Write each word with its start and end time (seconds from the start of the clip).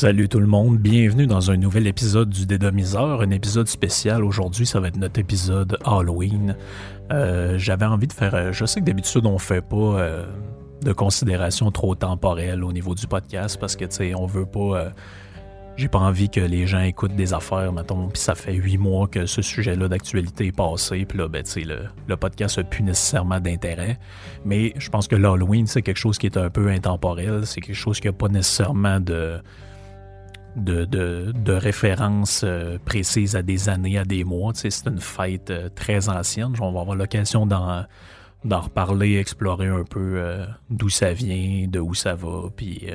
Salut 0.00 0.28
tout 0.28 0.38
le 0.38 0.46
monde, 0.46 0.78
bienvenue 0.78 1.26
dans 1.26 1.50
un 1.50 1.56
nouvel 1.56 1.88
épisode 1.88 2.30
du 2.30 2.46
Dédomiseur, 2.46 3.20
un 3.20 3.30
épisode 3.30 3.66
spécial. 3.66 4.22
Aujourd'hui, 4.22 4.64
ça 4.64 4.78
va 4.78 4.86
être 4.86 4.96
notre 4.96 5.18
épisode 5.18 5.76
Halloween. 5.84 6.54
Euh, 7.10 7.58
J'avais 7.58 7.84
envie 7.84 8.06
de 8.06 8.12
faire. 8.12 8.32
euh, 8.36 8.52
Je 8.52 8.64
sais 8.64 8.78
que 8.78 8.84
d'habitude, 8.84 9.26
on 9.26 9.38
fait 9.38 9.60
pas 9.60 9.76
euh, 9.76 10.24
de 10.82 10.92
considération 10.92 11.72
trop 11.72 11.96
temporelle 11.96 12.62
au 12.62 12.72
niveau 12.72 12.94
du 12.94 13.08
podcast 13.08 13.58
parce 13.58 13.74
que, 13.74 13.86
tu 13.86 13.96
sais, 13.96 14.14
on 14.14 14.26
veut 14.26 14.46
pas. 14.46 14.92
J'ai 15.76 15.88
pas 15.88 15.98
envie 15.98 16.30
que 16.30 16.38
les 16.38 16.68
gens 16.68 16.82
écoutent 16.82 17.16
des 17.16 17.34
affaires, 17.34 17.72
mettons, 17.72 18.06
puis 18.06 18.22
ça 18.22 18.36
fait 18.36 18.54
huit 18.54 18.78
mois 18.78 19.08
que 19.08 19.26
ce 19.26 19.42
sujet-là 19.42 19.88
d'actualité 19.88 20.46
est 20.46 20.56
passé, 20.56 21.06
puis 21.06 21.18
là, 21.18 21.26
ben, 21.26 21.42
tu 21.42 21.50
sais, 21.50 21.60
le, 21.62 21.86
le 22.06 22.16
podcast 22.16 22.58
n'a 22.58 22.62
plus 22.62 22.84
nécessairement 22.84 23.40
d'intérêt. 23.40 23.98
Mais 24.44 24.74
je 24.76 24.90
pense 24.90 25.08
que 25.08 25.16
l'Halloween, 25.16 25.66
c'est 25.66 25.82
quelque 25.82 25.98
chose 25.98 26.18
qui 26.18 26.26
est 26.26 26.36
un 26.36 26.50
peu 26.50 26.68
intemporel, 26.68 27.46
c'est 27.46 27.60
quelque 27.60 27.74
chose 27.74 27.98
qui 27.98 28.06
n'a 28.06 28.12
pas 28.12 28.28
nécessairement 28.28 29.00
de, 29.00 29.40
de, 30.58 30.84
de, 30.84 31.32
de 31.34 31.52
référence 31.52 32.42
euh, 32.44 32.78
précise 32.84 33.36
à 33.36 33.42
des 33.42 33.68
années, 33.68 33.98
à 33.98 34.04
des 34.04 34.24
mois. 34.24 34.52
C'est 34.54 34.86
une 34.86 35.00
fête 35.00 35.50
euh, 35.50 35.68
très 35.74 36.08
ancienne. 36.08 36.52
On 36.60 36.72
va 36.72 36.80
avoir 36.80 36.96
l'occasion 36.96 37.46
d'en, 37.46 37.84
d'en 38.44 38.60
reparler, 38.60 39.16
explorer 39.16 39.68
un 39.68 39.84
peu 39.84 40.14
euh, 40.16 40.44
d'où 40.70 40.88
ça 40.88 41.12
vient, 41.12 41.66
de 41.68 41.78
où 41.78 41.94
ça 41.94 42.14
va, 42.14 42.50
puis 42.54 42.86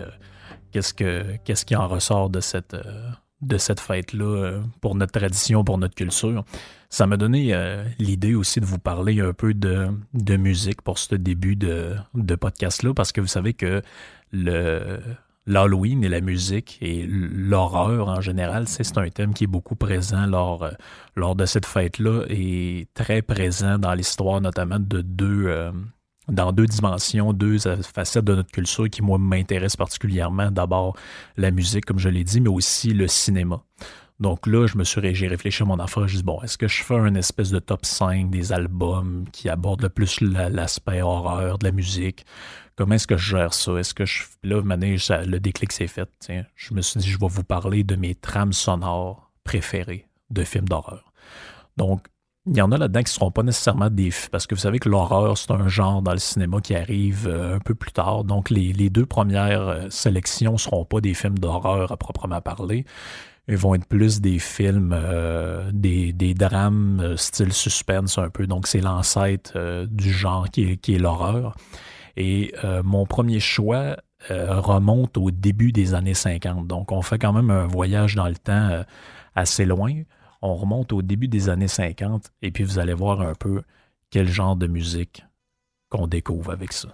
qu'est-ce, 0.72 0.94
que, 0.94 1.38
qu'est-ce 1.44 1.66
qui 1.66 1.76
en 1.76 1.88
ressort 1.88 2.30
de 2.30 2.40
cette, 2.40 2.76
de 3.42 3.58
cette 3.58 3.80
fête-là 3.80 4.62
pour 4.82 4.96
notre 4.96 5.14
tradition, 5.14 5.64
pour 5.64 5.78
notre 5.78 5.96
culture. 5.96 6.44
Ça 6.90 7.08
m'a 7.08 7.18
donné 7.18 7.56
l'idée 7.98 8.36
aussi 8.36 8.60
de 8.60 8.66
vous 8.66 8.78
parler 8.78 9.20
un 9.20 9.34
peu 9.34 9.54
de, 9.54 9.88
de 10.14 10.38
musique 10.38 10.82
pour 10.82 11.00
ce 11.00 11.16
début 11.16 11.56
de, 11.56 11.96
de 12.14 12.36
podcast-là, 12.36 12.94
parce 12.94 13.12
que 13.12 13.20
vous 13.20 13.28
savez 13.28 13.54
que 13.54 13.82
le, 14.32 15.00
l'Halloween 15.46 16.04
et 16.04 16.10
la 16.10 16.22
musique 16.22 16.78
et 16.82 17.06
l'horreur 17.08 18.08
en 18.08 18.22
général, 18.22 18.68
c'est 18.68 18.98
un 18.98 19.10
thème 19.10 19.34
qui 19.34 19.44
est 19.44 19.48
beaucoup 19.48 19.76
présent 19.76 20.26
lors, 20.26 20.64
euh, 20.64 20.72
lors 21.16 21.36
de 21.36 21.46
cette 21.46 21.66
fête-là 21.66 22.24
et 22.30 22.88
très 22.94 23.22
présent 23.22 23.78
dans 23.78 23.94
l'histoire, 23.94 24.42
notamment 24.42 24.80
de 24.80 25.02
deux, 25.02 25.46
euh, 25.48 25.72
dans 26.30 26.54
deux 26.54 26.66
dimensions, 26.66 27.34
deux 27.34 27.58
facettes 27.82 28.26
de 28.26 28.36
notre 28.36 28.52
culture 28.52 28.90
qui, 28.90 29.02
moi, 29.02 29.18
m'intéressent 29.18 29.78
particulièrement. 29.78 30.50
D'abord, 30.52 30.96
la 31.36 31.52
musique, 31.52 31.86
comme 31.86 32.00
je 32.00 32.10
l'ai 32.10 32.24
dit, 32.24 32.40
mais 32.40 32.50
aussi 32.50 32.94
le 32.94 33.08
cinéma. 33.08 33.62
Donc 34.20 34.48
là, 34.48 34.68
je 34.68 34.78
me 34.78 34.84
suis 34.84 35.14
j'ai 35.16 35.28
réfléchi 35.28 35.64
à 35.64 35.66
mon 35.66 35.80
affaire. 35.80 36.08
Je 36.08 36.18
dis, 36.18 36.24
bon, 36.24 36.42
est-ce 36.44 36.58
que 36.58 36.68
je 36.68 36.84
fais 36.84 36.96
un 36.96 37.16
espèce 37.16 37.50
de 37.50 37.60
top 37.60 37.86
5 37.86 38.30
des 38.30 38.54
albums 38.54 39.26
qui 39.32 39.50
abordent 39.50 39.82
le 39.82 39.90
plus 39.90 40.22
la- 40.22 40.50
l'aspect 40.50 41.02
horreur 41.02 41.58
de 41.58 41.66
la 41.66 41.72
musique? 41.72 42.26
Comment 42.76 42.96
est-ce 42.96 43.08
que 43.08 43.18
je 43.18 43.36
gère 43.38 43.54
ça? 43.54 43.74
Est-ce 43.74 43.94
que 43.94 44.06
je. 44.06 44.24
Là, 44.44 44.62
maintenant, 44.64 44.96
ça- 44.98 45.24
le 45.26 45.40
déclic 45.40 45.72
s'est 45.72 45.88
fait. 45.88 46.10
Tiens, 46.20 46.46
je 46.56 46.74
me 46.74 46.82
suis 46.82 47.00
dit, 47.00 47.10
je 47.10 47.20
vais 47.20 47.28
vous 47.28 47.44
parler 47.44 47.84
de 47.84 47.96
mes 47.96 48.16
trames 48.16 48.54
sonores 48.54 49.32
préférées 49.44 50.08
de 50.30 50.44
films 50.44 50.68
d'horreur. 50.70 51.12
Donc, 51.78 52.08
il 52.46 52.58
y 52.58 52.62
en 52.62 52.72
a 52.72 52.78
là-dedans 52.78 53.00
qui 53.02 53.06
ne 53.12 53.16
seront 53.16 53.32
pas 53.32 53.44
nécessairement 53.44 53.90
des. 53.90 54.12
Parce 54.32 54.48
que 54.48 54.56
vous 54.56 54.62
savez 54.62 54.80
que 54.80 54.90
l'horreur, 54.90 55.38
c'est 55.38 55.52
un 55.52 55.68
genre 55.68 56.02
dans 56.02 56.12
le 56.12 56.18
cinéma 56.18 56.60
qui 56.62 56.76
arrive 56.76 57.28
euh, 57.28 57.56
un 57.56 57.60
peu 57.60 57.74
plus 57.76 57.92
tard. 57.92 58.24
Donc, 58.26 58.50
les, 58.50 58.74
les 58.74 58.90
deux 58.90 59.06
premières 59.06 59.68
euh, 59.68 59.90
sélections 59.90 60.54
ne 60.54 60.58
seront 60.58 60.84
pas 60.86 61.00
des 61.02 61.14
films 61.14 61.38
d'horreur 61.40 61.92
à 61.92 61.98
proprement 61.98 62.42
parler. 62.42 62.86
Vont 63.50 63.76
être 63.76 63.86
plus 63.86 64.22
des 64.22 64.40
films, 64.40 64.94
euh, 64.94 65.70
des, 65.74 66.34
drames 66.34 67.02
euh, 67.02 67.18
style 67.18 67.52
suspense 67.52 68.18
un 68.18 68.30
peu. 68.30 68.48
Donc, 68.48 68.68
c'est 68.68 68.80
l'ancêtre 68.80 69.54
euh, 69.58 69.86
du 69.90 70.12
genre 70.14 70.50
qui 70.50 70.64
est, 70.64 70.98
l'horreur. 70.98 71.56
Et 72.16 72.54
mon 72.84 73.08
premier 73.08 73.40
choix 73.40 73.98
remonte 74.30 75.18
au 75.18 75.32
début 75.32 75.72
des 75.72 75.96
années 75.96 76.14
50. 76.14 76.68
Donc, 76.68 76.92
on 76.92 77.02
fait 77.02 77.18
quand 77.18 77.34
même 77.34 77.50
un 77.50 77.66
voyage 77.66 78.14
dans 78.14 78.28
le 78.28 78.36
temps 78.36 78.84
assez 79.34 79.66
loin. 79.66 80.04
On 80.44 80.54
remonte 80.54 80.94
au 80.94 81.02
début 81.02 81.28
des 81.28 81.50
années 81.50 81.68
50 81.68 82.32
et 82.44 82.52
puis 82.52 82.64
vous 82.64 82.78
allez 82.78 82.94
voir 82.94 83.22
un 83.22 83.34
peu 83.34 83.64
quel 84.12 84.28
genre 84.28 84.56
de 84.56 84.68
musique 84.68 85.26
qu'on 85.90 86.06
découvre 86.06 86.52
avec 86.52 86.72
ça. 86.72 86.90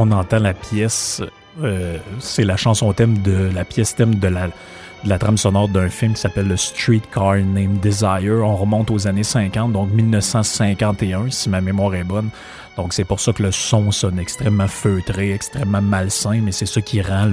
On 0.00 0.10
entend 0.12 0.38
la 0.38 0.54
pièce, 0.54 1.22
euh, 1.62 1.98
c'est 2.20 2.44
la 2.44 2.56
chanson 2.56 2.90
thème 2.94 3.18
de 3.18 3.50
la 3.54 3.66
pièce 3.66 3.94
thème 3.94 4.14
de 4.14 4.28
la, 4.28 5.18
trame 5.18 5.36
sonore 5.36 5.68
d'un 5.68 5.90
film 5.90 6.14
qui 6.14 6.20
s'appelle 6.22 6.48
le 6.48 6.56
Streetcar 6.56 7.36
Named 7.36 7.80
Desire. 7.80 8.40
On 8.42 8.56
remonte 8.56 8.90
aux 8.90 9.06
années 9.06 9.24
50, 9.24 9.72
donc 9.72 9.90
1951, 9.90 11.30
si 11.30 11.50
ma 11.50 11.60
mémoire 11.60 11.94
est 11.94 12.04
bonne. 12.04 12.30
Donc, 12.78 12.94
c'est 12.94 13.04
pour 13.04 13.20
ça 13.20 13.34
que 13.34 13.42
le 13.42 13.52
son 13.52 13.90
sonne 13.90 14.18
extrêmement 14.18 14.68
feutré, 14.68 15.32
extrêmement 15.32 15.82
malsain, 15.82 16.40
mais 16.42 16.52
c'est 16.52 16.66
ça 16.66 16.80
qui 16.80 17.02
rend 17.02 17.30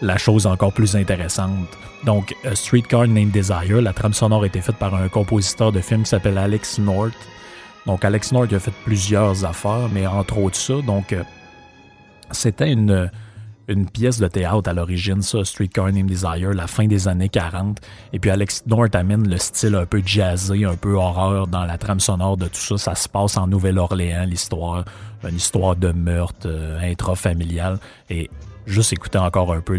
la 0.00 0.18
chose 0.18 0.46
encore 0.46 0.72
plus 0.72 0.94
intéressante. 0.94 1.76
Donc, 2.04 2.32
Streetcar 2.54 3.08
Named 3.08 3.32
Desire, 3.32 3.82
la 3.82 3.92
trame 3.92 4.14
sonore 4.14 4.44
a 4.44 4.46
été 4.46 4.60
faite 4.60 4.76
par 4.76 4.94
un 4.94 5.08
compositeur 5.08 5.72
de 5.72 5.80
film 5.80 6.04
qui 6.04 6.10
s'appelle 6.10 6.38
Alex 6.38 6.78
North. 6.78 7.28
Donc, 7.86 8.04
Alex 8.04 8.30
North 8.30 8.52
a 8.52 8.60
fait 8.60 8.74
plusieurs 8.84 9.44
affaires, 9.44 9.88
mais 9.92 10.06
entre 10.06 10.38
autres 10.38 10.56
ça. 10.56 10.74
Donc, 10.86 11.12
euh, 11.12 11.24
c'était 12.30 12.72
une, 12.72 13.10
pièce 13.92 14.18
de 14.18 14.28
théâtre 14.28 14.70
à 14.70 14.72
l'origine, 14.72 15.20
ça, 15.20 15.44
Streetcar 15.44 15.86
Named 15.86 16.06
Desire, 16.06 16.54
la 16.54 16.66
fin 16.66 16.86
des 16.86 17.06
années 17.06 17.28
40. 17.28 17.78
Et 18.12 18.18
puis 18.18 18.30
Alex 18.30 18.64
North 18.66 18.94
amène 18.94 19.28
le 19.28 19.36
style 19.36 19.74
un 19.74 19.84
peu 19.84 20.02
jazzé, 20.04 20.64
un 20.64 20.76
peu 20.76 20.94
horreur 20.94 21.46
dans 21.46 21.64
la 21.64 21.76
trame 21.76 22.00
sonore 22.00 22.36
de 22.36 22.46
tout 22.46 22.60
ça. 22.60 22.78
Ça 22.78 22.94
se 22.94 23.08
passe 23.08 23.36
en 23.36 23.46
Nouvelle-Orléans, 23.46 24.24
l'histoire, 24.24 24.84
une 25.28 25.36
histoire 25.36 25.76
de 25.76 25.92
meurtre 25.92 26.46
euh, 26.46 26.80
intrafamilial. 26.80 27.78
Et 28.08 28.30
juste 28.66 28.92
écouter 28.92 29.18
encore 29.18 29.52
un 29.52 29.60
peu 29.60 29.78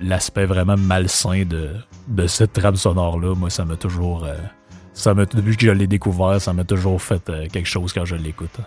l'aspect 0.00 0.46
vraiment 0.46 0.76
malsain 0.76 1.44
de, 1.44 2.26
cette 2.26 2.52
trame 2.52 2.76
sonore-là, 2.76 3.34
moi, 3.34 3.50
ça 3.50 3.64
m'a 3.64 3.76
toujours... 3.76 4.24
euh, 4.24 4.34
ça 4.92 5.14
depuis 5.14 5.56
que 5.56 5.66
je 5.66 5.70
l'ai 5.70 5.86
découvert, 5.86 6.40
ça 6.40 6.52
m'a 6.52 6.64
toujours 6.64 7.00
fait 7.00 7.28
euh, 7.30 7.46
quelque 7.50 7.68
chose 7.68 7.92
quand 7.92 8.04
je 8.04 8.16
l'écoute. 8.16 8.60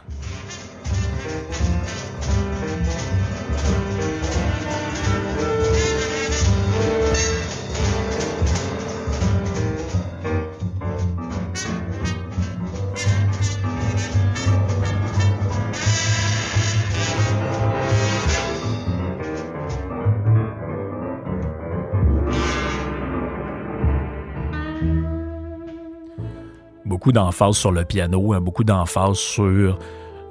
Beaucoup 27.04 27.12
d'emphase 27.12 27.58
sur 27.58 27.74
le 27.74 27.84
piano, 27.84 28.32
hein, 28.32 28.40
beaucoup 28.40 28.64
d'emphase 28.64 29.18
sur 29.18 29.78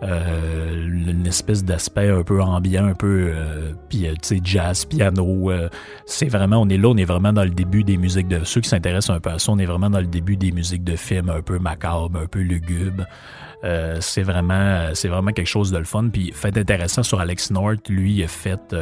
euh, 0.02 0.86
une 0.88 1.26
espèce 1.26 1.62
d'aspect 1.62 2.08
un 2.08 2.22
peu 2.22 2.40
ambiant, 2.40 2.86
un 2.86 2.94
peu 2.94 3.30
euh, 3.36 3.72
euh, 3.94 4.38
jazz, 4.42 4.86
piano. 4.86 5.52
c'est 6.06 6.28
vraiment, 6.28 6.62
on 6.62 6.68
est 6.70 6.78
là, 6.78 6.88
on 6.88 6.96
est 6.96 7.04
vraiment 7.04 7.34
dans 7.34 7.44
le 7.44 7.50
début 7.50 7.84
des 7.84 7.98
musiques 7.98 8.26
de 8.26 8.42
ceux 8.44 8.62
qui 8.62 8.70
s'intéressent 8.70 9.14
un 9.14 9.20
peu 9.20 9.28
à 9.28 9.38
ça, 9.38 9.52
on 9.52 9.58
est 9.58 9.66
vraiment 9.66 9.90
dans 9.90 10.00
le 10.00 10.06
début 10.06 10.38
des 10.38 10.50
musiques 10.50 10.82
de 10.82 10.96
films 10.96 11.28
un 11.28 11.42
peu 11.42 11.58
macabres, 11.58 12.18
un 12.18 12.26
peu 12.26 12.40
lugubres. 12.40 13.04
C'est 14.00 14.22
vraiment, 14.22 14.88
c'est 14.94 15.08
vraiment 15.08 15.30
quelque 15.30 15.46
chose 15.46 15.70
de 15.70 15.78
le 15.78 15.84
fun. 15.84 16.08
Puis 16.08 16.32
fait 16.34 16.56
intéressant 16.56 17.04
sur 17.04 17.20
Alex 17.20 17.52
North, 17.52 17.88
lui, 17.88 18.14
il 18.14 18.24
a 18.24 18.28
fait, 18.28 18.74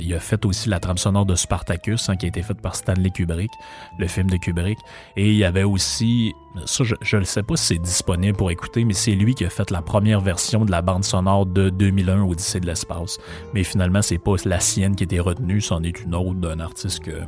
il 0.00 0.14
a 0.14 0.20
fait 0.20 0.46
aussi 0.46 0.70
la 0.70 0.78
trame 0.78 0.96
sonore 0.96 1.26
de 1.26 1.34
Spartacus, 1.34 2.08
hein, 2.08 2.16
qui 2.16 2.24
a 2.26 2.28
été 2.28 2.40
faite 2.40 2.62
par 2.62 2.76
Stanley 2.76 3.10
Kubrick, 3.10 3.50
le 3.98 4.06
film 4.06 4.30
de 4.30 4.38
Kubrick. 4.38 4.78
Et 5.16 5.28
il 5.28 5.36
y 5.36 5.44
avait 5.44 5.64
aussi 5.64 6.32
ça, 6.66 6.84
je 7.00 7.16
ne 7.16 7.24
sais 7.24 7.42
pas 7.42 7.56
si 7.56 7.66
c'est 7.66 7.78
disponible 7.78 8.36
pour 8.36 8.50
écouter, 8.50 8.84
mais 8.84 8.92
c'est 8.92 9.12
lui 9.12 9.34
qui 9.34 9.44
a 9.44 9.50
fait 9.50 9.70
la 9.70 9.82
première 9.82 10.20
version 10.20 10.64
de 10.64 10.70
la 10.70 10.82
bande 10.82 11.04
sonore 11.04 11.46
de 11.46 11.70
2001 11.70 12.22
Odyssée 12.22 12.60
de 12.60 12.66
l'espace. 12.66 13.18
Mais 13.54 13.64
finalement, 13.64 14.02
c'est 14.02 14.18
pas 14.18 14.34
la 14.44 14.60
sienne 14.60 14.94
qui 14.94 15.04
était 15.04 15.20
retenue, 15.20 15.60
c'en 15.60 15.82
est 15.82 16.02
une 16.02 16.14
autre 16.14 16.34
d'un 16.34 16.60
artiste 16.60 17.00
que, 17.00 17.22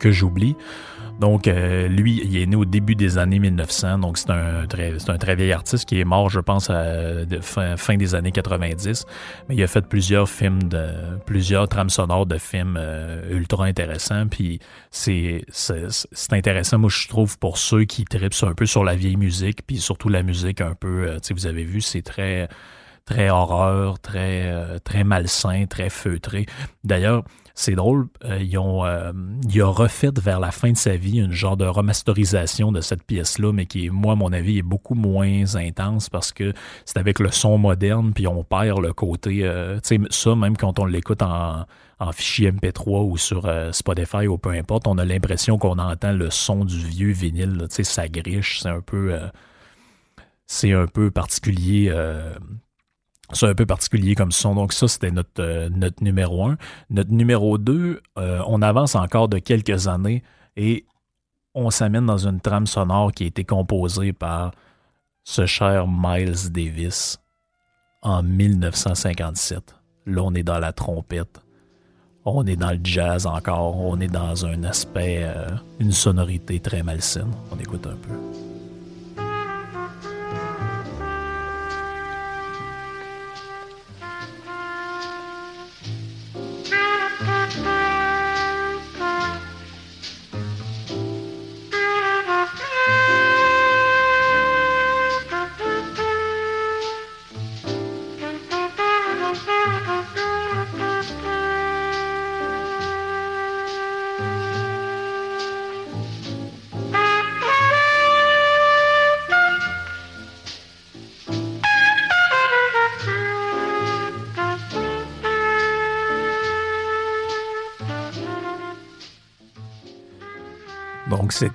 que 0.00 0.10
j'oublie. 0.10 0.56
Donc, 1.20 1.46
euh, 1.46 1.86
lui, 1.86 2.20
il 2.24 2.36
est 2.36 2.46
né 2.46 2.56
au 2.56 2.64
début 2.64 2.96
des 2.96 3.18
années 3.18 3.38
1900, 3.38 3.98
donc 3.98 4.18
c'est 4.18 4.30
un 4.30 4.66
très, 4.66 4.98
c'est 4.98 5.10
un 5.10 5.18
très 5.18 5.36
vieil 5.36 5.52
artiste 5.52 5.84
qui 5.84 6.00
est 6.00 6.04
mort, 6.04 6.28
je 6.28 6.40
pense, 6.40 6.66
fin, 6.66 7.96
des 7.96 8.14
années 8.14 8.32
90. 8.32 9.06
Mais 9.48 9.54
il 9.54 9.62
a 9.62 9.66
fait 9.68 9.86
plusieurs 9.86 10.28
films, 10.28 10.64
de, 10.64 11.18
plusieurs 11.24 11.68
trames 11.68 11.90
sonores 11.90 12.26
de 12.26 12.36
films 12.38 12.76
euh, 12.78 13.30
ultra 13.30 13.66
intéressants. 13.66 14.26
Puis 14.26 14.58
c'est, 14.90 15.44
intéressant, 16.30 16.78
moi, 16.78 16.90
je 16.90 17.06
trouve, 17.06 17.38
pour 17.38 17.58
ceux 17.58 17.84
qui 17.84 18.04
tripent 18.04 18.34
un 18.42 18.54
peu 18.54 18.66
sur 18.66 18.82
la 18.82 18.96
vieille 18.96 19.16
musique, 19.16 19.64
puis 19.66 19.78
surtout 19.78 20.08
la 20.08 20.22
musique 20.22 20.60
un 20.60 20.74
peu, 20.74 21.06
euh, 21.06 21.14
tu 21.20 21.28
sais, 21.28 21.34
vous 21.34 21.46
avez 21.46 21.64
vu, 21.64 21.80
c'est 21.80 22.02
très 22.02 22.48
très 23.06 23.28
horreur, 23.28 24.00
très 24.00 24.80
très 24.80 25.04
malsain, 25.04 25.66
très 25.66 25.90
feutré. 25.90 26.46
D'ailleurs, 26.84 27.22
c'est 27.56 27.76
drôle, 27.76 28.08
euh, 28.24 28.40
ils 28.42 28.58
ont, 28.58 28.84
euh, 28.84 29.12
il 29.48 29.62
a 29.62 29.66
refait 29.66 30.10
vers 30.20 30.40
la 30.40 30.50
fin 30.50 30.72
de 30.72 30.76
sa 30.76 30.96
vie 30.96 31.18
une 31.18 31.30
genre 31.30 31.56
de 31.56 31.64
remasterisation 31.64 32.72
de 32.72 32.80
cette 32.80 33.04
pièce-là, 33.04 33.52
mais 33.52 33.66
qui, 33.66 33.90
moi, 33.90 34.14
à 34.14 34.16
mon 34.16 34.32
avis, 34.32 34.58
est 34.58 34.62
beaucoup 34.62 34.96
moins 34.96 35.54
intense 35.54 36.10
parce 36.10 36.32
que 36.32 36.52
c'est 36.84 36.98
avec 36.98 37.20
le 37.20 37.30
son 37.30 37.56
moderne, 37.56 38.12
puis 38.12 38.26
on 38.26 38.42
perd 38.42 38.80
le 38.80 38.92
côté, 38.92 39.40
euh, 39.44 39.76
tu 39.76 39.96
sais, 39.96 40.00
ça, 40.10 40.34
même 40.34 40.56
quand 40.56 40.80
on 40.80 40.84
l'écoute 40.84 41.22
en, 41.22 41.64
en 42.00 42.12
fichier 42.12 42.50
MP3 42.50 43.08
ou 43.08 43.16
sur 43.16 43.48
Spotify 43.70 44.26
ou 44.26 44.36
peu 44.36 44.50
importe, 44.50 44.88
on 44.88 44.98
a 44.98 45.04
l'impression 45.04 45.56
qu'on 45.56 45.78
entend 45.78 46.12
le 46.12 46.30
son 46.30 46.64
du 46.64 46.78
vieux 46.78 47.12
vinyle, 47.12 47.66
tu 47.70 47.76
sais, 47.76 47.84
ça 47.84 48.08
griche, 48.08 48.62
c'est 48.62 48.68
un 48.68 48.80
peu, 48.80 49.16
c'est 50.48 50.72
un 50.72 50.88
peu 50.88 51.12
particulier 51.12 51.92
c'est 53.34 53.46
un 53.46 53.54
peu 53.54 53.66
particulier 53.66 54.14
comme 54.14 54.32
son. 54.32 54.54
Donc 54.54 54.72
ça, 54.72 54.88
c'était 54.88 55.10
notre, 55.10 55.42
euh, 55.42 55.68
notre 55.70 56.02
numéro 56.02 56.46
un. 56.46 56.56
Notre 56.90 57.10
numéro 57.10 57.58
2, 57.58 58.00
euh, 58.18 58.42
on 58.46 58.62
avance 58.62 58.94
encore 58.94 59.28
de 59.28 59.38
quelques 59.38 59.88
années 59.88 60.22
et 60.56 60.84
on 61.54 61.70
s'amène 61.70 62.06
dans 62.06 62.26
une 62.26 62.40
trame 62.40 62.66
sonore 62.66 63.12
qui 63.12 63.24
a 63.24 63.26
été 63.26 63.44
composée 63.44 64.12
par 64.12 64.52
ce 65.22 65.46
cher 65.46 65.86
Miles 65.88 66.50
Davis 66.50 67.18
en 68.02 68.22
1957. 68.22 69.74
Là, 70.06 70.22
on 70.22 70.34
est 70.34 70.42
dans 70.42 70.58
la 70.58 70.72
trompette. 70.72 71.40
On 72.26 72.46
est 72.46 72.56
dans 72.56 72.70
le 72.70 72.80
jazz 72.82 73.26
encore. 73.26 73.76
On 73.76 74.00
est 74.00 74.08
dans 74.08 74.46
un 74.46 74.64
aspect, 74.64 75.20
euh, 75.22 75.48
une 75.78 75.92
sonorité 75.92 76.60
très 76.60 76.82
malsaine. 76.82 77.30
On 77.50 77.58
écoute 77.58 77.86
un 77.86 77.96
peu. 77.96 78.53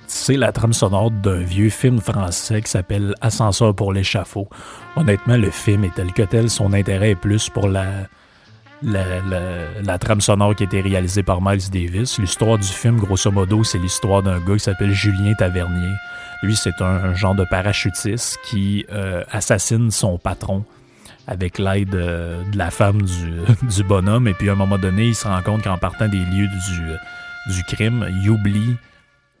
C'est 0.06 0.36
la 0.36 0.52
trame 0.52 0.72
sonore 0.72 1.10
d'un 1.10 1.40
vieux 1.40 1.70
film 1.70 2.00
français 2.00 2.62
qui 2.62 2.70
s'appelle 2.70 3.14
Ascenseur 3.20 3.74
pour 3.74 3.92
l'échafaud. 3.92 4.48
Honnêtement, 4.96 5.36
le 5.36 5.50
film 5.50 5.84
est 5.84 5.94
tel 5.94 6.12
que 6.12 6.22
tel, 6.22 6.50
son 6.50 6.72
intérêt 6.72 7.10
est 7.10 7.14
plus 7.14 7.48
pour 7.48 7.68
la, 7.68 7.86
la, 8.82 9.98
trame 9.98 10.20
sonore 10.20 10.54
qui 10.54 10.64
a 10.64 10.66
été 10.66 10.80
réalisée 10.80 11.22
par 11.22 11.40
Miles 11.42 11.70
Davis. 11.70 12.18
L'histoire 12.18 12.58
du 12.58 12.66
film, 12.66 12.98
grosso 12.98 13.30
modo, 13.30 13.64
c'est 13.64 13.78
l'histoire 13.78 14.22
d'un 14.22 14.38
gars 14.40 14.54
qui 14.54 14.60
s'appelle 14.60 14.92
Julien 14.92 15.34
Tavernier. 15.34 15.92
Lui, 16.42 16.56
c'est 16.56 16.80
un, 16.80 17.14
genre 17.14 17.34
de 17.34 17.44
parachutiste 17.44 18.38
qui 18.44 18.86
euh, 18.92 19.22
assassine 19.30 19.90
son 19.90 20.18
patron 20.18 20.64
avec 21.26 21.58
l'aide 21.58 21.94
euh, 21.94 22.42
de 22.50 22.56
la 22.56 22.70
femme 22.70 23.02
du, 23.62 23.84
bonhomme. 23.84 24.26
Et 24.28 24.34
puis, 24.34 24.48
à 24.48 24.52
un 24.52 24.56
moment 24.56 24.78
donné, 24.78 25.08
il 25.08 25.14
se 25.14 25.28
rend 25.28 25.42
compte 25.42 25.62
qu'en 25.62 25.78
partant 25.78 26.08
des 26.08 26.18
lieux 26.18 26.48
du 27.48 27.64
crime, 27.64 28.06
il 28.22 28.30
oublie 28.30 28.76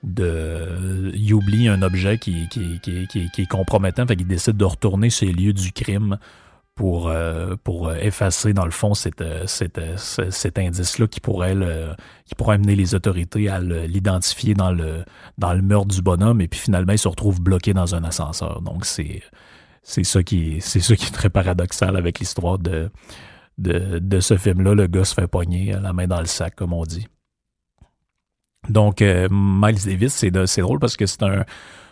de 0.02 1.12
il 1.14 1.34
oublie 1.34 1.68
un 1.68 1.82
objet 1.82 2.18
qui, 2.18 2.48
qui, 2.48 2.80
qui, 2.80 3.06
qui 3.06 3.42
est 3.42 3.46
compromettant, 3.46 4.06
fait 4.06 4.16
qu'il 4.16 4.26
décide 4.26 4.56
de 4.56 4.64
retourner 4.64 5.10
sur 5.10 5.26
les 5.26 5.32
lieux 5.32 5.52
du 5.52 5.72
crime 5.72 6.18
pour, 6.74 7.08
euh, 7.08 7.56
pour 7.62 7.92
effacer, 7.92 8.54
dans 8.54 8.64
le 8.64 8.70
fond, 8.70 8.94
cet, 8.94 9.22
cet, 9.46 9.78
cet 9.98 10.58
indice-là 10.58 11.06
qui 11.08 11.20
pourrait 11.20 11.54
qui 12.24 12.34
pourrait 12.34 12.54
amener 12.54 12.74
les 12.74 12.94
autorités 12.94 13.50
à 13.50 13.60
l'identifier 13.60 14.54
dans 14.54 14.72
le, 14.72 15.04
dans 15.36 15.52
le 15.52 15.60
meurtre 15.60 15.88
du 15.88 16.00
bonhomme, 16.00 16.40
et 16.40 16.48
puis 16.48 16.60
finalement, 16.60 16.92
il 16.92 16.98
se 16.98 17.08
retrouve 17.08 17.42
bloqué 17.42 17.74
dans 17.74 17.94
un 17.94 18.02
ascenseur. 18.04 18.62
Donc, 18.62 18.86
c'est, 18.86 19.22
c'est 19.82 20.04
ça 20.04 20.22
qui 20.22 20.58
c'est 20.60 20.80
ça 20.80 20.96
qui 20.96 21.06
est 21.06 21.10
très 21.10 21.28
paradoxal 21.28 21.96
avec 21.98 22.18
l'histoire 22.18 22.58
de, 22.58 22.90
de, 23.58 23.98
de 23.98 24.20
ce 24.20 24.38
film-là. 24.38 24.74
Le 24.74 24.86
gars 24.86 25.04
se 25.04 25.12
fait 25.12 25.28
pogner 25.28 25.74
la 25.82 25.92
main 25.92 26.06
dans 26.06 26.20
le 26.20 26.26
sac, 26.26 26.54
comme 26.54 26.72
on 26.72 26.84
dit. 26.84 27.06
Donc, 28.68 29.02
euh, 29.02 29.28
Miles 29.30 29.84
Davis, 29.84 30.14
c'est 30.14 30.60
drôle 30.60 30.78
parce 30.78 30.96
que 30.96 31.06
c'est 31.06 31.22
un, 31.22 31.44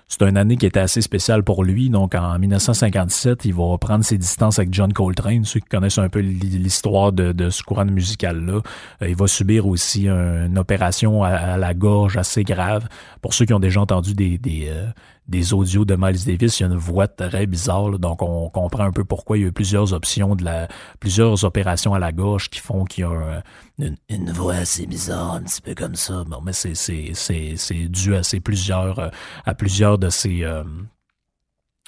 c'est 0.08 0.22
une 0.22 0.38
année 0.38 0.56
qui 0.56 0.64
était 0.64 0.80
assez 0.80 1.02
spéciale 1.02 1.42
pour 1.42 1.64
lui. 1.64 1.90
Donc, 1.90 2.14
en 2.14 2.38
1957, 2.38 3.44
il 3.44 3.54
va 3.54 3.76
prendre 3.78 4.02
ses 4.02 4.16
distances 4.16 4.58
avec 4.58 4.72
John 4.72 4.92
Coltrane. 4.92 5.44
Ceux 5.44 5.60
qui 5.60 5.68
connaissent 5.68 5.98
un 5.98 6.08
peu 6.08 6.20
l'histoire 6.20 7.12
de, 7.12 7.32
de, 7.32 7.50
ce 7.50 7.62
courant 7.62 7.84
musical-là, 7.84 8.60
euh, 9.02 9.08
il 9.08 9.14
va 9.14 9.26
subir 9.26 9.66
aussi 9.66 10.08
une 10.08 10.58
opération 10.58 11.22
à, 11.24 11.58
la 11.58 11.74
gorge 11.74 12.16
assez 12.16 12.42
grave. 12.42 12.88
Pour 13.20 13.34
ceux 13.34 13.44
qui 13.44 13.52
ont 13.52 13.60
déjà 13.60 13.82
entendu 13.82 14.14
des, 14.14 14.38
euh, 14.68 14.86
des 15.28 15.52
audios 15.52 15.84
de 15.84 15.94
Miles 15.94 16.24
Davis, 16.24 16.58
il 16.58 16.62
y 16.62 16.66
a 16.66 16.68
une 16.68 16.78
voix 16.78 17.06
très 17.06 17.46
bizarre, 17.46 17.98
donc 17.98 18.22
on 18.22 18.48
comprend 18.48 18.84
un 18.84 18.92
peu 18.92 19.04
pourquoi 19.04 19.36
il 19.36 19.42
y 19.42 19.44
a 19.44 19.48
eu 19.48 19.52
plusieurs 19.52 19.92
options 19.92 20.34
de 20.34 20.44
la, 20.44 20.68
plusieurs 21.00 21.44
opérations 21.44 21.92
à 21.92 21.98
la 21.98 22.12
gauche 22.12 22.48
qui 22.48 22.60
font 22.60 22.84
qu'il 22.84 23.04
y 23.04 23.06
a 23.06 23.42
une, 23.78 24.32
voix 24.32 24.54
assez 24.54 24.86
bizarre, 24.86 25.34
un 25.34 25.42
petit 25.42 25.60
peu 25.60 25.74
comme 25.74 25.94
ça. 25.94 26.24
Bon, 26.26 26.40
mais 26.42 26.52
c'est, 26.54 26.74
c'est, 26.74 27.12
c'est, 27.14 27.88
dû 27.88 28.14
à 28.16 28.22
ces 28.22 28.40
plusieurs, 28.40 29.10
à 29.44 29.54
plusieurs 29.54 29.98
de 29.98 30.08
ces, 30.08 30.44
euh, 30.44 30.64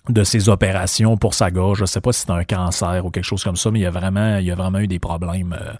de 0.09 0.25
ces 0.25 0.49
opérations 0.49 1.17
pour 1.17 1.35
sa 1.35 1.51
gorge. 1.51 1.81
Je 1.81 1.85
sais 1.87 2.01
pas 2.01 2.13
si 2.13 2.23
c'est 2.23 2.31
un 2.31 2.45
cancer 2.45 3.05
ou 3.05 3.11
quelque 3.11 3.25
chose 3.25 3.43
comme 3.43 3.57
ça, 3.57 3.71
mais 3.71 3.81
il 3.81 3.83
y 3.83 3.87
a 3.87 3.91
vraiment, 3.91 4.39
il 4.39 4.47
y 4.47 4.51
a 4.51 4.55
vraiment 4.55 4.79
eu 4.79 4.87
des 4.87 4.99
problèmes. 4.99 5.57
Euh. 5.59 5.73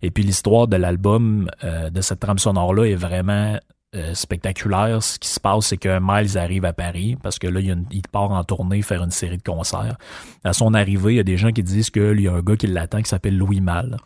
Et 0.00 0.10
puis 0.10 0.22
l'histoire 0.22 0.68
de 0.68 0.76
l'album, 0.76 1.50
euh, 1.64 1.90
de 1.90 2.00
cette 2.00 2.20
trame 2.20 2.38
sonore-là 2.38 2.84
est 2.84 2.94
vraiment 2.94 3.58
euh, 3.94 4.12
spectaculaire. 4.12 5.02
Ce 5.02 5.18
qui 5.18 5.30
se 5.30 5.40
passe, 5.40 5.68
c'est 5.68 5.78
que 5.78 5.98
Miles 5.98 6.36
arrive 6.36 6.66
à 6.66 6.74
Paris 6.74 7.16
parce 7.22 7.38
que 7.38 7.46
là, 7.46 7.58
il, 7.58 8.02
part 8.12 8.30
en 8.32 8.44
tournée 8.44 8.82
faire 8.82 9.02
une 9.02 9.10
série 9.10 9.38
de 9.38 9.42
concerts. 9.42 9.96
À 10.44 10.52
son 10.52 10.74
arrivée, 10.74 11.14
il 11.14 11.16
y 11.16 11.20
a 11.20 11.24
des 11.24 11.38
gens 11.38 11.52
qui 11.52 11.62
disent 11.62 11.88
qu'il 11.88 12.20
y 12.20 12.28
a 12.28 12.34
un 12.34 12.42
gars 12.42 12.56
qui 12.56 12.66
l'attend 12.66 13.00
qui 13.00 13.08
s'appelle 13.08 13.38
Louis 13.38 13.62
Mal. 13.62 13.96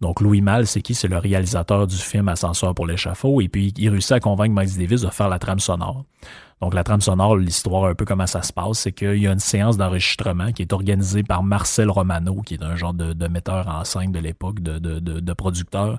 Donc 0.00 0.22
Louis 0.22 0.40
Mal, 0.40 0.66
c'est 0.66 0.80
qui? 0.80 0.94
C'est 0.94 1.08
le 1.08 1.18
réalisateur 1.18 1.86
du 1.86 1.96
film 1.96 2.28
Ascenseur 2.28 2.74
pour 2.74 2.86
l'échafaud. 2.86 3.42
Et 3.42 3.48
puis, 3.48 3.74
il 3.76 3.90
réussit 3.90 4.12
à 4.12 4.20
convaincre 4.20 4.58
Miles 4.58 4.78
Davis 4.78 5.02
de 5.02 5.10
faire 5.10 5.28
la 5.28 5.38
trame 5.38 5.60
sonore. 5.60 6.06
Donc 6.62 6.72
la 6.72 6.82
trame 6.82 7.02
sonore, 7.02 7.36
l'histoire 7.36 7.84
un 7.84 7.94
peu 7.94 8.06
comment 8.06 8.26
ça 8.26 8.40
se 8.40 8.54
passe, 8.54 8.78
c'est 8.78 8.92
qu'il 8.92 9.18
y 9.18 9.28
a 9.28 9.32
une 9.32 9.38
séance 9.38 9.76
d'enregistrement 9.76 10.52
qui 10.52 10.62
est 10.62 10.72
organisée 10.72 11.22
par 11.22 11.42
Marcel 11.42 11.90
Romano, 11.90 12.40
qui 12.40 12.54
est 12.54 12.62
un 12.62 12.74
genre 12.74 12.94
de, 12.94 13.28
metteur 13.28 13.68
en 13.68 13.84
scène 13.84 14.12
de 14.12 14.18
l'époque, 14.18 14.60
de 14.60 15.32
producteur 15.34 15.98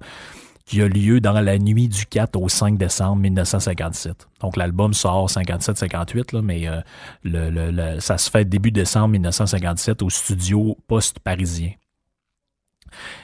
qui 0.68 0.82
a 0.82 0.88
lieu 0.88 1.22
dans 1.22 1.40
la 1.40 1.58
nuit 1.58 1.88
du 1.88 2.06
4 2.06 2.36
au 2.36 2.50
5 2.50 2.78
décembre 2.78 3.22
1957. 3.22 4.28
Donc 4.42 4.58
l'album 4.58 4.94
sort 4.94 5.30
57-58, 5.30 6.42
mais 6.42 6.68
euh, 6.68 6.82
le, 7.24 8.00
ça 8.02 8.18
se 8.18 8.30
fait 8.30 8.44
début 8.46 8.72
décembre 8.72 9.08
1957 9.10 10.02
au 10.02 10.10
studio 10.10 10.78
post-parisien. 10.88 11.72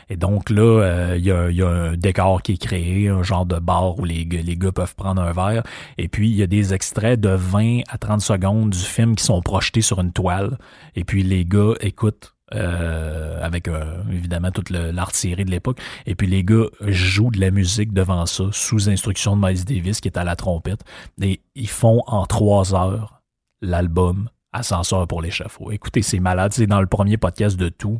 Et 0.09 0.15
donc 0.15 0.49
là, 0.49 0.61
euh, 0.83 1.15
il 1.17 1.25
y, 1.25 1.31
a, 1.31 1.67
un 1.67 1.97
décor 1.97 2.41
qui 2.41 2.53
est 2.53 2.57
créé, 2.57 3.09
un 3.09 3.23
genre 3.23 3.45
de 3.45 3.59
bar 3.59 3.99
où 3.99 4.05
les, 4.05 4.23
les 4.23 4.57
gars 4.57 4.71
peuvent 4.71 4.95
prendre 4.95 5.21
un 5.21 5.31
verre. 5.31 5.63
Et 5.97 6.07
puis, 6.07 6.29
il 6.29 6.35
y 6.35 6.43
a 6.43 6.47
des 6.47 6.73
extraits 6.73 7.19
de 7.19 7.29
20 7.29 7.81
à 7.89 7.97
30 7.97 8.21
secondes 8.21 8.69
du 8.69 8.79
film 8.79 9.15
qui 9.15 9.23
sont 9.23 9.41
projetés 9.41 9.81
sur 9.81 9.99
une 9.99 10.11
toile. 10.11 10.57
Et 10.95 11.03
puis, 11.03 11.23
les 11.23 11.45
gars 11.45 11.73
écoutent 11.79 12.32
avec 12.53 13.69
évidemment 14.11 14.51
toute 14.51 14.69
l'artillerie 14.69 15.45
de 15.45 15.51
l'époque. 15.51 15.79
Et 16.05 16.15
puis 16.15 16.27
les 16.27 16.43
gars 16.43 16.65
jouent 16.81 17.31
de 17.31 17.39
la 17.39 17.51
musique 17.51 17.93
devant 17.93 18.25
ça, 18.25 18.45
sous 18.51 18.89
instruction 18.89 19.35
de 19.35 19.45
Miles 19.45 19.65
Davis, 19.65 20.01
qui 20.01 20.07
est 20.07 20.17
à 20.17 20.23
la 20.23 20.35
trompette. 20.35 20.83
Et 21.21 21.41
ils 21.55 21.69
font 21.69 22.03
en 22.07 22.25
trois 22.25 22.73
heures 22.75 23.21
l'album 23.61 24.29
Ascenseur 24.55 25.07
pour 25.07 25.23
l'échafaud. 25.23 25.71
Écoutez, 25.71 26.03
c'est 26.03 26.19
malade. 26.19 26.53
C'est 26.53 26.67
dans 26.67 26.79
le 26.79 26.85
premier 26.85 27.17
podcast 27.17 27.57
de 27.57 27.69
tout 27.69 27.99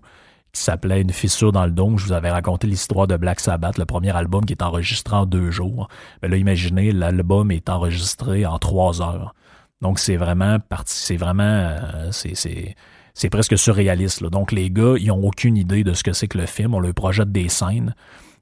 qui 0.54 0.62
s'appelait 0.62 1.02
Une 1.02 1.12
fissure 1.12 1.52
dans 1.52 1.66
le 1.66 1.72
dôme. 1.72 1.98
Je 1.98 2.06
vous 2.06 2.12
avais 2.12 2.30
raconté 2.30 2.68
l'histoire 2.68 3.08
de 3.08 3.18
Black 3.18 3.40
Sabbath, 3.40 3.80
le 3.80 3.86
premier 3.86 4.16
album 4.16 4.46
qui 4.46 4.54
est 4.54 4.62
enregistré 4.62 5.16
en 5.16 5.26
deux 5.26 5.50
jours. 5.50 5.88
Mais 6.22 6.30
là, 6.30 6.38
imaginez, 6.38 6.92
l'album 6.92 7.50
est 7.50 7.70
enregistré 7.70 8.46
en 8.46 8.60
trois 8.60 9.02
heures. 9.02 9.34
Donc, 9.82 9.98
c'est 9.98 10.16
vraiment 10.16 10.60
parti, 10.60 10.94
c'est 10.96 11.18
vraiment, 11.18 11.44
euh, 11.44 12.12
c'est, 12.12 12.76
c'est 13.14 13.30
presque 13.30 13.58
surréaliste. 13.58 14.24
Donc, 14.24 14.52
les 14.52 14.70
gars, 14.70 14.96
ils 15.00 15.12
ont 15.12 15.24
aucune 15.24 15.58
idée 15.58 15.84
de 15.84 15.94
ce 15.94 16.04
que 16.04 16.14
c'est 16.14 16.28
que 16.28 16.38
le 16.38 16.46
film. 16.46 16.74
On 16.74 16.80
leur 16.80 16.94
projette 16.94 17.32
des 17.32 17.50
scènes. 17.50 17.96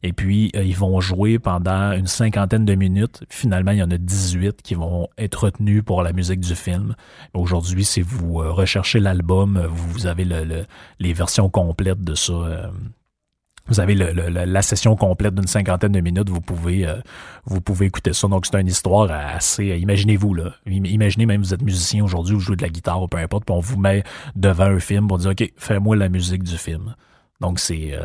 Et 0.04 0.14
puis, 0.14 0.52
euh, 0.56 0.64
ils 0.64 0.76
vont 0.76 1.00
jouer 1.00 1.38
pendant 1.38 1.92
une 1.92 2.08
cinquantaine 2.08 2.66
de 2.66 2.74
minutes. 2.74 3.24
Finalement, 3.30 3.72
il 3.72 3.78
y 3.78 3.84
en 3.84 3.92
a 3.92 3.98
18 3.98 4.62
qui 4.62 4.74
vont 4.74 5.08
être 5.18 5.44
retenus 5.44 5.84
pour 5.86 6.02
la 6.02 6.12
musique 6.12 6.40
du 6.40 6.56
film. 6.56 6.96
Aujourd'hui, 7.34 7.86
si 7.86 8.02
vous 8.02 8.42
euh, 8.42 8.52
recherchez 8.52 9.00
l'album, 9.00 9.64
vous 9.70 10.08
avez 10.08 10.26
le, 10.26 10.66
les 11.00 11.14
versions 11.14 11.50
complètes 11.50 12.02
de 12.02 12.16
ça. 12.16 12.34
Euh, 12.34 12.68
vous 13.72 13.80
avez 13.80 13.96
la 13.96 14.62
session 14.62 14.96
complète 14.96 15.34
d'une 15.34 15.48
cinquantaine 15.48 15.94
de 15.94 16.02
minutes, 16.02 16.30
vous 16.30 16.42
pouvez, 16.42 16.88
vous 17.46 17.62
pouvez 17.62 17.86
écouter 17.88 18.14
ça. 18.14 18.28
Donc, 18.28 18.46
c'est 18.46 18.60
une 18.60 18.68
histoire 18.68 19.10
assez. 19.12 19.66
Imaginez-vous, 19.66 20.34
là. 20.34 20.54
Imaginez 20.66 21.26
même 21.26 21.42
vous 21.42 21.54
êtes 21.54 21.62
musicien 21.62 22.04
aujourd'hui, 22.04 22.36
vous 22.36 22.42
jouez 22.42 22.56
de 22.56 22.62
la 22.62 22.70
guitare 22.70 23.02
ou 23.02 23.08
peu 23.08 23.18
importe, 23.18 23.46
puis 23.46 23.56
on 23.56 23.60
vous 23.60 23.80
met 23.80 24.04
devant 24.36 24.66
un 24.66 24.80
film 24.80 25.08
pour 25.08 25.18
dire 25.18 25.32
OK, 25.32 25.52
fais-moi 25.56 25.96
la 25.96 26.10
musique 26.10 26.44
du 26.44 26.58
film. 26.58 26.96
Donc, 27.40 27.60
c'est. 27.60 27.98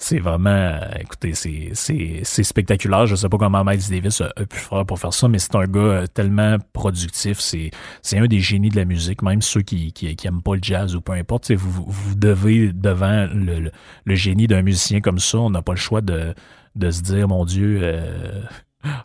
C'est 0.00 0.20
vraiment, 0.20 0.78
écoutez, 1.00 1.34
c'est 1.34 2.42
spectaculaire. 2.44 3.06
Je 3.06 3.16
sais 3.16 3.28
pas 3.28 3.36
comment 3.36 3.64
Miles 3.64 3.82
Davis 3.90 4.20
a, 4.20 4.30
pu 4.46 4.56
faire 4.56 4.86
pour 4.86 4.96
faire 4.96 5.12
ça, 5.12 5.26
mais 5.26 5.40
c'est 5.40 5.56
un 5.56 5.64
gars 5.64 5.80
euh, 5.80 6.06
tellement 6.06 6.56
productif. 6.72 7.40
C'est 7.40 7.72
un 8.12 8.26
des 8.26 8.38
génies 8.38 8.68
de 8.68 8.76
la 8.76 8.84
musique, 8.84 9.22
même 9.22 9.42
ceux 9.42 9.62
qui, 9.62 9.92
qui, 9.92 10.16
aiment 10.24 10.40
pas 10.40 10.54
le 10.54 10.60
jazz 10.62 10.94
ou 10.94 11.00
peu 11.00 11.12
importe. 11.12 11.50
Vous, 11.50 11.84
vous 11.84 12.14
devez, 12.14 12.72
devant 12.72 13.26
le, 13.34 13.72
le, 14.04 14.14
génie 14.14 14.46
d'un 14.46 14.62
musicien 14.62 15.00
comme 15.00 15.18
ça, 15.18 15.38
on 15.38 15.50
n'a 15.50 15.62
pas 15.62 15.72
le 15.72 15.78
choix 15.78 16.00
de, 16.00 16.32
de 16.76 16.90
se 16.92 17.02
dire, 17.02 17.26
mon 17.26 17.44
Dieu, 17.44 17.80
euh, 17.82 18.40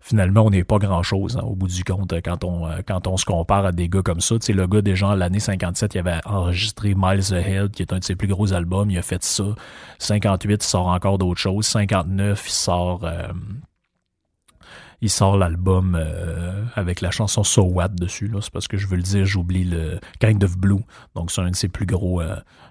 finalement, 0.01 0.45
on 0.45 0.49
n'est 0.49 0.63
pas 0.63 0.77
grand-chose 0.77 1.37
hein, 1.37 1.43
au 1.43 1.55
bout 1.55 1.67
du 1.67 1.83
compte 1.83 2.13
quand 2.23 2.43
on, 2.43 2.67
euh, 2.67 2.79
quand 2.85 3.07
on 3.07 3.17
se 3.17 3.25
compare 3.25 3.65
à 3.65 3.71
des 3.71 3.89
gars 3.89 4.01
comme 4.01 4.21
ça. 4.21 4.39
Tu 4.39 4.53
le 4.53 4.67
gars, 4.67 4.81
déjà, 4.81 5.15
l'année 5.15 5.39
57, 5.39 5.95
il 5.95 5.99
avait 5.99 6.19
enregistré 6.25 6.93
Miles 6.95 7.33
Ahead, 7.33 7.71
qui 7.71 7.81
est 7.81 7.93
un 7.93 7.99
de 7.99 8.03
ses 8.03 8.15
plus 8.15 8.27
gros 8.27 8.53
albums. 8.53 8.89
Il 8.91 8.97
a 8.97 9.01
fait 9.01 9.23
ça. 9.23 9.43
58, 9.99 10.63
il 10.63 10.67
sort 10.67 10.87
encore 10.87 11.17
d'autres 11.17 11.39
choses. 11.39 11.65
59, 11.65 12.43
il 12.45 12.51
sort... 12.51 13.01
Euh, 13.03 13.27
il 15.01 15.09
sort 15.09 15.35
l'album 15.35 15.97
euh, 15.99 16.63
avec 16.75 17.01
la 17.01 17.11
chanson 17.11 17.43
So 17.43 17.63
What 17.63 17.89
dessus. 17.89 18.31
C'est 18.39 18.53
parce 18.53 18.69
que 18.69 18.77
je 18.77 18.87
veux 18.87 18.95
le 18.95 19.03
dire, 19.03 19.25
j'oublie 19.25 19.65
le 19.65 19.99
Kind 20.21 20.41
of 20.45 20.57
Blue. 20.57 20.79
Donc 21.13 21.29
c'est 21.29 21.41
un 21.41 21.49
de 21.49 21.55
ses 21.57 21.67
plus 21.67 21.85
gros 21.85 22.21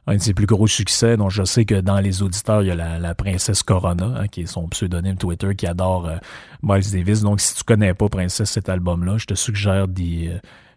un 0.07 0.17
de 0.17 0.21
ses 0.21 0.35
plus 0.35 0.47
gros 0.47 0.67
succès. 0.67 1.17
Donc 1.17 1.31
je 1.31 1.45
sais 1.45 1.65
que 1.65 1.81
dans 1.81 2.01
les 2.01 2.23
auditeurs, 2.23 2.63
il 2.63 2.69
y 2.69 2.71
a 2.71 2.99
la, 2.99 3.15
princesse 3.15 3.63
Corona, 3.63 4.07
hein, 4.17 4.29
qui 4.29 4.43
est 4.43 4.47
son 4.47 4.69
pseudonyme 4.69 5.17
Twitter, 5.17 5.55
qui 5.55 5.67
adore 5.67 6.07
euh, 6.07 6.17
Miles 6.63 6.91
Davis. 6.91 7.23
Donc 7.23 7.41
si 7.41 7.55
tu 7.55 7.65
connais 7.65 7.95
pas 7.95 8.09
Princesse 8.09 8.51
cet 8.51 8.69
album-là, 8.69 9.19
je 9.19 9.27
te 9.27 9.35
suggère 9.35 9.89
d'y 9.89 10.31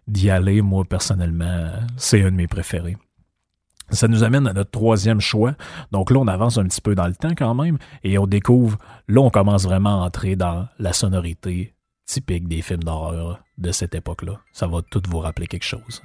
d'y 0.06 0.30
aller. 0.30 0.62
Moi, 0.62 0.84
personnellement, 0.84 1.70
c'est 1.96 2.22
un 2.22 2.30
de 2.30 2.36
mes 2.36 2.46
préférés. 2.46 2.96
Ça 3.90 4.08
nous 4.08 4.24
amène 4.24 4.46
à 4.48 4.52
notre 4.52 4.70
troisième 4.70 5.20
choix. 5.20 5.54
Donc 5.92 6.10
là, 6.10 6.18
on 6.18 6.26
avance 6.26 6.58
un 6.58 6.64
petit 6.64 6.80
peu 6.80 6.94
dans 6.94 7.06
le 7.06 7.14
temps 7.14 7.34
quand 7.36 7.54
même 7.54 7.78
et 8.02 8.18
on 8.18 8.26
découvre, 8.26 8.78
là, 9.06 9.20
on 9.20 9.30
commence 9.30 9.64
vraiment 9.64 10.02
à 10.02 10.06
entrer 10.06 10.34
dans 10.34 10.66
la 10.78 10.92
sonorité 10.92 11.74
typique 12.04 12.48
des 12.48 12.62
films 12.62 12.82
d'horreur 12.82 13.40
de 13.58 13.72
cette 13.72 13.94
époque-là. 13.94 14.40
Ça 14.52 14.66
va 14.66 14.80
tout 14.82 15.02
vous 15.08 15.18
rappeler 15.18 15.46
quelque 15.46 15.64
chose. 15.64 16.02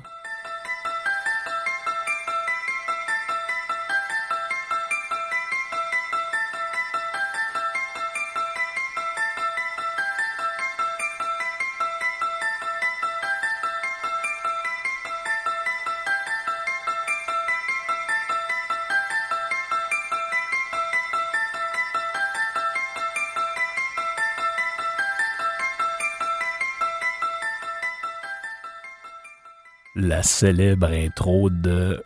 La 30.02 30.24
célèbre 30.24 30.88
intro 30.88 31.50
de 31.50 32.04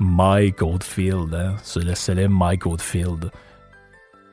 Mike 0.00 0.62
Oldfield. 0.62 1.34
Hein? 1.34 1.56
C'est 1.62 1.84
le 1.84 1.94
célèbre 1.94 2.34
Mike 2.34 2.66
Oldfield. 2.66 3.30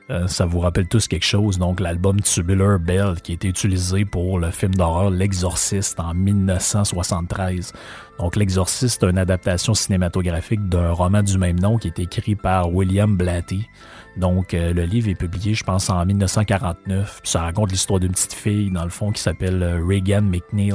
Euh, 0.08 0.28
ça 0.28 0.46
vous 0.46 0.60
rappelle 0.60 0.86
tous 0.86 1.08
quelque 1.08 1.24
chose, 1.24 1.58
donc 1.58 1.80
l'album 1.80 2.20
Tubular 2.20 2.78
Bell 2.78 3.20
qui 3.20 3.32
a 3.32 3.34
été 3.34 3.48
utilisé 3.48 4.04
pour 4.04 4.38
le 4.38 4.52
film 4.52 4.72
d'horreur 4.72 5.10
L'Exorciste 5.10 5.98
en 5.98 6.14
1973. 6.14 7.72
Donc 8.20 8.36
L'Exorciste 8.36 9.02
est 9.02 9.10
une 9.10 9.18
adaptation 9.18 9.74
cinématographique 9.74 10.68
d'un 10.68 10.92
roman 10.92 11.22
du 11.24 11.38
même 11.38 11.58
nom 11.58 11.76
qui 11.76 11.88
est 11.88 11.98
écrit 11.98 12.36
par 12.36 12.72
William 12.72 13.16
Blatty. 13.16 13.68
Donc 14.16 14.54
euh, 14.54 14.72
le 14.72 14.84
livre 14.84 15.08
est 15.08 15.14
publié, 15.14 15.54
je 15.54 15.64
pense, 15.64 15.90
en 15.90 16.04
1949. 16.04 17.20
ça 17.24 17.42
raconte 17.42 17.70
l'histoire 17.70 18.00
d'une 18.00 18.12
petite 18.12 18.32
fille, 18.32 18.70
dans 18.70 18.84
le 18.84 18.90
fond, 18.90 19.12
qui 19.12 19.20
s'appelle 19.20 19.62
euh, 19.62 19.84
Reagan 19.84 20.22
McNeil, 20.22 20.72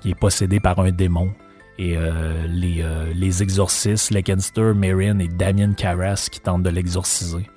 qui 0.00 0.10
est 0.10 0.18
possédée 0.18 0.60
par 0.60 0.78
un 0.80 0.90
démon. 0.90 1.32
Et 1.78 1.96
les, 2.48 2.84
les 3.14 3.42
exorcistes, 3.42 4.12
Lekenster, 4.12 4.72
Marion 4.74 5.18
et 5.18 5.26
Damien 5.26 5.72
Carras 5.72 6.28
qui 6.30 6.38
tentent 6.38 6.62
de 6.62 6.70
l'exorciser. 6.70 7.48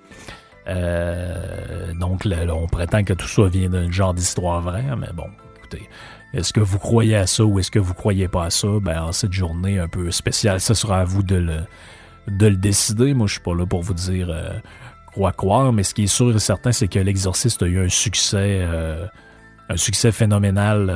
Euh, 0.68 1.94
donc, 1.94 2.28
on 2.50 2.68
prétend 2.68 3.04
que 3.04 3.14
tout 3.14 3.28
ça 3.28 3.48
vient 3.48 3.70
d'un 3.70 3.92
genre 3.92 4.14
d'histoire 4.14 4.62
vraie, 4.62 4.96
mais 4.98 5.12
bon, 5.14 5.28
écoutez, 5.58 5.90
est-ce 6.34 6.54
que 6.54 6.60
vous 6.60 6.80
croyez 6.80 7.16
à 7.16 7.28
ça 7.28 7.46
ou 7.46 7.60
est-ce 7.60 7.72
que 7.72 7.80
vous 7.80 7.94
croyez 7.94 8.28
pas 8.28 8.46
à 8.46 8.50
ça? 8.50 8.68
Ben, 8.82 9.04
en 9.04 9.12
cette 9.12 9.34
journée 9.34 9.80
un 9.80 9.88
peu 9.88 10.12
spéciale, 10.12 10.60
ce 10.60 10.74
sera 10.74 11.02
à 11.02 11.06
vous 11.06 11.24
de 11.24 11.36
le, 11.36 11.58
de 12.28 12.48
le 12.48 12.58
décider. 12.58 13.14
Moi, 13.14 13.28
je 13.28 13.34
suis 13.34 13.42
pas 13.42 13.56
là 13.56 13.66
pour 13.66 13.84
vous 13.84 13.94
dire 13.94 14.30
euh, 14.30 14.54
croire, 15.32 15.74
mais 15.74 15.84
ce 15.84 15.94
qui 15.94 16.04
est 16.04 16.08
sûr 16.08 16.36
et 16.36 16.40
certain, 16.40 16.72
c'est 16.72 16.88
que 16.88 17.00
l'exorciste 17.00 17.64
a 17.64 17.68
eu 17.68 17.84
un 17.86 17.90
succès, 17.90 18.60
euh, 18.62 19.06
un 19.70 19.78
succès 19.78 20.12
phénoménal 20.12 20.90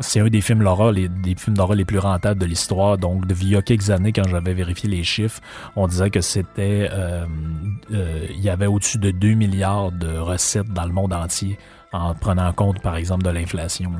c'est 0.00 0.20
un 0.20 0.28
des 0.28 0.40
films 0.40 0.62
d'horreur, 0.62 0.92
les, 0.92 1.08
des 1.08 1.34
films 1.34 1.56
d'horreur 1.56 1.76
les 1.76 1.84
plus 1.84 1.98
rentables 1.98 2.40
de 2.40 2.46
l'histoire. 2.46 2.98
Donc, 2.98 3.24
il 3.28 3.48
y 3.48 3.56
a 3.56 3.62
quelques 3.62 3.90
années, 3.90 4.12
quand 4.12 4.28
j'avais 4.28 4.54
vérifié 4.54 4.88
les 4.88 5.02
chiffres, 5.02 5.40
on 5.76 5.86
disait 5.88 6.10
que 6.10 6.20
c'était, 6.20 6.88
euh, 6.92 7.26
euh, 7.92 8.26
il 8.30 8.40
y 8.40 8.50
avait 8.50 8.66
au-dessus 8.66 8.98
de 8.98 9.10
2 9.10 9.34
milliards 9.34 9.92
de 9.92 10.18
recettes 10.18 10.68
dans 10.68 10.84
le 10.84 10.92
monde 10.92 11.12
entier, 11.12 11.58
en 11.92 12.14
prenant 12.14 12.46
en 12.46 12.52
compte, 12.52 12.80
par 12.80 12.96
exemple, 12.96 13.24
de 13.24 13.30
l'inflation. 13.30 13.92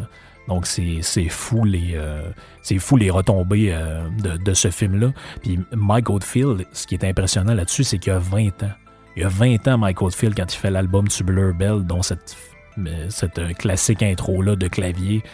Donc 0.47 0.67
c'est 0.67 1.29
fou 1.29 1.65
les 1.65 1.93
euh, 1.95 2.23
c'est 2.63 2.79
fou 2.79 2.97
les 2.97 3.11
retombées 3.11 3.77
de, 4.23 4.39
de, 4.39 4.55
ce 4.55 4.71
film-là. 4.71 5.13
Puis 5.43 5.61
Mike 5.73 6.09
Oldfield, 6.09 6.65
ce 6.73 6.87
qui 6.87 6.95
est 6.95 7.05
impressionnant 7.05 7.53
là-dessus, 7.53 7.85
c'est 7.85 7.99
qu'il 7.99 8.15
y 8.15 8.17
a 8.17 8.19
20 8.19 8.63
ans. 8.63 8.73
Il 9.19 9.23
y 9.23 9.25
a 9.25 9.29
20 9.31 9.67
ans, 9.67 9.79
Mike 9.79 10.01
Oldfield, 10.01 10.37
quand 10.37 10.55
il 10.55 10.57
fait 10.57 10.71
l'album 10.71 11.09
Tubular 11.09 11.53
Bell, 11.53 11.85
dont 11.85 12.03
cette, 12.03 12.37
cette 13.09 13.59
classique 13.59 14.05
intro-là 14.05 14.55
de 14.55 14.69
clavier 14.69 15.25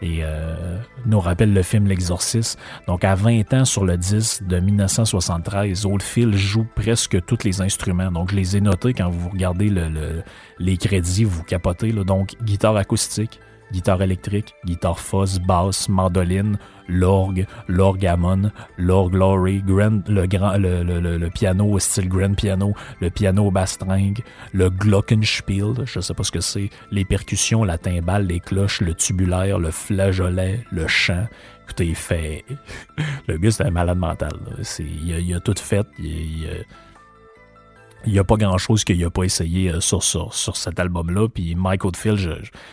et 0.00 0.20
euh, 0.22 0.78
nous 1.04 1.20
rappelle 1.20 1.52
le 1.52 1.62
film 1.62 1.86
L'Exorciste. 1.86 2.58
Donc 2.86 3.04
à 3.04 3.14
20 3.14 3.52
ans 3.52 3.66
sur 3.66 3.84
le 3.84 3.98
10 3.98 4.44
de 4.44 4.60
1973, 4.60 5.84
Oldfield 5.84 6.34
joue 6.34 6.66
presque 6.74 7.22
tous 7.26 7.44
les 7.44 7.60
instruments. 7.60 8.10
Donc 8.10 8.30
je 8.30 8.36
les 8.36 8.56
ai 8.56 8.62
notés 8.62 8.94
quand 8.94 9.10
vous 9.10 9.28
regardez 9.28 9.68
le, 9.68 10.22
les 10.58 10.78
crédits, 10.78 11.24
vous 11.24 11.42
capotez. 11.42 11.92
Là. 11.92 12.02
Donc 12.02 12.36
guitare 12.42 12.78
acoustique, 12.78 13.40
guitare 13.74 14.02
électrique, 14.02 14.54
guitare 14.64 14.98
fuzz, 14.98 15.40
basse, 15.40 15.88
mandoline, 15.88 16.56
l'orgue, 16.88 17.44
l'orgamon, 17.66 18.52
l'orgue 18.78 19.14
Laurie, 19.14 19.62
grand, 19.62 20.08
le, 20.08 20.26
grand, 20.26 20.56
le, 20.56 20.84
le, 20.84 21.18
le, 21.18 21.78
style 21.80 22.08
grand 22.08 22.34
piano, 22.34 22.72
le 23.00 23.10
piano 23.10 23.50
bastringue, 23.50 24.22
le 24.52 24.70
glockenspiel, 24.70 25.84
je 25.84 26.00
sais 26.00 26.14
pas 26.14 26.22
ce 26.22 26.30
que 26.30 26.40
c'est, 26.40 26.70
les 26.92 27.04
percussions, 27.04 27.64
la 27.64 27.76
timbale, 27.78 28.26
les 28.26 28.38
cloches, 28.38 28.80
le 28.80 28.94
tubulaire, 28.94 29.58
le 29.58 29.72
flageolet, 29.72 30.60
le 30.70 30.86
chant. 30.86 31.26
Écoutez, 31.64 31.86
il 31.86 31.96
fait... 31.96 32.44
le 33.26 33.38
gars, 33.38 33.50
c'est 33.50 33.64
un 33.64 33.70
malade 33.70 33.98
mental. 33.98 34.34
Il 34.78 35.32
a, 35.32 35.36
a, 35.36 35.40
tout 35.40 35.54
fait. 35.58 35.86
Il, 35.98 36.06
il 36.06 36.64
n'y 38.12 38.18
a 38.18 38.24
pas 38.24 38.36
grand 38.36 38.58
chose 38.58 38.84
qu'il 38.84 39.00
n'a 39.00 39.10
pas 39.10 39.24
essayé 39.24 39.70
euh, 39.70 39.80
sur, 39.80 40.02
sur, 40.02 40.34
sur, 40.34 40.56
cet 40.56 40.78
album-là. 40.78 41.28
Puis 41.28 41.54
Mike 41.54 41.84
Oldfield, 41.84 42.18
je, 42.18 42.30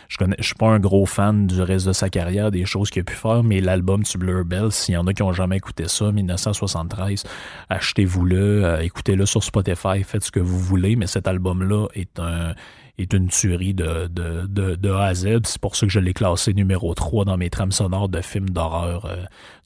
je, 0.08 0.18
connais, 0.18 0.36
je 0.38 0.44
suis 0.44 0.54
pas 0.54 0.68
un 0.68 0.78
gros 0.78 1.06
fan 1.06 1.46
du 1.46 1.62
reste 1.62 1.86
de 1.86 1.92
sa 1.92 2.10
carrière, 2.10 2.50
des 2.50 2.64
choses 2.64 2.90
qu'il 2.90 3.00
a 3.00 3.04
pu 3.04 3.14
faire, 3.14 3.42
mais 3.42 3.60
l'album 3.60 4.02
Tubular 4.02 4.44
Bell, 4.44 4.70
s'il 4.70 4.94
y 4.94 4.96
en 4.96 5.06
a 5.06 5.14
qui 5.14 5.22
ont 5.22 5.32
jamais 5.32 5.56
écouté 5.56 5.88
ça, 5.88 6.12
1973, 6.12 7.24
achetez-vous-le, 7.68 8.64
euh, 8.64 8.80
écoutez-le 8.80 9.26
sur 9.26 9.42
Spotify, 9.42 10.02
faites 10.04 10.24
ce 10.24 10.30
que 10.30 10.40
vous 10.40 10.58
voulez, 10.58 10.96
mais 10.96 11.06
cet 11.06 11.26
album-là 11.26 11.86
est 11.94 12.18
un 12.18 12.54
est 12.98 13.12
une 13.14 13.28
tuerie 13.28 13.74
de, 13.74 14.06
de, 14.08 14.46
de, 14.46 14.74
de 14.74 14.90
A 14.90 15.04
à 15.06 15.14
Z. 15.14 15.40
C'est 15.44 15.60
pour 15.60 15.76
ça 15.76 15.86
que 15.86 15.92
je 15.92 15.98
l'ai 15.98 16.12
classé 16.12 16.52
numéro 16.52 16.94
3 16.94 17.24
dans 17.24 17.36
mes 17.36 17.48
trames 17.50 17.72
sonores 17.72 18.08
de 18.08 18.20
films 18.20 18.50
d'horreur, 18.50 19.06
euh, 19.06 19.16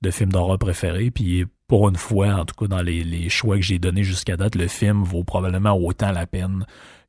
de 0.03 0.11
films 0.11 0.31
d'horreur 0.31 0.59
préférés. 0.59 1.11
Puis 1.11 1.45
pour 1.69 1.89
une 1.89 1.97
fois, 1.97 2.29
en 2.35 2.45
tout 2.45 2.55
cas 2.55 2.67
dans 2.67 2.83
les, 2.83 3.29
choix 3.29 3.57
que 3.57 3.63
j'ai 3.63 3.79
donnés 3.79 4.05
jusqu'à 4.05 4.37
date, 4.37 4.55
le 4.55 4.69
film 4.69 5.03
vaut 5.03 5.25
probablement 5.25 5.77
autant 5.77 6.13
la 6.13 6.27
peine 6.27 6.65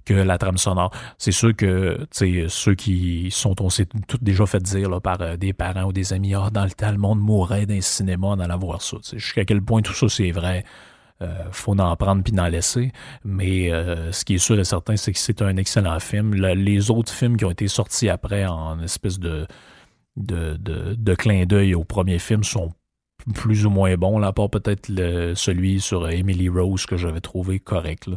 que 0.05 0.13
la 0.13 0.37
trame 0.37 0.57
sonore. 0.57 0.91
C'est 1.17 1.31
sûr 1.33 1.55
que 1.55 2.07
ceux 2.47 2.75
qui 2.75 3.27
sont, 3.29 3.61
on 3.61 3.69
s'est 3.69 3.87
tout 4.07 4.17
déjà 4.21 4.45
fait 4.45 4.63
dire 4.63 5.01
par 5.01 5.21
euh, 5.21 5.35
des 5.35 5.51
parents 5.51 5.83
ou 5.83 5.93
des 5.93 6.13
amis, 6.13 6.33
ah, 6.33 6.49
dans 6.49 6.63
le 6.63 6.71
temps, 6.71 6.91
le 6.91 6.97
monde 6.97 7.19
mourrait 7.19 7.65
le 7.65 7.81
cinéma 7.81 8.27
en 8.27 8.39
allant 8.39 8.57
voir 8.57 8.81
ça. 8.81 8.97
Jusqu'à 9.13 9.43
quel 9.43 9.61
point 9.61 9.81
tout 9.81 9.93
ça 9.93 10.07
c'est 10.07 10.31
vrai. 10.31 10.63
Euh, 11.21 11.33
faut 11.51 11.77
en 11.77 11.95
prendre 11.95 12.23
puis 12.23 12.39
en 12.39 12.47
laisser. 12.47 12.91
Mais 13.25 13.71
euh, 13.71 14.11
ce 14.11 14.23
qui 14.23 14.35
est 14.35 14.39
sûr 14.39 14.57
et 14.59 14.63
certain, 14.63 14.95
c'est 14.95 15.11
que 15.11 15.19
c'est 15.19 15.41
un 15.41 15.57
excellent 15.57 15.99
film. 15.99 16.33
les 16.33 16.89
autres 16.89 17.11
films 17.11 17.37
qui 17.37 17.45
ont 17.45 17.51
été 17.51 17.67
sortis 17.67 18.07
après 18.07 18.45
en 18.45 18.81
espèce 18.81 19.19
de, 19.19 19.45
de 20.15 21.15
clin 21.15 21.45
d'œil 21.45 21.75
au 21.75 21.83
premier 21.83 22.19
film 22.19 22.43
sont 22.43 22.71
plus 23.33 23.65
ou 23.65 23.69
moins 23.69 23.95
bons, 23.95 24.19
là, 24.19 24.27
à 24.27 24.33
part 24.33 24.49
peut-être 24.49 24.87
celui 25.35 25.81
sur 25.81 26.09
Emily 26.09 26.49
Rose 26.49 26.85
que 26.85 26.97
j'avais 26.97 27.21
trouvé 27.21 27.59
correct. 27.59 28.09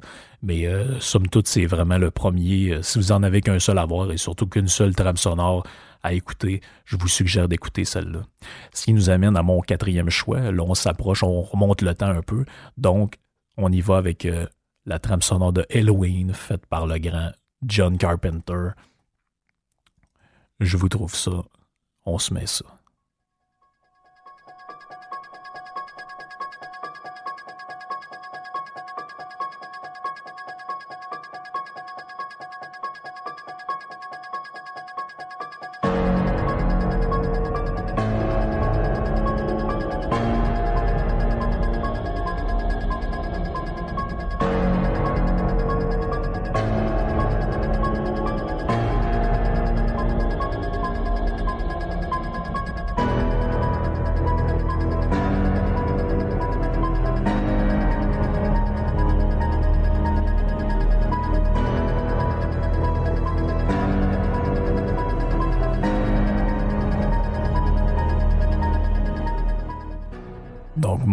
Mais 0.42 0.66
euh, 0.66 0.98
somme 1.00 1.28
toute, 1.28 1.48
c'est 1.48 1.66
vraiment 1.66 1.98
le 1.98 2.10
premier. 2.10 2.74
Euh, 2.74 2.82
si 2.82 2.98
vous 2.98 3.12
en 3.12 3.22
avez 3.22 3.40
qu'un 3.40 3.58
seul 3.58 3.78
à 3.78 3.84
voir 3.84 4.10
et 4.12 4.16
surtout 4.16 4.46
qu'une 4.46 4.68
seule 4.68 4.94
trame 4.94 5.16
sonore, 5.16 5.66
à 6.02 6.14
écouter, 6.14 6.62
je 6.86 6.96
vous 6.96 7.08
suggère 7.08 7.46
d'écouter 7.46 7.84
celle-là. 7.84 8.22
Ce 8.72 8.84
qui 8.84 8.94
nous 8.94 9.10
amène 9.10 9.36
à 9.36 9.42
mon 9.42 9.60
quatrième 9.60 10.08
choix. 10.08 10.50
Là, 10.50 10.62
on 10.62 10.74
s'approche, 10.74 11.22
on 11.22 11.42
remonte 11.42 11.82
le 11.82 11.94
temps 11.94 12.06
un 12.06 12.22
peu. 12.22 12.46
Donc, 12.78 13.16
on 13.58 13.70
y 13.70 13.82
va 13.82 13.98
avec 13.98 14.24
euh, 14.24 14.46
la 14.86 14.98
trame 14.98 15.20
sonore 15.20 15.52
de 15.52 15.66
Halloween, 15.70 16.32
faite 16.32 16.64
par 16.66 16.86
le 16.86 16.98
grand 16.98 17.32
John 17.62 17.98
Carpenter. 17.98 18.70
Je 20.60 20.76
vous 20.78 20.88
trouve 20.88 21.14
ça. 21.14 21.42
On 22.06 22.18
se 22.18 22.32
met 22.32 22.46
ça. 22.46 22.64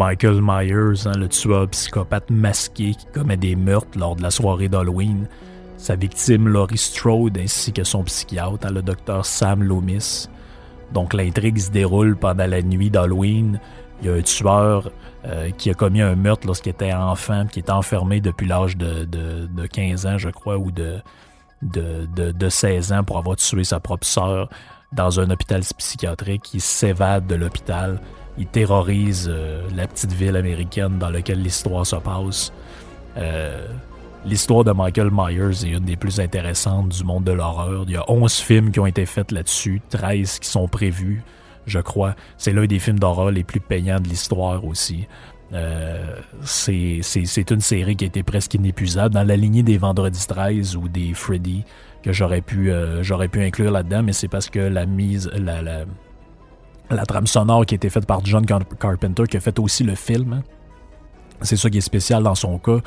Michael 0.07 0.39
Myers, 0.41 1.05
hein, 1.05 1.17
le 1.17 1.27
tueur 1.27 1.67
psychopathe 1.67 2.29
masqué 2.29 2.93
qui 2.93 3.05
commet 3.07 3.35
des 3.35 3.57
meurtres 3.57 3.99
lors 3.99 4.15
de 4.15 4.21
la 4.21 4.31
soirée 4.31 4.69
d'Halloween, 4.69 5.27
sa 5.75 5.97
victime 5.97 6.47
Laurie 6.47 6.77
Strode 6.77 7.37
ainsi 7.37 7.73
que 7.73 7.83
son 7.83 8.05
psychiatre, 8.05 8.71
le 8.71 8.81
docteur 8.81 9.25
Sam 9.25 9.61
Loomis. 9.63 10.29
Donc 10.93 11.13
l'intrigue 11.13 11.57
se 11.57 11.71
déroule 11.71 12.15
pendant 12.15 12.47
la 12.47 12.61
nuit 12.61 12.89
d'Halloween. 12.89 13.59
Il 13.99 14.07
y 14.07 14.09
a 14.09 14.13
un 14.13 14.21
tueur 14.21 14.91
euh, 15.25 15.49
qui 15.51 15.71
a 15.71 15.73
commis 15.73 16.01
un 16.01 16.15
meurtre 16.15 16.47
lorsqu'il 16.47 16.69
était 16.69 16.93
enfant, 16.93 17.45
qui 17.45 17.59
est 17.59 17.69
enfermé 17.69 18.21
depuis 18.21 18.47
l'âge 18.47 18.77
de, 18.77 19.03
de, 19.03 19.67
15 19.67 20.05
ans, 20.05 20.17
je 20.17 20.29
crois, 20.29 20.57
ou 20.57 20.71
de, 20.71 21.01
de, 21.61 22.07
de, 22.31 22.49
16 22.49 22.93
ans 22.93 23.03
pour 23.03 23.17
avoir 23.17 23.35
tué 23.35 23.65
sa 23.65 23.81
propre 23.81 24.07
sœur 24.07 24.47
dans 24.93 25.19
un 25.19 25.29
hôpital 25.31 25.63
psychiatrique. 25.77 26.53
Il 26.53 26.61
s'évade 26.61 27.27
de 27.27 27.35
l'hôpital 27.35 27.99
il 28.37 28.45
terrorise 28.45 29.27
euh, 29.29 29.61
la 29.75 29.87
petite 29.87 30.13
ville 30.13 30.35
américaine 30.35 30.99
dans 30.99 31.09
laquelle 31.09 31.41
l'histoire 31.41 31.85
se 31.85 31.95
passe. 31.95 32.53
Euh, 33.17 33.65
l'histoire 34.25 34.63
de 34.63 34.71
Michael 34.71 35.09
Myers 35.11 35.65
est 35.65 35.71
une 35.71 35.85
des 35.85 35.95
plus 35.95 36.19
intéressantes 36.19 36.89
du 36.89 37.03
monde 37.03 37.23
de 37.23 37.31
l'horreur. 37.31 37.85
Il 37.87 37.93
y 37.93 37.97
a 37.97 38.05
11 38.07 38.33
films 38.33 38.71
qui 38.71 38.79
ont 38.79 38.85
été 38.85 39.05
faits 39.05 39.31
là-dessus, 39.31 39.81
13 39.89 40.39
qui 40.39 40.49
sont 40.49 40.67
prévus, 40.67 41.23
je 41.65 41.79
crois. 41.79 42.15
C'est 42.37 42.53
l'un 42.53 42.65
des 42.65 42.79
films 42.79 42.99
d'horreur 42.99 43.31
les 43.31 43.43
plus 43.43 43.59
payants 43.59 43.99
de 43.99 44.07
l'histoire 44.07 44.63
aussi. 44.65 45.07
Euh, 45.53 46.15
c'est 46.43 47.51
une 47.51 47.61
série 47.61 47.95
qui 47.95 48.03
a 48.03 48.07
été 48.07 48.21
presque 48.21 48.53
inépuisable 48.53 49.15
dans 49.15 49.23
la 49.23 49.37
lignée 49.37 49.63
des 49.63 49.77
Vendredi 49.77 50.27
13 50.27 50.75
ou 50.75 50.89
des 50.89 51.13
Freddy 51.13 51.63
que 52.03 52.11
j'aurais 52.11 52.41
pu, 52.41 52.71
pu 53.31 53.43
inclure 53.43 53.71
là-dedans, 53.71 54.03
mais 54.03 54.13
c'est 54.13 54.27
parce 54.27 54.49
que 54.49 54.59
la 54.59 54.85
mise, 54.85 55.29
la, 55.33 55.85
la 56.89 57.05
trame 57.05 57.27
sonore 57.27 57.65
qui 57.65 57.75
a 57.75 57.77
été 57.77 57.89
faite 57.89 58.05
par 58.05 58.23
John 58.25 58.45
Carpenter, 58.45 59.23
qui 59.29 59.37
a 59.37 59.39
fait 59.39 59.59
aussi 59.59 59.83
le 59.83 59.95
film. 59.95 60.33
Hein. 60.33 60.43
C'est 61.41 61.57
ça 61.57 61.69
qui 61.69 61.77
est 61.77 61.81
spécial 61.81 62.23
dans 62.23 62.35
son 62.35 62.57
cas. 62.57 62.79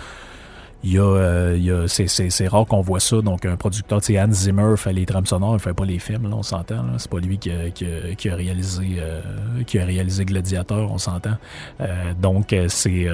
Il 0.83 0.93
y 0.93 0.99
a, 0.99 1.03
euh, 1.03 1.87
c'est, 1.89 2.49
rare 2.49 2.65
qu'on 2.65 2.81
voit 2.81 3.01
ça. 3.01 3.21
Donc, 3.21 3.45
un 3.45 3.57
producteur, 3.57 4.01
tu 4.01 4.19
Hans 4.19 4.33
Zimmer 4.33 4.77
fait 4.79 4.95
les 4.95 5.05
trames 5.05 5.27
sonores, 5.27 5.55
il 5.55 5.61
fait 5.61 5.75
pas 5.75 5.85
les 5.85 5.99
films, 5.99 6.31
là, 6.31 6.37
on 6.37 6.43
s'entend. 6.43 6.85
C'est 6.97 7.11
pas 7.11 7.19
lui 7.19 7.39
qui 7.39 7.51
a, 7.51 7.69
qui 7.71 8.31
a, 8.31 8.35
réalisé, 8.35 8.97
euh, 8.99 9.21
qui 9.67 9.79
a 9.79 9.85
réalisé 9.85 10.25
Gladiator, 10.25 10.91
on 10.91 10.97
s'entend. 10.97 11.37
Euh, 11.81 12.15
donc, 12.15 12.55
c'est, 12.69 13.07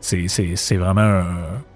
c'est, 0.00 0.76
vraiment 0.76 1.00
un, 1.00 1.26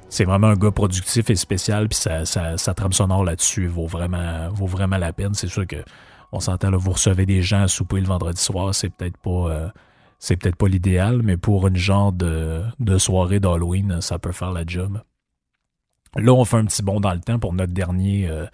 c'est 0.08 0.24
vraiment 0.24 0.48
un 0.48 0.56
gars 0.56 0.70
productif 0.70 1.28
et 1.30 1.36
spécial, 1.36 1.88
puis 1.88 1.98
sa, 1.98 2.24
sa, 2.24 2.74
trame 2.74 2.92
sonore 2.92 3.24
là-dessus 3.24 3.66
vaut 3.66 3.86
vraiment, 3.86 4.48
vaut 4.52 4.66
vraiment 4.66 4.98
la 4.98 5.12
peine. 5.12 5.34
C'est 5.34 5.48
sûr 5.48 5.66
que 5.66 5.82
on 6.32 6.40
s'entend 6.40 6.70
vous 6.76 6.92
recevez 6.92 7.26
des 7.26 7.42
gens 7.42 7.62
à 7.62 7.68
souper 7.68 8.00
le 8.00 8.06
vendredi 8.06 8.40
soir, 8.40 8.74
c'est 8.74 8.90
peut-être 8.90 9.16
pas 9.18 9.50
euh, 9.50 9.68
c'est 10.18 10.36
peut-être 10.36 10.56
pas 10.56 10.68
l'idéal, 10.68 11.22
mais 11.22 11.36
pour 11.36 11.68
une 11.68 11.76
genre 11.76 12.12
de, 12.12 12.64
soirée 12.98 13.40
d'Halloween, 13.40 14.00
ça 14.00 14.18
peut 14.18 14.32
faire 14.32 14.52
la 14.52 14.64
job. 14.66 15.00
Là, 16.16 16.32
on 16.32 16.44
fait 16.44 16.56
un 16.56 16.64
petit 16.64 16.82
bond 16.82 17.00
dans 17.00 17.12
le 17.12 17.20
temps 17.20 17.38
pour 17.38 17.52
notre 17.52 17.72
dernier, 17.72 18.28
euh, 18.28 18.46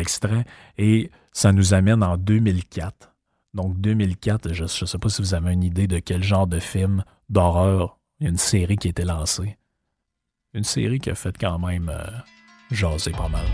extrait 0.00 0.44
et 0.78 1.10
ça 1.30 1.52
nous 1.52 1.74
amène 1.74 2.02
en 2.02 2.16
2004. 2.16 3.14
Donc 3.54 3.80
2004, 3.80 4.52
je 4.52 4.62
ne 4.62 4.66
sais 4.66 4.98
pas 4.98 5.08
si 5.08 5.22
vous 5.22 5.34
avez 5.34 5.52
une 5.52 5.62
idée 5.62 5.86
de 5.86 5.98
quel 5.98 6.22
genre 6.22 6.46
de 6.46 6.58
film 6.58 7.04
d'horreur, 7.28 7.98
une 8.18 8.38
série 8.38 8.76
qui 8.76 8.88
a 8.88 8.90
été 8.90 9.04
lancée. 9.04 9.56
Une 10.54 10.64
série 10.64 10.98
qui 10.98 11.10
a 11.10 11.14
fait 11.14 11.36
quand 11.38 11.58
même 11.58 11.88
euh, 11.88 12.04
jaser 12.70 13.12
pas 13.12 13.28
mal. 13.28 13.46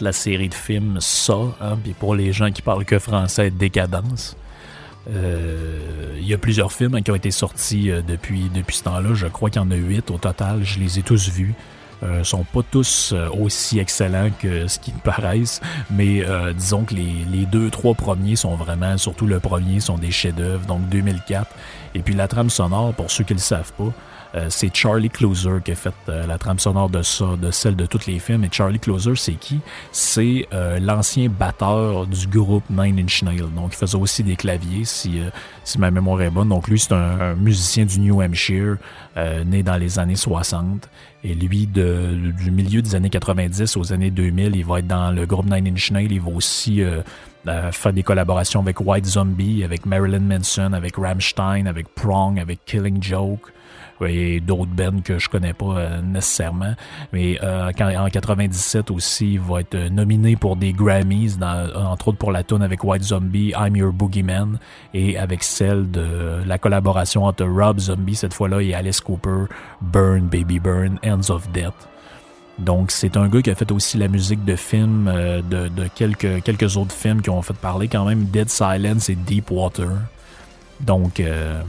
La 0.00 0.12
série 0.12 0.48
de 0.48 0.54
films 0.54 0.98
Ça, 1.00 1.38
hein, 1.60 1.78
puis 1.82 1.92
pour 1.92 2.14
les 2.14 2.32
gens 2.32 2.50
qui 2.50 2.62
parlent 2.62 2.84
que 2.84 2.98
français, 2.98 3.50
Décadence. 3.50 4.36
il 5.08 6.26
y 6.26 6.34
a 6.34 6.38
plusieurs 6.38 6.72
films 6.72 7.02
qui 7.02 7.10
ont 7.10 7.14
été 7.14 7.30
sortis 7.30 7.90
depuis, 8.06 8.50
depuis 8.54 8.76
ce 8.76 8.84
temps-là. 8.84 9.14
Je 9.14 9.26
crois 9.26 9.50
qu'il 9.50 9.62
y 9.62 9.64
en 9.64 9.70
a 9.70 9.76
huit 9.76 10.10
au 10.10 10.18
total. 10.18 10.64
Je 10.64 10.78
les 10.78 10.98
ai 10.98 11.02
tous 11.02 11.28
vus. 11.28 11.54
Euh, 12.04 12.22
sont 12.22 12.44
pas 12.44 12.60
tous 12.62 13.12
euh, 13.12 13.28
aussi 13.30 13.80
excellents 13.80 14.30
que 14.40 14.68
ce 14.68 14.78
qu'ils 14.78 14.94
paraissent, 14.94 15.60
mais 15.90 16.24
euh, 16.24 16.52
disons 16.52 16.84
que 16.84 16.94
les, 16.94 17.26
les, 17.28 17.44
deux, 17.44 17.70
trois 17.70 17.94
premiers 17.94 18.36
sont 18.36 18.54
vraiment, 18.54 18.96
surtout 18.98 19.26
le 19.26 19.40
premier, 19.40 19.80
sont 19.80 19.98
des 19.98 20.12
chefs-d'œuvre, 20.12 20.64
donc 20.66 20.88
2004. 20.90 21.50
Et 21.96 22.00
puis 22.00 22.14
la 22.14 22.28
trame 22.28 22.50
sonore, 22.50 22.94
pour 22.94 23.10
ceux 23.10 23.24
qui 23.24 23.32
le 23.32 23.40
savent 23.40 23.72
pas, 23.72 23.92
euh, 24.34 24.46
c'est 24.50 24.74
Charlie 24.74 25.08
Closer 25.08 25.58
qui 25.64 25.72
a 25.72 25.74
fait 25.74 25.94
euh, 26.08 26.26
la 26.26 26.36
trame 26.36 26.58
sonore 26.58 26.90
de 26.90 27.02
ça, 27.02 27.36
de 27.40 27.50
celle 27.50 27.76
de 27.76 27.86
tous 27.86 28.06
les 28.06 28.18
films. 28.18 28.44
Et 28.44 28.48
Charlie 28.52 28.78
Closer, 28.78 29.14
c'est 29.16 29.34
qui? 29.34 29.60
C'est 29.90 30.46
euh, 30.52 30.78
l'ancien 30.78 31.28
batteur 31.28 32.06
du 32.06 32.26
groupe 32.26 32.64
Nine 32.68 32.98
Inch 33.00 33.22
Nails. 33.22 33.50
Donc, 33.54 33.72
il 33.72 33.76
faisait 33.76 33.96
aussi 33.96 34.22
des 34.22 34.36
claviers, 34.36 34.84
si, 34.84 35.20
si 35.64 35.78
ma 35.78 35.90
mémoire 35.90 36.20
est 36.20 36.30
bonne. 36.30 36.50
Donc, 36.50 36.68
lui, 36.68 36.78
c'est 36.78 36.92
un, 36.92 37.34
musicien 37.34 37.86
du 37.86 38.00
New 38.00 38.20
Hampshire, 38.20 38.76
né 39.46 39.62
dans 39.62 39.76
les 39.76 39.98
années 39.98 40.16
60. 40.16 40.88
Et 41.24 41.34
lui, 41.34 41.66
de, 41.66 42.32
du 42.38 42.50
milieu 42.50 42.82
des 42.82 42.94
années 42.94 43.10
90 43.10 43.76
aux 43.76 43.92
années 43.92 44.10
2000, 44.10 44.54
il 44.54 44.64
va 44.64 44.78
être 44.78 44.86
dans 44.86 45.10
le 45.10 45.26
groupe 45.26 45.46
Nine 45.46 45.68
Inch 45.68 45.90
Nails. 45.90 46.12
Il 46.12 46.20
va 46.20 46.30
aussi 46.30 46.82
faire 47.72 47.92
des 47.92 48.02
collaborations 48.02 48.60
avec 48.60 48.80
White 48.80 49.06
Zombie, 49.06 49.64
avec 49.64 49.86
Marilyn 49.86 50.20
Manson, 50.20 50.72
avec 50.72 50.96
Rammstein, 50.96 51.66
avec 51.66 51.88
Prong, 51.94 52.38
avec 52.38 52.64
Killing 52.64 53.02
Joke 53.02 53.52
et 54.06 54.40
d'autres 54.40 54.70
bands 54.70 55.00
que 55.02 55.18
je 55.18 55.28
connais 55.28 55.52
pas 55.52 55.76
euh, 55.76 56.02
nécessairement. 56.02 56.74
Mais 57.12 57.38
euh, 57.42 57.70
en 57.80 58.08
97 58.08 58.90
aussi, 58.90 59.34
il 59.34 59.40
va 59.40 59.60
être 59.60 59.76
nominé 59.90 60.36
pour 60.36 60.56
des 60.56 60.72
Grammys, 60.72 61.38
entre 61.74 62.08
autres 62.08 62.18
pour 62.18 62.32
la 62.32 62.42
tune 62.42 62.62
avec 62.62 62.84
White 62.84 63.02
Zombie, 63.02 63.52
I'm 63.58 63.76
Your 63.76 63.92
Boogeyman, 63.92 64.58
et 64.94 65.18
avec 65.18 65.42
celle 65.42 65.90
de 65.90 66.42
la 66.46 66.58
collaboration 66.58 67.24
entre 67.24 67.44
Rob 67.44 67.78
Zombie 67.78 68.14
cette 68.14 68.34
fois-là 68.34 68.60
et 68.60 68.74
Alice 68.74 69.00
Cooper, 69.00 69.44
Burn 69.80 70.28
Baby 70.28 70.58
Burn, 70.58 70.98
Ends 71.04 71.30
of 71.30 71.50
Death. 71.52 71.88
Donc, 72.58 72.90
c'est 72.90 73.16
un 73.16 73.28
gars 73.28 73.40
qui 73.40 73.50
a 73.50 73.54
fait 73.54 73.70
aussi 73.70 73.98
la 73.98 74.08
musique 74.08 74.44
de 74.44 74.56
films, 74.56 75.08
euh, 75.08 75.40
de, 75.42 75.68
de, 75.68 75.88
quelques, 75.94 76.42
quelques 76.42 76.76
autres 76.76 76.94
films 76.94 77.22
qui 77.22 77.30
ont 77.30 77.40
fait 77.40 77.56
parler 77.56 77.86
quand 77.86 78.04
même, 78.04 78.24
Dead 78.24 78.50
Silence 78.50 79.08
et 79.08 79.14
Deep 79.14 79.50
Water. 79.50 79.90
Donc, 80.80 81.20
euh, 81.20 81.62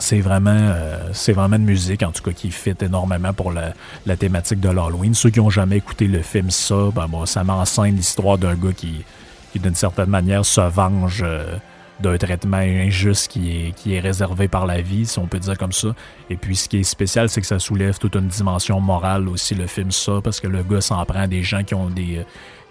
c'est 0.00 0.20
vraiment, 0.20 0.50
euh, 0.50 1.12
vraiment 1.28 1.58
de 1.58 1.64
musique, 1.64 2.02
en 2.02 2.10
tout 2.10 2.22
cas, 2.22 2.32
qui 2.32 2.50
fit 2.50 2.74
énormément 2.80 3.32
pour 3.32 3.52
la, 3.52 3.72
thématique 4.16 4.60
de 4.60 4.68
l'Halloween. 4.68 5.14
Ceux 5.14 5.30
qui 5.30 5.40
ont 5.40 5.50
jamais 5.50 5.76
écouté 5.76 6.06
le 6.06 6.22
film 6.22 6.50
ça, 6.50 6.90
ben 6.94 7.06
bon, 7.06 7.26
ça 7.26 7.44
m'enseigne 7.44 7.96
l'histoire 7.96 8.38
d'un 8.38 8.54
gars 8.54 8.72
qui, 8.72 9.04
qui 9.52 9.58
d'une 9.58 9.74
certaine 9.74 10.08
manière, 10.08 10.44
se 10.44 10.60
venge 10.60 11.22
euh, 11.24 11.56
d'un 12.00 12.16
traitement 12.16 12.56
injuste 12.56 13.30
qui 13.30 13.50
est, 13.50 13.72
qui 13.72 13.94
est 13.94 14.00
réservé 14.00 14.48
par 14.48 14.66
la 14.66 14.80
vie, 14.80 15.06
si 15.06 15.18
on 15.18 15.26
peut 15.26 15.38
dire 15.38 15.58
comme 15.58 15.72
ça. 15.72 15.94
Et 16.30 16.36
puis, 16.36 16.56
ce 16.56 16.68
qui 16.68 16.78
est 16.78 16.82
spécial, 16.82 17.28
c'est 17.28 17.40
que 17.40 17.46
ça 17.46 17.58
soulève 17.58 17.98
toute 17.98 18.14
une 18.14 18.28
dimension 18.28 18.80
morale 18.80 19.28
aussi, 19.28 19.54
le 19.54 19.66
film 19.66 19.90
ça, 19.90 20.20
parce 20.24 20.40
que 20.40 20.48
le 20.48 20.62
gars 20.62 20.80
s'en 20.80 21.04
prend 21.04 21.20
à 21.20 21.26
des 21.26 21.42
gens 21.42 21.62
qui 21.62 21.74
ont 21.74 21.90
des, 21.90 22.24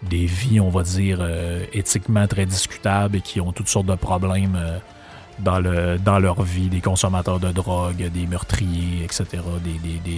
des 0.04 0.26
vies, 0.26 0.60
on 0.60 0.70
va 0.70 0.84
dire, 0.84 1.20
euh, 1.22 1.64
éthiquement 1.74 2.28
très 2.28 2.46
discutables 2.46 3.18
et 3.18 3.22
qui 3.22 3.40
ont 3.40 3.52
toutes 3.52 3.70
sortes 3.70 3.88
de 3.88 3.96
problèmes 3.96 4.58
dans, 5.40 5.60
le, 5.60 5.98
dans 5.98 6.20
leur 6.20 6.44
vie, 6.44 6.70
des 6.70 6.82
consommateurs 6.82 7.40
de 7.40 7.52
drogue, 7.52 8.10
des 8.12 8.28
meurtriers, 8.28 9.04
etc., 9.04 9.26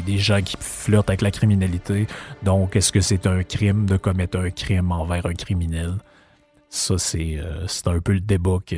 des, 0.06 0.18
gens 0.18 0.42
qui 0.42 0.58
flirtent 0.60 1.10
avec 1.10 1.22
la 1.22 1.32
criminalité. 1.32 2.08
Donc, 2.44 2.76
est-ce 2.76 2.92
que 2.92 3.02
c'est 3.02 3.28
un 3.28 3.44
crime 3.44 3.86
de 3.86 3.98
commettre 3.98 4.38
un 4.40 4.50
crime 4.50 4.92
envers 4.92 5.26
un 5.26 5.34
criminel? 5.34 5.94
Ça, 6.70 6.98
c'est 6.98 7.38
euh, 7.38 7.66
un 7.86 8.00
peu 8.00 8.14
le 8.14 8.22
débat 8.22 8.58
que, 8.66 8.76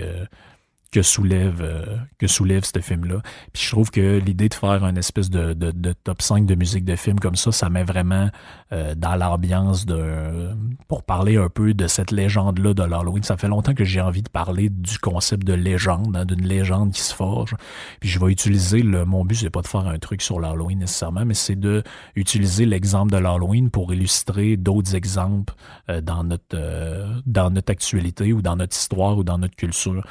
que 0.93 1.01
soulève 1.01 1.62
euh, 1.62 1.97
que 2.19 2.27
soulève 2.27 2.63
ce 2.63 2.79
film-là. 2.79 3.21
Puis 3.51 3.63
je 3.63 3.71
trouve 3.71 3.89
que 3.89 4.19
l'idée 4.19 4.47
de 4.47 4.53
faire 4.53 4.86
une 4.86 4.97
espèce 4.97 5.32
de, 5.32 5.53
de, 5.53 5.71
de, 5.71 5.93
top 5.93 6.21
5 6.21 6.45
de 6.45 6.53
musique 6.53 6.86
de 6.86 6.95
film 6.95 7.19
comme 7.19 7.36
ça, 7.36 7.51
ça 7.51 7.69
met 7.69 7.84
vraiment 7.84 8.29
euh, 8.71 8.93
dans 8.95 9.15
l'ambiance 9.15 9.88
de 9.88 10.51
pour 10.88 11.01
parler 11.01 11.36
un 11.36 11.49
peu 11.49 11.73
de 11.73 11.88
cette 11.88 12.12
légende-là 12.12 12.75
de 12.75 12.84
l'Halloween. 12.84 13.23
Ça 13.23 13.38
fait 13.38 13.47
longtemps 13.47 13.73
que 13.73 13.84
j'ai 13.84 14.01
envie 14.01 14.21
de 14.21 14.29
parler 14.29 14.69
du 14.69 14.99
concept 14.99 15.43
de 15.45 15.53
légende, 15.53 16.15
hein, 16.15 16.25
d'une 16.25 16.45
légende 16.45 16.91
qui 16.91 17.01
se 17.01 17.15
forge. 17.15 17.56
Puis 17.99 18.10
je 18.10 18.19
vais 18.19 18.32
utiliser 18.32 18.84
le 18.84 19.03
mon 19.03 19.25
but 19.25 19.36
c'est 19.36 19.49
pas 19.49 19.63
de 19.63 19.67
faire 19.67 19.88
un 19.88 19.97
truc 19.97 20.21
sur 20.21 20.39
l'Halloween 20.39 20.77
nécessairement, 20.77 21.25
mais 21.25 21.34
c'est 21.34 21.60
de 21.60 21.82
utiliser 22.15 22.67
l'exemple 22.67 23.12
de 23.12 23.17
l'Halloween 23.17 23.71
pour 23.71 23.91
illustrer 23.93 24.58
d'autres 24.58 24.93
exemples 24.93 25.56
euh, 25.89 26.01
dans 26.01 26.23
notre 26.23 26.43
dans 27.25 27.49
notre 27.49 27.71
actualité 27.71 28.32
ou 28.32 28.43
dans 28.43 28.56
notre 28.56 28.75
histoire 28.75 29.17
ou 29.17 29.23
dans 29.23 29.39
notre 29.39 29.56
culture. 29.56 30.03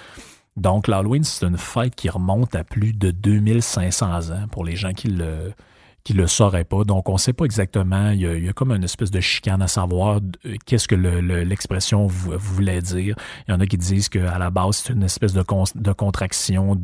Donc, 0.57 0.89
l'Halloween, 0.89 1.25
c'est 1.25 1.47
une 1.47 1.59
fête 1.59 1.95
qui 1.95 2.09
remonte 2.09 2.55
à 2.55 2.65
plus 2.65 2.93
de 2.93 3.11
2500 3.11 4.31
ans 4.31 4.49
pour 4.51 4.65
les 4.65 4.77
gens 4.77 4.93
qui 4.93 5.09
le 5.09 5.53
le 6.11 6.27
sauraient 6.27 6.65
pas. 6.65 6.85
Donc, 6.85 7.09
on 7.09 7.15
ne 7.15 7.19
sait 7.19 7.33
pas 7.33 7.45
exactement. 7.45 8.11
Il 8.11 8.21
y, 8.21 8.49
a, 8.49 8.53
comme 8.53 8.73
une 8.73 8.85
espèce 8.85 9.11
de 9.11 9.21
chicane 9.21 9.63
à 9.63 9.69
savoir 9.69 10.21
qu'est-ce 10.67 10.89
que 10.89 10.97
l'expression 10.97 12.07
voulait 12.09 12.81
dire. 12.81 13.15
Il 13.47 13.53
y 13.53 13.55
en 13.55 13.61
a 13.61 13.67
qui 13.67 13.79
disent 13.79 14.09
qu'à 14.09 14.39
la 14.39 14.51
base, 14.51 14.79
c'est 14.79 14.93
une 14.93 15.05
espèce 15.05 15.33
de, 15.33 15.43
contraction 15.93 16.77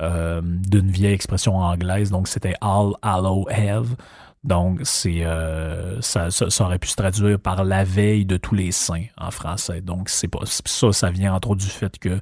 euh, 0.00 0.40
d'une 0.42 0.90
vieille 0.90 1.14
expression 1.14 1.56
anglaise. 1.56 2.10
Donc, 2.10 2.26
c'était 2.26 2.54
All 2.60 2.92
Hallow 3.02 3.46
Eve. 3.50 3.94
Donc, 4.42 4.80
c'est 4.84 5.22
euh, 5.26 6.00
ça, 6.00 6.30
ça, 6.30 6.64
aurait 6.64 6.78
pu 6.78 6.88
se 6.88 6.96
traduire 6.96 7.38
par 7.38 7.62
la 7.62 7.84
veille 7.84 8.24
de 8.24 8.38
tous 8.38 8.54
les 8.54 8.72
saints 8.72 9.04
en 9.18 9.30
français. 9.30 9.82
Donc, 9.82 10.08
c'est 10.08 10.28
pas 10.28 10.40
ça, 10.46 10.92
ça 10.92 11.10
vient 11.10 11.34
entre 11.34 11.50
autres 11.50 11.60
du 11.60 11.70
fait 11.70 11.98
que 11.98 12.18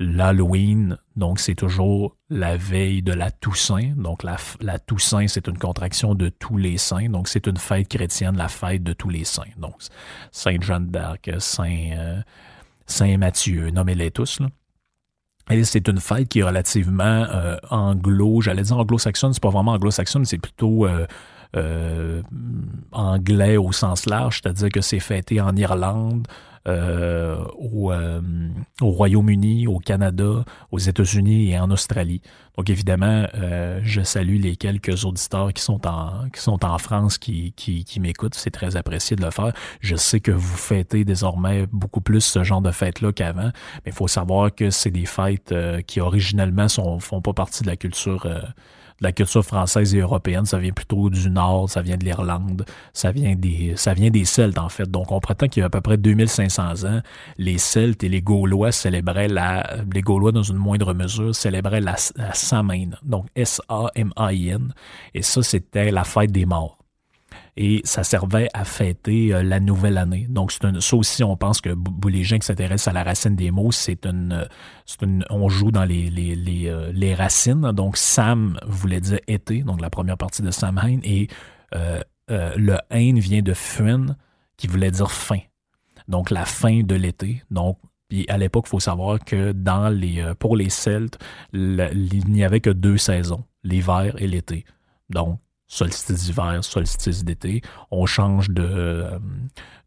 l'Halloween, 0.00 0.96
donc 1.14 1.38
c'est 1.38 1.54
toujours 1.54 2.16
la 2.28 2.56
veille 2.56 3.02
de 3.02 3.12
la 3.12 3.30
Toussaint. 3.30 3.92
Donc, 3.96 4.24
la, 4.24 4.78
Toussaint, 4.80 5.28
c'est 5.28 5.46
une 5.46 5.58
contraction 5.58 6.16
de 6.16 6.28
tous 6.28 6.56
les 6.56 6.76
saints. 6.76 7.08
Donc, 7.08 7.28
c'est 7.28 7.46
une 7.46 7.58
fête 7.58 7.86
chrétienne, 7.86 8.36
la 8.36 8.48
fête 8.48 8.82
de 8.82 8.92
tous 8.92 9.08
les 9.08 9.24
saints. 9.24 9.42
Donc, 9.56 9.76
Sainte 10.32 10.62
Jeanne 10.62 10.88
d'Arc, 10.88 11.30
Saint, 11.38 11.90
euh, 11.92 12.20
Saint 12.86 13.16
Matthieu, 13.16 13.70
nommez-les 13.70 14.10
tous. 14.10 14.40
Là. 14.40 14.48
Et 15.50 15.62
c'est 15.62 15.86
une 15.86 16.00
fête 16.00 16.28
qui 16.28 16.40
est 16.40 16.44
relativement 16.44 17.04
euh, 17.04 17.56
anglo, 17.70 18.40
j'allais 18.40 18.62
dire 18.62 18.78
anglo-saxonne, 18.78 19.34
c'est 19.34 19.42
pas 19.42 19.50
vraiment 19.50 19.72
anglo-saxonne, 19.72 20.24
c'est 20.24 20.38
plutôt 20.38 20.88
anglais 22.92 23.56
au 23.56 23.72
sens 23.72 24.06
large, 24.06 24.40
c'est-à-dire 24.42 24.68
que 24.68 24.80
c'est 24.80 25.00
fêté 25.00 25.40
en 25.40 25.54
Irlande, 25.56 26.26
euh, 26.68 27.42
au, 27.56 27.90
euh, 27.90 28.20
au 28.82 28.90
Royaume-Uni, 28.90 29.66
au 29.66 29.78
Canada, 29.78 30.44
aux 30.70 30.78
États-Unis 30.78 31.50
et 31.52 31.58
en 31.58 31.70
Australie. 31.70 32.20
Donc 32.58 32.68
évidemment, 32.68 33.26
euh, 33.34 33.80
je 33.82 34.02
salue 34.02 34.38
les 34.38 34.56
quelques 34.56 35.06
auditeurs 35.06 35.54
qui 35.54 35.62
sont 35.62 35.86
en 35.86 36.28
qui 36.28 36.38
sont 36.38 36.62
en 36.62 36.76
France 36.76 37.16
qui, 37.16 37.54
qui, 37.56 37.84
qui 37.84 37.98
m'écoutent. 37.98 38.34
C'est 38.34 38.50
très 38.50 38.76
apprécié 38.76 39.16
de 39.16 39.24
le 39.24 39.30
faire. 39.30 39.54
Je 39.80 39.96
sais 39.96 40.20
que 40.20 40.32
vous 40.32 40.56
fêtez 40.58 41.06
désormais 41.06 41.66
beaucoup 41.72 42.02
plus 42.02 42.20
ce 42.20 42.44
genre 42.44 42.60
de 42.60 42.72
fêtes-là 42.72 43.10
qu'avant, 43.12 43.52
mais 43.86 43.86
il 43.86 43.92
faut 43.92 44.08
savoir 44.08 44.54
que 44.54 44.68
c'est 44.68 44.90
des 44.90 45.06
fêtes 45.06 45.54
qui 45.86 46.02
originellement 46.02 46.68
sont 46.68 47.00
font 47.00 47.22
pas 47.22 47.32
partie 47.32 47.62
de 47.62 47.68
la 47.68 47.76
culture 47.76 48.26
la 49.00 49.12
culture 49.12 49.44
française 49.44 49.94
et 49.94 49.98
européenne, 49.98 50.44
ça 50.44 50.58
vient 50.58 50.72
plutôt 50.72 51.10
du 51.10 51.30
Nord, 51.30 51.70
ça 51.70 51.82
vient 51.82 51.96
de 51.96 52.04
l'Irlande, 52.04 52.64
ça 52.92 53.12
vient 53.12 53.34
des 53.34 53.74
ça 53.76 53.94
vient 53.94 54.10
des 54.10 54.24
Celtes 54.24 54.58
en 54.58 54.68
fait. 54.68 54.90
Donc 54.90 55.12
on 55.12 55.20
prétend 55.20 55.48
qu'il 55.48 55.60
y 55.60 55.62
a 55.62 55.66
à 55.66 55.70
peu 55.70 55.80
près 55.80 55.96
2500 55.96 56.84
ans, 56.84 57.00
les 57.38 57.58
Celtes 57.58 58.04
et 58.04 58.08
les 58.08 58.22
Gaulois 58.22 58.72
célébraient 58.72 59.28
la 59.28 59.78
les 59.92 60.02
Gaulois 60.02 60.32
dans 60.32 60.42
une 60.42 60.56
moindre 60.56 60.94
mesure 60.94 61.34
célébraient 61.34 61.80
la, 61.80 61.96
la 62.16 62.34
Samhain, 62.34 62.90
donc 63.02 63.26
S 63.34 63.60
A 63.68 63.86
M 63.94 64.12
A 64.16 64.32
I 64.32 64.48
N 64.48 64.72
et 65.14 65.22
ça 65.22 65.42
c'était 65.42 65.90
la 65.90 66.04
fête 66.04 66.32
des 66.32 66.46
morts 66.46 66.79
et 67.56 67.80
ça 67.84 68.04
servait 68.04 68.48
à 68.54 68.64
fêter 68.64 69.34
euh, 69.34 69.42
la 69.42 69.60
nouvelle 69.60 69.98
année. 69.98 70.26
Donc, 70.28 70.52
c'est 70.52 70.80
ça 70.80 70.96
aussi, 70.96 71.24
on 71.24 71.36
pense 71.36 71.60
que 71.60 71.70
les 72.08 72.24
gens 72.24 72.38
qui 72.38 72.46
s'intéressent 72.46 72.88
à 72.88 72.92
la 72.92 73.02
racine 73.02 73.36
des 73.36 73.50
mots, 73.50 73.72
c'est 73.72 74.06
une, 74.06 74.46
une, 75.02 75.24
on 75.30 75.48
joue 75.48 75.70
dans 75.70 75.88
euh, 75.88 76.92
les, 76.92 77.14
racines. 77.14 77.72
Donc, 77.72 77.96
Sam 77.96 78.58
voulait 78.66 79.00
dire 79.00 79.18
été, 79.26 79.62
donc 79.62 79.80
la 79.80 79.90
première 79.90 80.16
partie 80.16 80.42
de 80.42 80.50
Samhain, 80.50 81.00
et 81.02 81.28
euh, 81.74 82.00
le 82.28 82.76
Hain 82.90 83.18
vient 83.18 83.42
de 83.42 83.54
Fun, 83.54 84.16
qui 84.56 84.66
voulait 84.66 84.90
dire 84.90 85.10
fin. 85.10 85.40
Donc, 86.08 86.30
la 86.30 86.44
fin 86.44 86.82
de 86.82 86.94
l'été. 86.94 87.42
Donc, 87.50 87.78
puis 88.08 88.26
à 88.28 88.38
l'époque, 88.38 88.64
il 88.66 88.70
faut 88.70 88.80
savoir 88.80 89.20
que 89.20 89.52
dans 89.52 89.88
les, 89.88 90.32
pour 90.38 90.56
les 90.56 90.68
Celtes, 90.68 91.18
il 91.52 92.22
n'y 92.26 92.44
avait 92.44 92.60
que 92.60 92.70
deux 92.70 92.96
saisons, 92.96 93.44
l'hiver 93.62 94.14
et 94.18 94.26
l'été. 94.26 94.64
Donc, 95.10 95.38
solstice 95.70 96.24
d'hiver, 96.24 96.62
solstice 96.62 97.24
d'été, 97.24 97.62
on 97.92 98.04
change 98.04 98.50
de, 98.50 98.62
euh, 98.62 99.18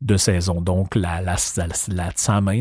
de 0.01 0.15
saison. 0.15 0.61
Donc 0.61 0.95
la, 0.95 1.21
la, 1.21 1.35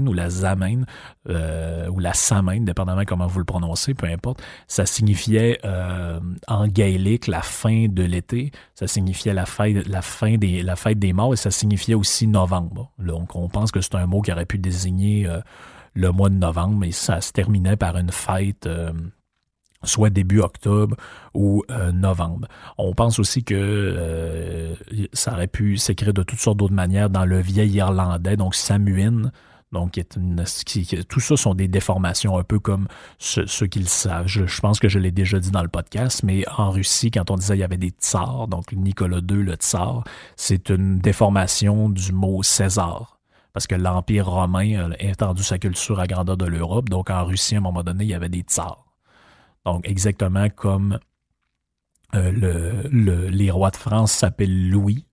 ou 0.08 0.12
la 0.12 0.28
Zamain 0.28 0.82
euh, 1.28 1.88
ou 1.88 2.00
la 2.00 2.14
Samain, 2.14 2.60
dépendamment 2.60 3.04
comment 3.06 3.28
vous 3.28 3.38
le 3.38 3.44
prononcez, 3.44 3.94
peu 3.94 4.08
importe, 4.08 4.42
ça 4.66 4.86
signifiait 4.86 5.60
euh, 5.64 6.18
en 6.48 6.66
gaélique 6.66 7.28
la 7.28 7.42
fin 7.42 7.86
de 7.88 8.02
l'été, 8.02 8.50
ça 8.74 8.88
signifiait 8.88 9.34
la 9.34 9.46
fête, 9.46 9.86
fin 10.02 10.36
des, 10.36 10.62
la 10.62 10.74
morts 11.12 11.32
et 11.32 11.36
ça 11.36 11.52
signifiait 11.52 11.94
aussi 11.94 12.26
novembre. 12.26 12.90
Donc 12.98 13.36
on 13.36 13.48
pense 13.48 13.70
que 13.70 13.80
c'est 13.80 13.94
un 13.94 14.06
mot 14.06 14.20
qui 14.20 14.32
aurait 14.32 14.46
pu 14.46 14.58
désigner 14.58 15.28
le 15.94 16.10
mois 16.10 16.28
de 16.28 16.34
novembre 16.34 16.84
et 16.84 16.92
ça 16.92 17.20
se 17.20 17.30
terminait 17.30 17.76
par 17.76 17.96
une 17.96 18.10
fête 18.10 18.68
soit 19.84 20.10
début 20.10 20.40
octobre 20.40 20.96
ou 21.34 21.64
euh, 21.70 21.92
novembre. 21.92 22.48
On 22.78 22.94
pense 22.94 23.18
aussi 23.18 23.44
que 23.44 23.54
euh, 23.56 24.74
ça 25.12 25.32
aurait 25.32 25.46
pu 25.46 25.76
s'écrire 25.76 26.12
de 26.12 26.22
toutes 26.22 26.38
sortes 26.38 26.58
d'autres 26.58 26.74
manières 26.74 27.10
dans 27.10 27.24
le 27.24 27.40
vieil 27.40 27.72
irlandais, 27.72 28.36
donc 28.36 28.54
Samuin. 28.54 29.30
Donc, 29.72 29.98
une, 30.16 30.44
tout 31.08 31.20
ça 31.20 31.36
sont 31.36 31.54
des 31.54 31.66
déformations, 31.66 32.36
un 32.36 32.44
peu 32.44 32.58
comme 32.58 32.88
ceux, 33.18 33.66
qui 33.66 33.78
le 33.78 33.86
savent. 33.86 34.26
Je, 34.26 34.60
pense 34.60 34.78
que 34.78 34.88
je 34.88 34.98
l'ai 34.98 35.10
déjà 35.10 35.38
dit 35.38 35.50
dans 35.50 35.62
le 35.62 35.68
podcast, 35.68 36.22
mais 36.22 36.44
en 36.58 36.70
Russie, 36.70 37.10
quand 37.10 37.30
on 37.30 37.36
disait 37.36 37.56
il 37.56 37.60
y 37.60 37.64
avait 37.64 37.78
des 37.78 37.88
tsars, 37.88 38.48
donc 38.48 38.72
Nicolas 38.72 39.20
II, 39.20 39.42
le 39.42 39.54
tsar, 39.54 40.04
c'est 40.36 40.68
une 40.68 40.98
déformation 40.98 41.88
du 41.88 42.12
mot 42.12 42.42
César 42.42 43.18
parce 43.54 43.66
que 43.66 43.74
l'Empire 43.74 44.28
romain 44.28 44.92
a 44.92 45.02
étendu 45.02 45.42
sa 45.42 45.58
culture 45.58 46.00
à 46.00 46.06
grandeur 46.06 46.36
de 46.36 46.46
l'Europe. 46.46 46.88
Donc, 46.88 47.10
en 47.10 47.24
Russie, 47.24 47.54
à 47.54 47.58
un 47.58 47.60
moment 47.60 47.82
donné, 47.82 48.04
il 48.04 48.10
y 48.10 48.14
avait 48.14 48.30
des 48.30 48.40
tsars. 48.40 48.91
Donc, 49.64 49.88
exactement 49.88 50.48
comme 50.48 50.98
euh, 52.14 52.32
le, 52.90 53.28
les 53.28 53.50
rois 53.50 53.70
de 53.70 53.76
France 53.76 54.12
s'appellent 54.12 54.70
Louis, 54.70 55.06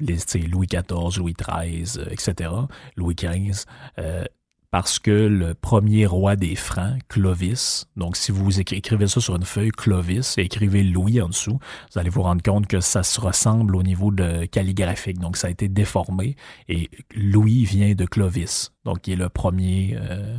Louis 0.00 0.66
XIV, 0.66 1.18
Louis 1.18 1.34
XIII, 1.34 2.04
etc., 2.10 2.50
Louis 2.96 3.14
XV, 3.14 3.64
euh, 3.98 4.24
parce 4.70 5.00
que 5.00 5.10
le 5.10 5.54
premier 5.54 6.06
roi 6.06 6.36
des 6.36 6.54
Francs, 6.54 7.00
Clovis, 7.08 7.86
donc 7.96 8.16
si 8.16 8.30
vous 8.30 8.60
écrivez 8.60 9.08
ça 9.08 9.20
sur 9.20 9.34
une 9.34 9.44
feuille, 9.44 9.70
Clovis, 9.70 10.38
et 10.38 10.42
écrivez 10.42 10.84
Louis 10.84 11.20
en 11.20 11.28
dessous, 11.28 11.58
vous 11.92 11.98
allez 11.98 12.10
vous 12.10 12.22
rendre 12.22 12.42
compte 12.42 12.68
que 12.68 12.80
ça 12.80 13.02
se 13.02 13.20
ressemble 13.20 13.74
au 13.74 13.82
niveau 13.82 14.12
de 14.12 14.44
calligraphique, 14.44 15.18
donc 15.18 15.36
ça 15.36 15.48
a 15.48 15.50
été 15.50 15.68
déformé, 15.68 16.36
et 16.68 16.88
Louis 17.16 17.64
vient 17.64 17.94
de 17.94 18.04
Clovis, 18.06 18.72
donc 18.84 19.00
qui 19.00 19.12
est 19.12 19.16
le 19.16 19.28
premier... 19.28 19.96
Euh, 20.00 20.38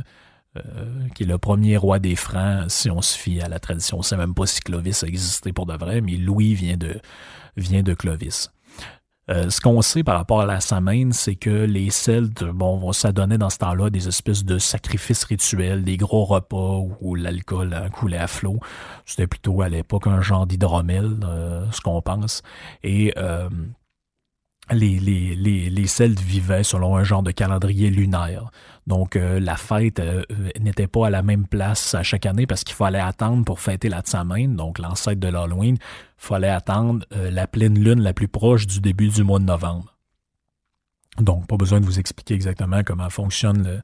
euh, 0.56 1.08
qui 1.14 1.22
est 1.22 1.26
le 1.26 1.38
premier 1.38 1.76
roi 1.76 1.98
des 1.98 2.14
Francs, 2.14 2.70
si 2.70 2.90
on 2.90 3.00
se 3.00 3.16
fie 3.16 3.40
à 3.40 3.48
la 3.48 3.58
tradition. 3.58 3.96
On 3.96 4.00
ne 4.00 4.04
sait 4.04 4.16
même 4.16 4.34
pas 4.34 4.46
si 4.46 4.60
Clovis 4.60 5.02
a 5.02 5.06
existé 5.06 5.52
pour 5.52 5.64
de 5.66 5.74
vrai, 5.74 6.00
mais 6.02 6.16
Louis 6.16 6.54
vient 6.54 6.76
de, 6.76 7.00
vient 7.56 7.82
de 7.82 7.94
Clovis. 7.94 8.50
Euh, 9.30 9.50
ce 9.50 9.60
qu'on 9.60 9.80
sait 9.82 10.02
par 10.02 10.16
rapport 10.16 10.40
à 10.40 10.46
la 10.46 10.60
Samhain, 10.60 11.12
c'est 11.12 11.36
que 11.36 11.48
les 11.48 11.90
Celtes 11.90 12.44
bon, 12.44 12.76
vont 12.76 12.92
s'adonner 12.92 13.38
dans 13.38 13.50
ce 13.50 13.58
temps-là 13.58 13.88
des 13.88 14.08
espèces 14.08 14.44
de 14.44 14.58
sacrifices 14.58 15.24
rituels, 15.24 15.84
des 15.84 15.96
gros 15.96 16.24
repas 16.24 16.80
où, 17.00 17.14
l'alcool 17.14 17.88
coulait 17.92 18.18
à 18.18 18.26
flot. 18.26 18.58
C'était 19.06 19.28
plutôt 19.28 19.62
à 19.62 19.68
l'époque 19.68 20.06
un 20.06 20.20
genre 20.20 20.46
d'hydromel, 20.46 21.20
euh, 21.24 21.64
ce 21.70 21.80
qu'on 21.80 22.02
pense. 22.02 22.42
Et 22.82 23.14
les, 24.74 25.70
les, 25.70 25.86
Celtes 25.86 26.20
vivaient 26.20 26.62
selon 26.62 26.96
un 26.96 27.04
genre 27.04 27.22
de 27.22 27.30
calendrier 27.30 27.90
lunaire. 27.90 28.50
Donc, 28.86 29.16
euh, 29.16 29.38
la 29.38 29.56
fête 29.56 30.00
euh, 30.00 30.24
n'était 30.60 30.86
pas 30.86 31.06
à 31.06 31.10
la 31.10 31.22
même 31.22 31.46
place 31.46 31.94
à 31.94 32.02
chaque 32.02 32.26
année 32.26 32.46
parce 32.46 32.64
qu'il 32.64 32.74
fallait 32.74 33.00
attendre 33.00 33.44
pour 33.44 33.60
fêter 33.60 33.88
la 33.88 34.00
Tsamain, 34.00 34.48
donc 34.48 34.78
l'ancêtre 34.78 35.20
de 35.20 35.28
l'Halloween, 35.28 35.76
il 35.76 35.80
fallait 36.16 36.48
attendre 36.48 37.06
euh, 37.12 37.30
la 37.30 37.46
pleine 37.46 37.78
lune 37.78 38.00
la 38.00 38.12
plus 38.12 38.28
proche 38.28 38.66
du 38.66 38.80
début 38.80 39.08
du 39.08 39.22
mois 39.22 39.38
de 39.38 39.44
novembre. 39.44 39.96
Donc, 41.18 41.46
pas 41.46 41.56
besoin 41.56 41.80
de 41.80 41.84
vous 41.84 41.98
expliquer 41.98 42.34
exactement 42.34 42.82
comment 42.84 43.10
fonctionnent 43.10 43.82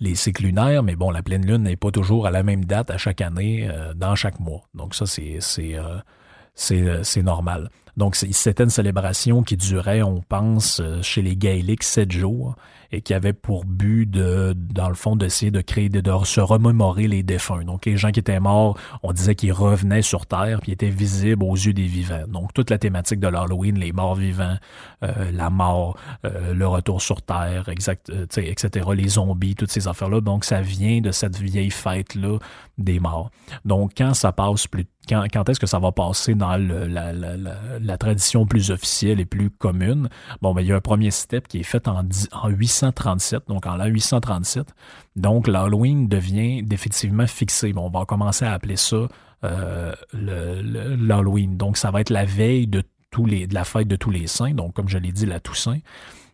les 0.00 0.14
cycles 0.14 0.44
lunaires, 0.44 0.82
mais 0.82 0.96
bon, 0.96 1.10
la 1.10 1.22
pleine 1.22 1.46
lune 1.46 1.62
n'est 1.62 1.76
pas 1.76 1.90
toujours 1.90 2.26
à 2.26 2.30
la 2.30 2.42
même 2.42 2.66
date 2.66 2.90
à 2.90 2.98
chaque 2.98 3.22
année, 3.22 3.70
dans 3.96 4.14
chaque 4.14 4.38
mois. 4.38 4.60
Donc, 4.74 4.94
ça, 4.94 5.06
c'est 5.06 7.22
normal. 7.22 7.70
Donc, 7.98 8.14
c'était 8.14 8.62
une 8.62 8.70
célébration 8.70 9.42
qui 9.42 9.56
durait, 9.56 10.02
on 10.02 10.22
pense, 10.22 10.80
chez 11.02 11.20
les 11.20 11.36
Gaéliques, 11.36 11.82
sept 11.82 12.12
jours 12.12 12.54
et 12.90 13.02
qui 13.02 13.14
avait 13.14 13.32
pour 13.32 13.64
but 13.64 14.06
de, 14.06 14.54
dans 14.56 14.88
le 14.88 14.94
fond, 14.94 15.16
d'essayer 15.16 15.50
de 15.50 15.60
créer, 15.60 15.88
de, 15.88 16.00
de, 16.00 16.10
se 16.24 16.40
remémorer 16.40 17.06
les 17.06 17.22
défunts. 17.22 17.64
Donc, 17.64 17.86
les 17.86 17.96
gens 17.96 18.10
qui 18.10 18.20
étaient 18.20 18.40
morts, 18.40 18.78
on 19.02 19.12
disait 19.12 19.34
qu'ils 19.34 19.52
revenaient 19.52 20.02
sur 20.02 20.26
Terre, 20.26 20.60
puis 20.62 20.72
étaient 20.72 20.88
visibles 20.88 21.44
aux 21.44 21.54
yeux 21.54 21.72
des 21.72 21.86
vivants. 21.86 22.26
Donc, 22.28 22.54
toute 22.54 22.70
la 22.70 22.78
thématique 22.78 23.20
de 23.20 23.28
l'Halloween, 23.28 23.78
les 23.78 23.92
morts 23.92 24.14
vivants, 24.14 24.56
euh, 25.02 25.30
la 25.32 25.50
mort, 25.50 25.98
euh, 26.24 26.54
le 26.54 26.66
retour 26.66 27.02
sur 27.02 27.22
Terre, 27.22 27.68
exact, 27.68 28.10
euh, 28.10 28.26
etc., 28.36 28.88
les 28.94 29.08
zombies, 29.08 29.54
toutes 29.54 29.70
ces 29.70 29.86
affaires-là. 29.86 30.20
Donc, 30.20 30.44
ça 30.44 30.60
vient 30.60 31.00
de 31.00 31.10
cette 31.10 31.38
vieille 31.38 31.70
fête-là 31.70 32.38
des 32.78 33.00
morts. 33.00 33.30
Donc, 33.64 33.92
quand 33.96 34.14
ça 34.14 34.32
passe 34.32 34.66
plus 34.66 34.86
quand, 35.08 35.24
quand 35.32 35.48
est-ce 35.48 35.58
que 35.58 35.66
ça 35.66 35.78
va 35.78 35.90
passer 35.90 36.34
dans 36.34 36.56
le, 36.56 36.86
la, 36.86 37.12
la, 37.12 37.36
la, 37.80 37.98
tradition 37.98 38.46
plus 38.46 38.70
officielle 38.70 39.20
et 39.20 39.24
plus 39.24 39.50
commune? 39.50 40.08
Bon, 40.42 40.52
ben, 40.52 40.60
il 40.60 40.68
y 40.68 40.72
a 40.72 40.76
un 40.76 40.80
premier 40.80 41.10
step 41.10 41.48
qui 41.48 41.60
est 41.60 41.64
fait 41.64 41.88
en, 41.88 42.06
en 42.32 42.48
837, 42.78 43.48
donc 43.48 43.66
en 43.66 43.76
l'an 43.76 43.86
837. 43.86 44.74
Donc, 45.16 45.48
l'Halloween 45.48 46.08
devient 46.08 46.62
définitivement 46.62 47.26
fixé. 47.26 47.72
Bon, 47.72 47.86
on 47.86 47.90
va 47.90 48.04
commencer 48.04 48.44
à 48.44 48.52
appeler 48.52 48.76
ça 48.76 49.08
euh, 49.44 49.94
l'Halloween. 50.12 51.56
Donc, 51.56 51.76
ça 51.76 51.90
va 51.90 52.00
être 52.00 52.10
la 52.10 52.24
veille 52.24 52.66
de, 52.66 52.82
tous 53.10 53.26
les, 53.26 53.46
de 53.46 53.54
la 53.54 53.64
fête 53.64 53.88
de 53.88 53.96
tous 53.96 54.10
les 54.10 54.26
saints, 54.26 54.54
donc 54.54 54.74
comme 54.74 54.88
je 54.88 54.98
l'ai 54.98 55.12
dit, 55.12 55.26
la 55.26 55.40
Toussaint. 55.40 55.78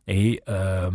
Et 0.07 0.42
euh, 0.48 0.90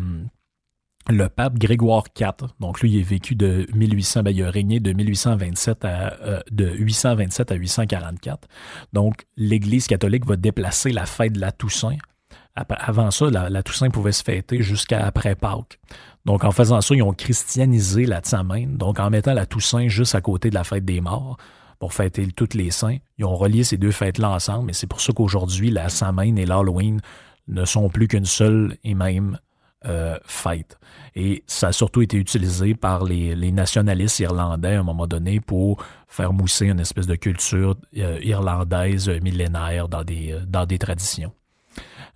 le 1.09 1.29
pape 1.29 1.57
Grégoire 1.57 2.03
IV, 2.19 2.49
donc 2.59 2.81
lui, 2.81 2.91
il 2.91 2.99
est 2.99 3.03
vécu 3.03 3.35
de 3.35 3.65
1800, 3.73 4.23
ben, 4.23 4.31
il 4.31 4.43
a 4.43 4.51
régné 4.51 4.79
de 4.79 4.93
1827 4.93 5.85
à, 5.85 6.13
euh, 6.21 6.39
de 6.51 6.69
827 6.69 7.51
à 7.51 7.55
844. 7.55 8.47
Donc, 8.93 9.25
l'Église 9.35 9.87
catholique 9.87 10.25
va 10.25 10.35
déplacer 10.35 10.91
la 10.91 11.05
fête 11.05 11.33
de 11.33 11.39
la 11.39 11.51
Toussaint. 11.51 11.97
Avant 12.69 13.11
ça, 13.11 13.29
la, 13.29 13.63
Toussaint 13.63 13.89
pouvait 13.89 14.11
se 14.11 14.23
fêter 14.23 14.61
jusqu'à 14.61 15.05
après 15.05 15.35
Pâques. 15.35 15.79
Donc, 16.25 16.43
en 16.43 16.51
faisant 16.51 16.81
ça, 16.81 16.95
ils 16.95 17.03
ont 17.03 17.13
christianisé 17.13 18.05
la 18.05 18.19
Tsamen. 18.19 18.77
Donc, 18.77 18.99
en 18.99 19.09
mettant 19.09 19.33
la 19.33 19.45
Toussaint 19.45 19.87
juste 19.87 20.15
à 20.15 20.21
côté 20.21 20.49
de 20.49 20.55
la 20.55 20.63
fête 20.63 20.85
des 20.85 21.01
morts, 21.01 21.37
pour 21.79 21.93
fêter 21.93 22.27
toutes 22.27 22.53
les 22.53 22.71
saints, 22.71 22.97
ils 23.17 23.25
ont 23.25 23.35
relié 23.35 23.63
ces 23.63 23.77
deux 23.77 23.91
fêtes-là 23.91 24.29
ensemble. 24.29 24.69
Et 24.69 24.73
c'est 24.73 24.87
pour 24.87 25.01
ça 25.01 25.13
qu'aujourd'hui, 25.13 25.71
la 25.71 25.89
Samhain 25.89 26.35
et 26.35 26.45
l'Halloween 26.45 26.99
ne 27.47 27.65
sont 27.65 27.89
plus 27.89 28.07
qu'une 28.07 28.25
seule 28.25 28.77
et 28.83 28.93
même 28.93 29.39
euh, 29.85 30.17
fête. 30.25 30.77
Et 31.15 31.43
ça 31.47 31.69
a 31.69 31.71
surtout 31.71 32.01
été 32.01 32.17
utilisé 32.17 32.75
par 32.75 33.05
les, 33.05 33.51
nationalistes 33.51 34.19
irlandais 34.19 34.75
à 34.75 34.81
un 34.81 34.83
moment 34.83 35.07
donné 35.07 35.39
pour 35.39 35.83
faire 36.07 36.33
mousser 36.33 36.67
une 36.67 36.81
espèce 36.81 37.07
de 37.07 37.15
culture 37.15 37.75
euh, 37.97 38.19
irlandaise 38.21 39.09
millénaire 39.23 39.87
dans 39.87 40.03
des, 40.03 40.33
euh, 40.33 40.41
dans 40.45 40.65
des 40.65 40.77
traditions. 40.77 41.31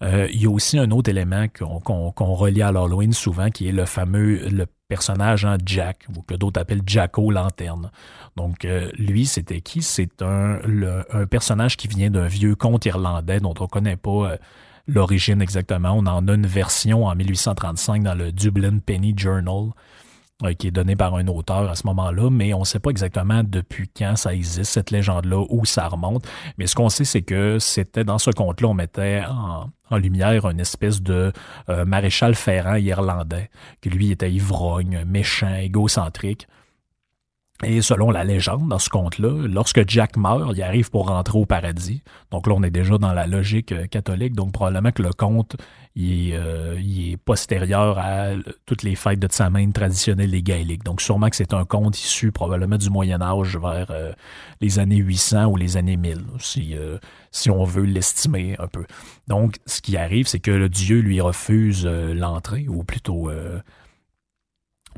Il 0.03 0.41
y 0.41 0.45
a 0.45 0.49
aussi 0.49 0.77
un 0.77 0.91
autre 0.91 1.09
élément 1.09 1.45
qu'on 1.49 2.33
relie 2.33 2.61
à 2.61 2.71
l'Halloween 2.71 3.13
souvent, 3.13 3.49
qui 3.49 3.67
est 3.67 3.71
le 3.71 3.85
fameux 3.85 4.49
le 4.49 4.65
personnage 4.87 5.45
en 5.45 5.57
Jack, 5.65 6.05
ou 6.15 6.21
que 6.21 6.35
d'autres 6.35 6.59
appellent 6.59 6.83
Jacko 6.85 7.31
Lanterne. 7.31 7.89
Donc, 8.35 8.67
lui, 8.97 9.25
c'était 9.25 9.61
qui? 9.61 9.81
C'est 9.81 10.21
un, 10.21 10.59
un 11.11 11.25
personnage 11.25 11.77
qui 11.77 11.87
vient 11.87 12.09
d'un 12.09 12.27
vieux 12.27 12.55
conte 12.55 12.85
irlandais 12.85 13.39
dont 13.39 13.53
on 13.59 13.63
ne 13.63 13.69
connaît 13.69 13.95
pas 13.95 14.37
l'origine 14.87 15.41
exactement. 15.41 15.93
On 15.93 16.05
en 16.05 16.27
a 16.27 16.33
une 16.33 16.47
version 16.47 17.05
en 17.05 17.15
1835 17.15 18.03
dans 18.03 18.15
le 18.15 18.31
Dublin 18.31 18.79
Penny 18.79 19.13
Journal 19.15 19.71
euh, 20.43 20.53
qui 20.53 20.67
est 20.67 20.71
donné 20.71 20.95
par 20.95 21.13
un 21.15 21.27
auteur 21.27 21.69
à 21.69 21.75
ce 21.75 21.85
moment-là, 21.87 22.29
mais 22.31 22.55
on 22.55 22.61
ne 22.61 22.65
sait 22.65 22.79
pas 22.79 22.89
exactement 22.89 23.43
depuis 23.43 23.87
quand 23.87 24.15
ça 24.15 24.33
existe, 24.33 24.71
cette 24.71 24.89
légende-là, 24.89 25.45
où 25.49 25.63
ça 25.63 25.87
remonte. 25.87 26.27
Mais 26.57 26.65
ce 26.65 26.75
qu'on 26.75 26.89
sait, 26.89 27.05
c'est 27.05 27.21
que 27.21 27.59
c'était 27.59 28.03
dans 28.03 28.17
ce 28.17 28.31
conte-là, 28.31 28.67
on 28.69 28.73
mettait 28.73 29.23
en, 29.29 29.69
lumière 29.95 30.49
une 30.49 30.59
espèce 30.59 31.03
de 31.03 31.31
euh, 31.69 31.85
maréchal 31.85 32.33
ferrant 32.33 32.75
irlandais, 32.75 33.51
qui 33.79 33.91
lui 33.91 34.09
était 34.09 34.31
ivrogne, 34.31 35.03
méchant, 35.05 35.53
égocentrique. 35.53 36.47
Et 37.63 37.81
selon 37.81 38.11
la 38.11 38.23
légende, 38.23 38.67
dans 38.67 38.79
ce 38.79 38.89
conte-là, 38.89 39.47
lorsque 39.47 39.87
Jack 39.87 40.17
meurt, 40.17 40.53
il 40.55 40.61
arrive 40.61 40.89
pour 40.89 41.07
rentrer 41.07 41.37
au 41.37 41.45
paradis. 41.45 42.01
Donc 42.31 42.47
là, 42.47 42.53
on 42.55 42.63
est 42.63 42.71
déjà 42.71 42.97
dans 42.97 43.13
la 43.13 43.27
logique 43.27 43.71
euh, 43.71 43.87
catholique. 43.87 44.33
Donc 44.33 44.51
probablement 44.51 44.91
que 44.91 45.01
le 45.01 45.11
conte, 45.13 45.55
il 45.95 46.31
est, 46.31 46.35
euh, 46.35 47.15
postérieur 47.23 47.97
à 47.99 48.31
toutes 48.65 48.83
les 48.83 48.95
fêtes 48.95 49.19
de 49.19 49.27
Tsamhain 49.27 49.71
traditionnelles 49.71 50.33
et 50.35 50.41
gaéliques. 50.41 50.83
Donc 50.83 51.01
sûrement 51.01 51.29
que 51.29 51.35
c'est 51.35 51.53
un 51.53 51.65
conte 51.65 51.97
issu 51.99 52.31
probablement 52.31 52.77
du 52.77 52.89
Moyen 52.89 53.21
Âge 53.21 53.57
vers 53.57 53.87
euh, 53.91 54.11
les 54.61 54.79
années 54.79 54.97
800 54.97 55.45
ou 55.45 55.55
les 55.55 55.77
années 55.77 55.97
1000, 55.97 56.17
si, 56.39 56.75
si 57.31 57.49
on 57.49 57.63
veut 57.63 57.83
l'estimer 57.83 58.55
un 58.59 58.67
peu. 58.67 58.85
Donc 59.27 59.57
ce 59.65 59.81
qui 59.81 59.97
arrive, 59.97 60.27
c'est 60.27 60.39
que 60.39 60.51
le 60.51 60.69
Dieu 60.69 60.99
lui 60.99 61.21
refuse 61.21 61.85
l'entrée, 61.85 62.65
ou 62.67 62.83
plutôt 62.83 63.29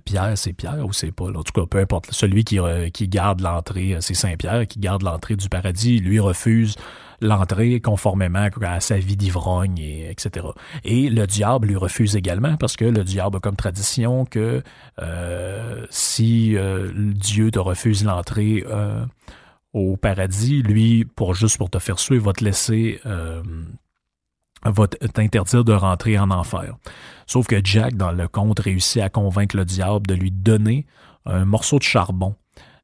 Pierre, 0.06 0.38
c'est 0.38 0.54
Pierre 0.54 0.86
ou 0.86 0.94
c'est 0.94 1.12
pas. 1.12 1.26
En 1.26 1.44
tout 1.44 1.52
cas, 1.52 1.66
peu 1.70 1.80
importe. 1.80 2.12
Celui 2.12 2.44
qui, 2.44 2.60
qui 2.94 3.08
garde 3.08 3.42
l'entrée, 3.42 3.96
euh, 3.96 4.02
c'est 4.02 4.14
Saint-Pierre, 4.14 4.68
qui 4.68 4.80
garde 4.80 5.02
l'entrée 5.02 5.36
du 5.36 5.50
paradis, 5.50 6.00
lui 6.00 6.20
refuse 6.20 6.76
l'entrée 7.22 7.80
conformément 7.80 8.48
à 8.62 8.80
sa 8.82 8.98
vie 8.98 9.18
d'ivrogne, 9.18 9.80
et, 9.80 10.12
etc. 10.12 10.46
Et 10.84 11.10
le 11.10 11.26
diable 11.26 11.70
lui 11.70 11.76
refuse 11.76 12.16
également 12.16 12.56
parce 12.58 12.76
que 12.76 12.86
le 12.86 13.04
diable 13.04 13.38
a 13.38 13.40
comme 13.40 13.56
tradition 13.56 14.26
que 14.26 14.62
euh, 15.02 15.86
si 15.90 16.56
euh, 16.56 16.92
Dieu 16.94 17.52
te 17.52 17.60
refuse 17.60 18.04
l'entrée 18.04 18.64
au 19.74 19.98
paradis, 19.98 20.62
lui, 20.62 21.04
pour 21.04 21.34
juste 21.34 21.58
pour 21.58 21.70
te 21.70 21.80
faire 21.80 22.00
suivre, 22.00 22.26
va 22.26 22.34
te 22.34 22.44
laisser 22.44 23.02
va 24.72 24.88
t'interdire 24.88 25.64
de 25.64 25.74
rentrer 25.74 26.18
en 26.18 26.32
enfer. 26.32 26.76
Sauf 27.28 27.48
que 27.48 27.60
Jack, 27.64 27.96
dans 27.96 28.12
le 28.12 28.28
conte, 28.28 28.60
réussit 28.60 29.02
à 29.02 29.10
convaincre 29.10 29.58
le 29.58 29.66
diable 29.66 30.08
de 30.08 30.14
lui 30.14 30.32
donner 30.32 30.86
un 31.26 31.46
morceau 31.46 31.80
de 31.80 31.84
charbon 31.84 32.36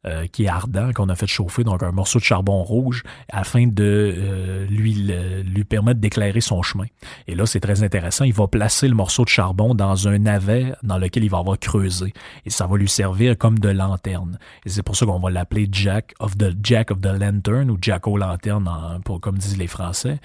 euh, 0.07 0.25
qui 0.25 0.45
est 0.45 0.47
ardent, 0.47 0.91
qu'on 0.95 1.09
a 1.09 1.15
fait 1.15 1.27
chauffer, 1.27 1.63
donc 1.63 1.83
un 1.83 1.91
morceau 1.91 2.17
de 2.17 2.23
charbon 2.23 2.63
rouge, 2.63 3.03
afin 3.31 3.67
de 3.67 4.15
euh, 4.17 4.65
lui, 4.65 4.93
lui 4.93 5.63
permettre 5.63 5.99
d'éclairer 5.99 6.41
son 6.41 6.63
chemin. 6.63 6.85
Et 7.27 7.35
là, 7.35 7.45
c'est 7.45 7.59
très 7.59 7.83
intéressant. 7.83 8.23
Il 8.23 8.33
va 8.33 8.47
placer 8.47 8.87
le 8.87 8.95
morceau 8.95 9.25
de 9.25 9.29
charbon 9.29 9.75
dans 9.75 10.07
un 10.07 10.17
navet 10.17 10.73
dans 10.81 10.97
lequel 10.97 11.23
il 11.23 11.29
va 11.29 11.37
avoir 11.37 11.59
creusé. 11.59 12.13
Et 12.47 12.49
ça 12.49 12.65
va 12.65 12.77
lui 12.77 12.89
servir 12.89 13.37
comme 13.37 13.59
de 13.59 13.69
lanterne. 13.69 14.39
Et 14.65 14.69
c'est 14.69 14.81
pour 14.81 14.95
ça 14.95 15.05
qu'on 15.05 15.19
va 15.19 15.29
l'appeler 15.29 15.69
Jack 15.71 16.15
of 16.19 16.35
the 16.35 16.51
Jack 16.63 16.89
of 16.89 16.99
the 16.99 17.19
Lantern 17.19 17.69
ou 17.69 17.77
Jack 17.79 18.07
o' 18.07 18.17
Lanterne, 18.17 18.67
pour, 19.05 19.21
comme 19.21 19.37
disent 19.37 19.59
les 19.59 19.67
Français. 19.67 20.19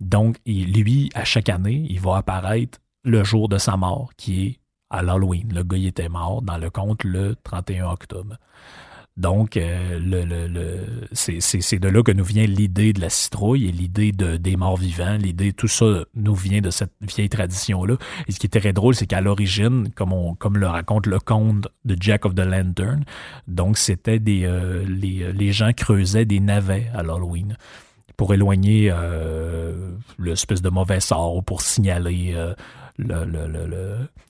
Donc, 0.00 0.36
lui, 0.46 1.10
à 1.14 1.24
chaque 1.24 1.48
année, 1.48 1.86
il 1.88 2.00
va 2.00 2.16
apparaître 2.18 2.78
le 3.04 3.24
jour 3.24 3.48
de 3.48 3.58
sa 3.58 3.76
mort, 3.76 4.10
qui 4.16 4.46
est 4.46 4.60
à 4.90 5.02
l'Halloween. 5.02 5.52
Le 5.54 5.62
gars, 5.62 5.78
était 5.78 6.08
mort 6.08 6.42
dans 6.42 6.58
le 6.58 6.70
conte 6.70 7.04
le 7.04 7.36
31 7.44 7.90
octobre. 7.90 8.36
Donc, 9.16 9.56
euh, 9.56 9.98
le, 9.98 10.24
le, 10.24 11.08
c'est 11.12 11.78
de 11.78 11.88
là 11.88 12.02
que 12.02 12.12
nous 12.12 12.24
vient 12.24 12.46
l'idée 12.46 12.94
de 12.94 13.02
la 13.02 13.10
citrouille 13.10 13.68
et 13.68 13.72
l'idée 13.72 14.12
de, 14.12 14.38
des 14.38 14.56
morts 14.56 14.78
vivants. 14.78 15.18
L'idée, 15.18 15.52
tout 15.52 15.68
ça 15.68 16.04
nous 16.14 16.34
vient 16.34 16.62
de 16.62 16.70
cette 16.70 16.92
vieille 17.02 17.28
tradition-là. 17.28 17.96
Et 18.28 18.32
ce 18.32 18.38
qui 18.38 18.46
est 18.46 18.60
très 18.60 18.72
drôle, 18.72 18.94
c'est 18.94 19.06
qu'à 19.06 19.20
l'origine, 19.20 19.90
comme, 19.94 20.56
le 20.56 20.66
raconte 20.66 21.06
le 21.06 21.18
conte 21.18 21.68
de 21.84 21.96
Jack 22.00 22.24
of 22.24 22.34
the 22.34 22.40
Lantern, 22.40 23.04
donc 23.46 23.76
c'était 23.76 24.20
des 24.20 24.44
euh, 24.44 24.84
les, 24.86 25.32
les 25.32 25.52
gens 25.52 25.72
creusaient 25.72 26.24
des 26.24 26.40
navets 26.40 26.88
à 26.94 27.02
l'Halloween 27.02 27.56
pour 28.20 28.34
éloigner 28.34 28.90
euh, 28.92 29.72
l'espèce 30.18 30.60
de 30.60 30.68
mauvais 30.68 31.00
sort 31.00 31.36
ou 31.36 31.40
pour 31.40 31.62
signaler 31.62 32.34
euh, 32.34 32.52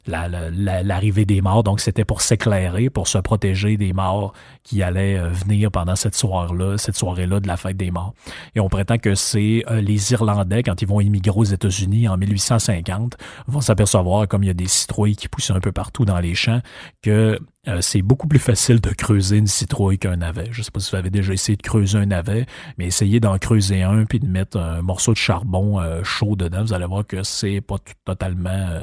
l'arrivée 0.07 1.24
des 1.24 1.40
morts. 1.40 1.64
Donc, 1.64 1.81
c'était 1.81 2.05
pour 2.05 2.20
s'éclairer, 2.20 2.88
pour 2.88 3.09
se 3.09 3.18
protéger 3.18 3.76
des 3.76 3.92
morts 3.92 4.33
qui 4.62 4.85
allaient 4.85 5.18
euh, 5.18 5.31
venir 5.31 5.72
pendant 5.72 5.96
cette 5.96 6.14
soirée-là, 6.14 6.79
cette 6.79 6.94
soirée-là 6.94 7.40
de 7.40 7.48
la 7.48 7.57
fête 7.57 7.76
des 7.76 7.90
morts. 7.90 8.14
Et 8.55 8.61
on 8.61 8.68
prétend 8.68 8.96
que 8.96 9.16
c'est 9.16 9.64
les 9.68 10.12
Irlandais, 10.12 10.62
quand 10.62 10.81
ils 10.81 10.87
vont 10.87 11.00
immigrer 11.00 11.37
aux 11.37 11.42
États-Unis 11.42 12.07
en 12.07 12.16
1850, 12.16 13.16
vont 13.48 13.61
s'apercevoir, 13.61 14.29
comme 14.29 14.44
il 14.44 14.46
y 14.46 14.50
a 14.50 14.55
des 14.55 14.68
citrouilles 14.68 15.16
qui 15.16 15.26
poussent 15.26 15.50
un 15.50 15.59
peu 15.59 15.72
partout 15.72 16.05
dans 16.05 16.20
les 16.20 16.37
champs, 16.37 16.61
que 17.03 17.40
euh, 17.70 17.80
c'est 17.80 18.02
beaucoup 18.02 18.26
plus 18.28 18.38
facile 18.38 18.80
de 18.80 18.90
creuser 18.90 19.38
une 19.38 19.46
citrouille 19.46 19.98
qu'un 19.98 20.16
navet. 20.16 20.48
Je 20.50 20.61
ne 20.61 20.64
sais 20.64 20.70
pas 20.70 20.80
si 20.80 20.90
vous 20.90 20.96
avez 20.96 21.11
déjà 21.11 21.33
essayé 21.33 21.56
de 21.56 21.62
creuser 21.62 21.98
un 21.98 22.06
navet, 22.06 22.46
mais 22.78 22.87
essayez 22.87 23.20
d'en 23.20 23.38
creuser 23.38 23.83
un 23.83 24.04
puis 24.04 24.20
de 24.20 24.26
mettre 24.26 24.59
un 24.59 24.83
morceau 24.83 25.12
de 25.12 25.18
charbon 25.18 25.80
chaud 26.02 26.37
dedans. 26.37 26.62
Vous 26.62 26.72
allez 26.72 26.87
voir 26.87 27.06
que 27.06 27.22
c'est 27.22 27.61
pas 27.61 27.76
totalement 28.04 28.80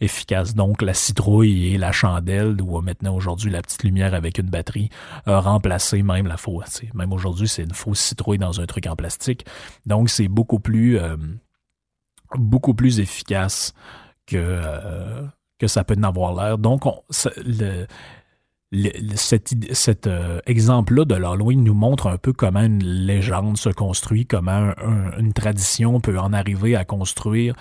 efficace. 0.00 0.54
Donc 0.54 0.82
la 0.82 0.94
citrouille 0.94 1.74
et 1.74 1.78
la 1.78 1.92
chandelle, 1.92 2.60
ou 2.60 2.80
maintenant 2.80 3.14
aujourd'hui 3.14 3.50
la 3.50 3.62
petite 3.62 3.84
lumière 3.84 4.14
avec 4.14 4.38
une 4.38 4.48
batterie, 4.48 4.90
a 5.26 5.40
même 6.02 6.26
la 6.26 6.36
fausse. 6.36 6.82
Même 6.94 7.12
aujourd'hui, 7.12 7.48
c'est 7.48 7.62
une 7.62 7.74
fausse 7.74 8.00
citrouille 8.00 8.38
dans 8.38 8.60
un 8.60 8.66
truc 8.66 8.86
en 8.86 8.96
plastique. 8.96 9.46
Donc 9.86 10.10
c'est 10.10 10.28
beaucoup 10.28 10.60
plus 10.60 10.98
euh, 10.98 11.16
beaucoup 12.36 12.74
plus 12.74 13.00
efficace 13.00 13.74
que, 14.26 14.36
euh, 14.36 15.26
que 15.58 15.66
ça 15.66 15.84
peut 15.84 15.96
en 15.98 16.02
avoir 16.04 16.34
l'air. 16.34 16.58
Donc 16.58 16.86
on, 16.86 17.02
cet, 19.16 20.06
euh, 20.06 20.40
exemple-là 20.46 21.04
de 21.04 21.14
l'Halloween 21.14 21.64
nous 21.64 21.74
montre 21.74 22.06
un 22.06 22.18
peu 22.18 22.32
comment 22.32 22.62
une 22.62 22.84
légende 22.84 23.56
se 23.56 23.68
construit, 23.68 24.26
comment 24.26 24.72
une 25.18 25.32
tradition 25.32 26.00
peut 26.00 26.18
en 26.18 26.32
arriver 26.32 26.76
à 26.76 26.84
construire 26.84 27.54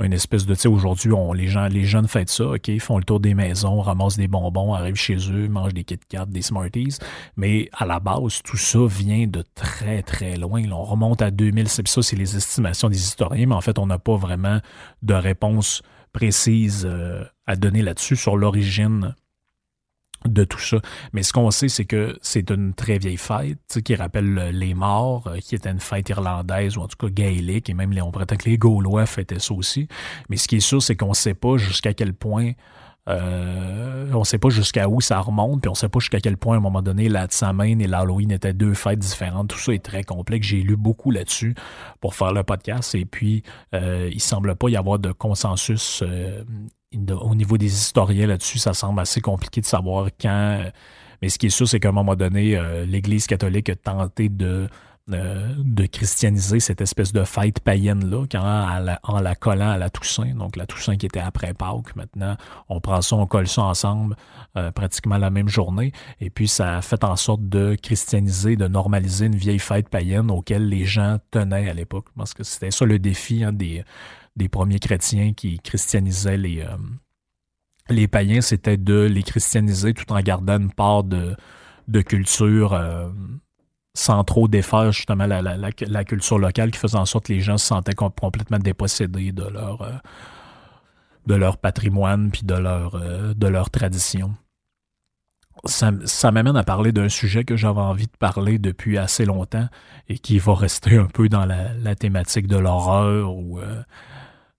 une 0.00 0.12
espèce 0.12 0.44
de, 0.44 0.54
tu 0.54 0.66
aujourd'hui, 0.66 1.12
les 1.34 1.68
les 1.68 1.84
jeunes 1.84 2.08
font 2.08 2.26
ça, 2.26 2.46
OK, 2.46 2.78
font 2.80 2.98
le 2.98 3.04
tour 3.04 3.20
des 3.20 3.34
maisons, 3.34 3.80
ramassent 3.80 4.16
des 4.16 4.26
bonbons, 4.26 4.74
arrivent 4.74 4.96
chez 4.96 5.16
eux, 5.30 5.48
mangent 5.48 5.74
des 5.74 5.84
Kit 5.84 6.00
Kat, 6.08 6.26
des 6.26 6.42
Smarties. 6.42 6.98
Mais 7.36 7.68
à 7.72 7.86
la 7.86 8.00
base, 8.00 8.42
tout 8.42 8.56
ça 8.56 8.80
vient 8.86 9.26
de 9.26 9.44
très, 9.54 10.02
très 10.02 10.36
loin. 10.36 10.62
on 10.72 10.82
remonte 10.82 11.22
à 11.22 11.30
2000, 11.30 11.68
c'est 11.68 11.86
ça, 11.86 12.02
c'est 12.02 12.16
les 12.16 12.36
estimations 12.36 12.88
des 12.88 12.98
historiens, 12.98 13.46
mais 13.46 13.54
en 13.54 13.60
fait, 13.60 13.78
on 13.78 13.86
n'a 13.86 13.98
pas 13.98 14.16
vraiment 14.16 14.60
de 15.02 15.14
réponse 15.14 15.82
précise 16.12 16.86
euh, 16.88 17.24
à 17.46 17.56
donner 17.56 17.82
là-dessus 17.82 18.16
sur 18.16 18.36
l'origine 18.36 19.14
de 20.28 20.44
tout 20.44 20.60
ça. 20.60 20.78
Mais 21.12 21.22
ce 21.22 21.32
qu'on 21.32 21.50
sait, 21.50 21.68
c'est 21.68 21.84
que 21.84 22.18
c'est 22.22 22.50
une 22.50 22.74
très 22.74 22.98
vieille 22.98 23.16
fête 23.16 23.80
qui 23.84 23.94
rappelle 23.94 24.50
les 24.52 24.74
morts, 24.74 25.26
euh, 25.26 25.38
qui 25.38 25.54
était 25.54 25.70
une 25.70 25.80
fête 25.80 26.08
irlandaise 26.08 26.76
ou 26.76 26.80
en 26.80 26.88
tout 26.88 26.96
cas 26.98 27.08
gaélique, 27.08 27.68
et 27.70 27.74
même 27.74 27.94
on 28.02 28.10
prétend 28.10 28.36
que 28.36 28.48
les 28.48 28.58
Gaulois 28.58 29.06
fêtaient 29.06 29.38
ça 29.38 29.54
aussi. 29.54 29.88
Mais 30.28 30.36
ce 30.36 30.48
qui 30.48 30.56
est 30.56 30.60
sûr, 30.60 30.82
c'est 30.82 30.96
qu'on 30.96 31.10
ne 31.10 31.14
sait 31.14 31.34
pas 31.34 31.56
jusqu'à 31.56 31.94
quel 31.94 32.14
point 32.14 32.52
euh, 33.08 34.10
on 34.14 34.24
sait 34.24 34.38
pas 34.38 34.48
jusqu'à 34.48 34.88
où 34.88 35.00
ça 35.00 35.20
remonte, 35.20 35.60
puis 35.60 35.68
on 35.68 35.74
sait 35.74 35.88
pas 35.88 35.98
jusqu'à 35.98 36.20
quel 36.20 36.36
point, 36.36 36.54
à 36.54 36.58
un 36.58 36.62
moment 36.62 36.80
donné, 36.80 37.08
la 37.08 37.26
Tsamhain 37.26 37.78
et 37.78 37.86
l'Halloween 37.86 38.30
étaient 38.30 38.54
deux 38.54 38.74
fêtes 38.74 38.98
différentes. 38.98 39.48
Tout 39.48 39.58
ça 39.58 39.74
est 39.74 39.84
très 39.84 40.04
complexe. 40.04 40.46
J'ai 40.46 40.62
lu 40.62 40.76
beaucoup 40.76 41.10
là-dessus 41.10 41.54
pour 42.00 42.14
faire 42.14 42.32
le 42.32 42.42
podcast, 42.42 42.94
et 42.94 43.04
puis 43.04 43.42
euh, 43.74 44.08
il 44.12 44.20
semble 44.20 44.54
pas 44.56 44.68
y 44.68 44.76
avoir 44.76 44.98
de 44.98 45.12
consensus 45.12 46.02
euh, 46.02 46.44
au 47.20 47.34
niveau 47.34 47.58
des 47.58 47.72
historiens 47.72 48.26
là-dessus, 48.26 48.58
ça 48.58 48.74
semble 48.74 49.00
assez 49.00 49.20
compliqué 49.20 49.60
de 49.60 49.66
savoir 49.66 50.08
quand. 50.20 50.64
Mais 51.22 51.28
ce 51.28 51.38
qui 51.38 51.46
est 51.46 51.50
sûr, 51.50 51.68
c'est 51.68 51.80
qu'à 51.80 51.88
un 51.88 51.92
moment 51.92 52.16
donné, 52.16 52.56
euh, 52.56 52.84
l'Église 52.84 53.26
catholique 53.26 53.70
a 53.70 53.76
tenté 53.76 54.28
de, 54.28 54.68
euh, 55.12 55.52
de 55.58 55.84
christianiser 55.84 56.60
cette 56.60 56.80
espèce 56.80 57.12
de 57.12 57.24
fête 57.24 57.60
païenne-là 57.60 58.24
en 59.02 59.20
la, 59.20 59.34
collant 59.34 59.68
à 59.68 59.76
la 59.76 59.90
Toussaint. 59.90 60.34
Donc 60.34 60.56
la 60.56 60.64
Toussaint 60.66 60.96
qui 60.96 61.04
était 61.04 61.20
après 61.20 61.52
Pâques. 61.52 61.94
Maintenant, 61.94 62.38
on 62.70 62.80
prend 62.80 63.02
ça, 63.02 63.16
on 63.16 63.26
colle 63.26 63.46
ça 63.46 63.64
ensemble 63.64 64.16
euh, 64.56 64.70
pratiquement 64.70 65.18
la 65.18 65.28
même 65.28 65.48
journée. 65.48 65.92
Et 66.20 66.30
puis 66.30 66.48
ça 66.48 66.78
a 66.78 66.80
fait 66.80 67.04
en 67.04 67.16
sorte 67.16 67.46
de 67.46 67.76
christianiser, 67.82 68.56
de 68.56 68.66
normaliser 68.66 69.26
une 69.26 69.36
vieille 69.36 69.58
fête 69.58 69.90
païenne 69.90 70.30
auquel 70.30 70.70
les 70.70 70.86
gens 70.86 71.18
tenaient 71.30 71.68
à 71.68 71.74
l'époque. 71.74 72.06
Parce 72.16 72.32
que 72.32 72.42
c'était 72.42 72.70
ça 72.70 72.86
le 72.86 72.98
défi 72.98 73.44
hein, 73.44 73.52
des 73.52 73.84
des 74.36 74.48
premiers 74.48 74.78
chrétiens 74.78 75.32
qui 75.32 75.58
christianisaient 75.58 76.36
les, 76.36 76.60
euh, 76.60 76.76
les 77.88 78.08
païens, 78.08 78.40
c'était 78.40 78.76
de 78.76 79.00
les 79.02 79.22
christianiser 79.22 79.94
tout 79.94 80.10
en 80.12 80.20
gardant 80.20 80.58
une 80.58 80.72
part 80.72 81.04
de, 81.04 81.36
de 81.88 82.00
culture 82.00 82.72
euh, 82.72 83.08
sans 83.94 84.24
trop 84.24 84.48
défaire 84.48 84.90
justement 84.90 85.26
la, 85.26 85.40
la, 85.40 85.56
la, 85.56 86.04
culture 86.04 86.38
locale 86.38 86.72
qui 86.72 86.78
faisait 86.78 86.98
en 86.98 87.04
sorte 87.04 87.26
que 87.26 87.32
les 87.32 87.40
gens 87.40 87.58
se 87.58 87.66
sentaient 87.66 87.94
complètement 87.94 88.58
dépossédés 88.58 89.30
de 89.30 89.44
leur, 89.44 89.82
euh, 89.82 89.92
de 91.26 91.34
leur 91.36 91.58
patrimoine 91.58 92.32
puis 92.32 92.42
de 92.42 92.54
leur, 92.54 93.00
de 93.34 93.46
leur 93.46 93.70
tradition. 93.70 94.34
Ça, 95.66 95.92
ça 96.04 96.32
m'amène 96.32 96.56
à 96.56 96.64
parler 96.64 96.90
d'un 96.90 97.08
sujet 97.08 97.44
que 97.44 97.56
j'avais 97.56 97.80
envie 97.80 98.06
de 98.06 98.16
parler 98.18 98.58
depuis 98.58 98.98
assez 98.98 99.24
longtemps 99.24 99.68
et 100.08 100.18
qui 100.18 100.38
va 100.38 100.54
rester 100.54 100.96
un 100.98 101.06
peu 101.06 101.28
dans 101.28 101.46
la, 101.46 101.94
thématique 101.94 102.48
de 102.48 102.56
l'horreur 102.56 103.34
ou 103.34 103.60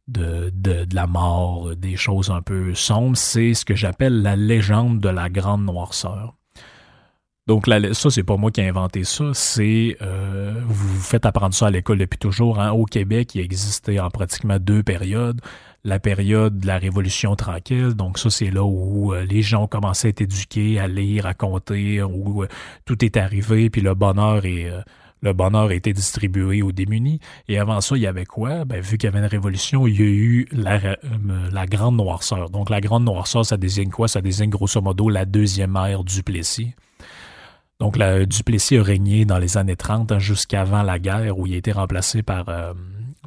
de, 0.07 0.85
la 0.93 1.07
mort, 1.07 1.75
des 1.75 1.95
choses 1.95 2.29
un 2.29 2.41
peu 2.41 2.73
sombres, 2.73 3.17
c'est 3.17 3.53
ce 3.53 3.65
que 3.65 3.75
j'appelle 3.75 4.21
la 4.21 4.35
légende 4.35 4.99
de 4.99 5.09
la 5.09 5.29
grande 5.29 5.65
noirceur. 5.65 6.35
Donc 7.47 7.67
la, 7.67 7.93
ça, 7.93 8.09
c'est 8.09 8.23
pas 8.23 8.37
moi 8.37 8.49
qui 8.49 8.61
ai 8.61 8.67
inventé 8.67 9.03
ça, 9.03 9.25
c'est 9.33 9.97
euh, 10.01 10.53
vous, 10.65 10.95
vous 10.95 11.01
faites 11.01 11.27
apprendre 11.27 11.53
ça 11.53 11.67
à 11.67 11.69
l'école 11.69 11.99
depuis 11.99 12.17
toujours. 12.17 12.59
Hein. 12.59 12.71
Au 12.71 12.85
Québec, 12.85 13.35
il 13.35 13.41
existait 13.41 13.99
en 13.99 14.09
pratiquement 14.09 14.57
deux 14.57 14.81
périodes. 14.81 15.39
La 15.83 15.99
période 15.99 16.57
de 16.57 16.65
la 16.65 16.79
Révolution 16.79 17.35
tranquille, 17.35 17.93
donc 17.93 18.17
ça 18.17 18.31
c'est 18.31 18.49
là 18.49 18.63
où 18.63 19.13
euh, 19.13 19.23
les 19.23 19.43
gens 19.43 19.67
commencé 19.67 20.07
à 20.07 20.09
être 20.09 20.21
éduqués, 20.21 20.79
à 20.79 20.87
lire, 20.87 21.27
à 21.27 21.35
compter, 21.35 22.01
où 22.01 22.41
euh, 22.41 22.47
tout 22.85 23.05
est 23.05 23.15
arrivé, 23.15 23.69
puis 23.69 23.81
le 23.81 23.93
bonheur 23.93 24.43
est 24.45 24.71
le 25.25 25.33
bonheur 25.33 25.69
a 25.69 25.73
été 25.73 25.91
distribué 25.91 26.61
aux 26.61 26.71
démunis. 26.71 27.19
Et 27.49 27.57
avant 27.57 27.81
ça, 27.81 27.97
il 27.97 28.03
y 28.03 28.07
avait 28.07 28.25
quoi? 28.25 28.63
Ben, 28.63 28.79
vu 28.79 28.97
qu'il 28.97 29.07
y 29.07 29.11
avait 29.11 29.19
une 29.19 29.25
révolution, 29.25 29.87
il 29.87 29.99
y 29.99 30.03
a 30.03 30.05
eu 30.05 30.47
la, 30.51 30.75
euh, 30.75 30.95
la 31.51 31.65
grande 31.65 31.97
noirceur. 31.97 32.49
Donc, 32.49 32.69
la 32.69 32.79
grande 32.79 33.03
noirceur, 33.03 33.45
ça 33.45 33.57
désigne 33.57 33.89
quoi? 33.89 34.07
Ça 34.07 34.21
désigne 34.21 34.51
grosso 34.51 34.79
modo 34.81 35.09
la 35.09 35.25
deuxième 35.25 35.75
ère 35.75 36.03
du 36.03 36.21
Plessis. 36.21 36.75
Donc, 37.79 37.97
la 37.97 38.25
Duplessis 38.25 38.77
a 38.77 38.83
régné 38.83 39.25
dans 39.25 39.37
les 39.37 39.57
années 39.57 39.75
30 39.75 40.11
hein, 40.11 40.19
jusqu'avant 40.19 40.83
la 40.83 40.97
guerre 40.97 41.37
où 41.37 41.45
il 41.45 41.55
a 41.55 41.57
été 41.57 41.73
remplacé 41.73 42.23
par, 42.23 42.47
euh, 42.47 42.73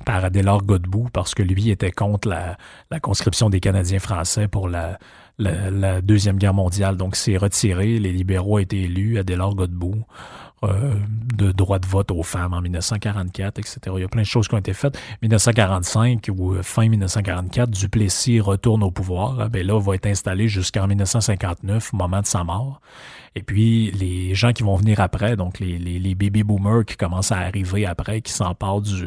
par 0.07 0.31
Godbout 0.31 1.09
parce 1.13 1.35
que 1.35 1.43
lui 1.43 1.69
était 1.69 1.91
contre 1.91 2.29
la, 2.29 2.57
conscription 3.01 3.51
des 3.51 3.61
Canadiens 3.61 3.99
français 3.99 4.49
pour 4.49 4.69
la, 4.69 4.99
la, 5.39 6.01
Deuxième 6.01 6.39
Guerre 6.39 6.55
mondiale. 6.55 6.97
Donc, 6.97 7.15
c'est 7.15 7.37
retiré. 7.37 7.99
Les 7.99 8.13
libéraux 8.13 8.55
ont 8.55 8.59
été 8.59 8.83
élus. 8.83 9.19
Adélard 9.19 9.55
Godbout. 9.55 10.07
Euh, 10.65 10.95
de 11.37 11.53
droit 11.53 11.79
de 11.79 11.87
vote 11.87 12.11
aux 12.11 12.25
femmes 12.25 12.53
en 12.53 12.61
1944, 12.61 13.61
etc. 13.61 13.79
Il 13.95 14.01
y 14.01 14.05
a 14.05 14.09
plein 14.09 14.23
de 14.23 14.27
choses 14.27 14.49
qui 14.49 14.57
ont 14.57 14.59
été 14.59 14.73
faites. 14.73 14.99
1945 15.23 16.29
ou 16.37 16.55
euh, 16.55 16.63
fin 16.65 16.89
1944, 16.89 17.71
Duplessis 17.71 18.41
retourne 18.41 18.83
au 18.83 18.91
pouvoir. 18.91 19.39
Ah, 19.39 19.49
ben 19.49 19.65
là, 19.65 19.79
va 19.79 19.95
être 19.95 20.07
installé 20.07 20.49
jusqu'en 20.49 20.89
1959, 20.89 21.95
au 21.95 21.97
moment 21.97 22.21
de 22.21 22.27
sa 22.27 22.43
mort. 22.43 22.81
Et 23.37 23.43
puis, 23.45 23.93
les 23.93 24.35
gens 24.35 24.53
qui 24.53 24.65
vont 24.65 24.75
venir 24.75 24.99
après, 24.99 25.37
donc 25.37 25.61
les, 25.61 25.79
les, 25.79 26.15
baby 26.17 26.43
boomers 26.43 26.85
qui 26.85 26.97
commencent 26.97 27.31
à 27.31 27.39
arriver 27.39 27.87
après, 27.87 28.21
qui 28.21 28.33
s'emparent 28.33 28.81
du, 28.81 29.07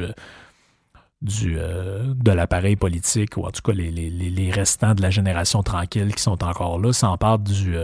du, 1.22 1.56
de 1.56 2.32
l'appareil 2.32 2.78
politique, 2.78 3.36
ou 3.36 3.44
en 3.44 3.52
tout 3.52 3.62
cas 3.62 3.74
les, 3.74 3.92
les, 3.92 4.10
les, 4.10 4.52
restants 4.52 4.94
de 4.94 5.02
la 5.02 5.10
génération 5.10 5.64
tranquille 5.64 6.16
qui 6.16 6.24
sont 6.24 6.46
encore 6.46 6.80
là, 6.80 6.94
s'emparent 6.94 7.40
du, 7.40 7.76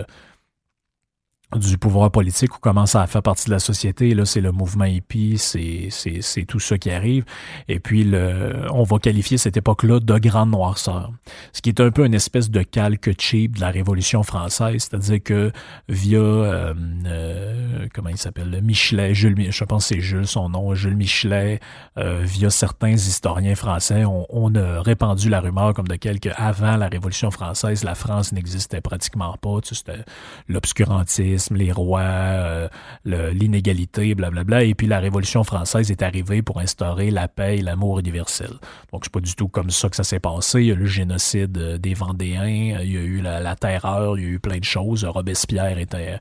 du 1.56 1.78
pouvoir 1.78 2.12
politique 2.12 2.58
ou 2.58 2.60
commence 2.60 2.96
à 2.96 3.08
faire 3.08 3.22
partie 3.22 3.46
de 3.46 3.52
la 3.52 3.60
société. 3.60 4.14
là, 4.14 4.26
c'est 4.26 4.42
le 4.42 4.52
mouvement 4.52 4.84
hippie, 4.84 5.38
c'est, 5.38 6.46
tout 6.46 6.60
ça 6.60 6.78
qui 6.78 6.92
arrive. 6.92 7.24
Et 7.70 7.80
puis, 7.80 8.04
le, 8.04 8.66
on 8.72 8.84
va 8.84 9.00
qualifier 9.00 9.38
cette 9.38 9.56
époque-là 9.56 10.02
de 10.02 10.18
grande 10.18 10.52
noirceur. 10.52 11.12
Ce 11.54 11.62
qui 11.62 11.70
est 11.70 11.80
un 11.80 11.90
peu 11.90 12.06
une 12.06 12.14
espèce 12.14 12.50
de 12.50 12.64
calque 12.64 13.12
cheap 13.18 13.56
de 13.56 13.62
la 13.62 13.70
Révolution 13.70 14.24
française, 14.24 14.90
c'est-à-dire 14.90 15.24
que 15.24 15.52
via, 15.88 16.20
euh, 16.20 16.74
euh, 17.06 17.88
comment 17.94 18.10
il 18.10 18.18
s'appelle, 18.18 18.60
Michelet, 18.62 19.14
Jules, 19.14 19.50
je 19.50 19.64
pense 19.64 19.88
que 19.88 19.96
c'est 19.96 20.02
Jules 20.02 20.28
son 20.28 20.50
nom, 20.50 20.76
Jules 20.76 20.98
Michelet, 20.98 21.62
euh, 21.98 22.24
via 22.24 22.50
certains 22.50 22.92
historiens 22.92 23.56
français, 23.56 24.04
on, 24.04 24.26
on, 24.30 24.54
a 24.56 24.82
répandu 24.82 25.30
la 25.30 25.40
rumeur 25.40 25.74
comme 25.74 25.88
de 25.88 25.96
quelque 25.96 26.30
avant 26.36 26.76
la 26.76 26.90
Révolution 26.90 27.32
française, 27.32 27.86
la 27.86 27.96
France 27.96 28.34
n'existait 28.34 28.82
pratiquement 28.82 29.36
pas, 29.42 29.62
tu 29.62 29.70
sais, 29.70 29.76
c'était 29.86 30.04
l'obscurantisme 30.50 31.37
les 31.52 31.72
rois, 31.72 32.02
euh, 32.02 32.70
l'inégalité, 33.06 34.16
blablabla. 34.16 34.64
Et 34.64 34.76
puis 34.76 34.88
la 34.88 35.00
Révolution 35.00 35.44
française 35.44 35.92
est 35.92 36.02
arrivée 36.02 36.42
pour 36.42 36.60
instaurer 36.60 37.12
la 37.12 37.28
paix 37.28 37.58
et 37.58 37.62
l'amour 37.62 38.00
universel. 38.00 38.52
Donc 38.92 39.04
c'est 39.04 39.12
pas 39.12 39.20
du 39.20 39.36
tout 39.36 39.48
comme 39.48 39.70
ça 39.70 39.90
que 39.90 39.96
ça 39.96 40.04
s'est 40.04 40.20
passé. 40.20 40.62
Il 40.62 40.68
y 40.68 40.72
a 40.72 40.74
eu 40.74 40.78
le 40.78 40.86
génocide 40.86 41.58
euh, 41.58 41.78
des 41.78 41.94
Vendéens, 41.94 42.80
il 42.82 42.92
y 42.92 42.98
a 42.98 43.02
eu 43.02 43.22
la, 43.22 43.56
terreur, 43.56 44.18
il 44.18 44.24
y 44.24 44.28
a 44.28 44.30
eu 44.30 44.40
plein 44.40 44.60
de 44.60 44.64
choses. 44.64 45.06
Robespierre 45.06 45.80
était 45.80 46.20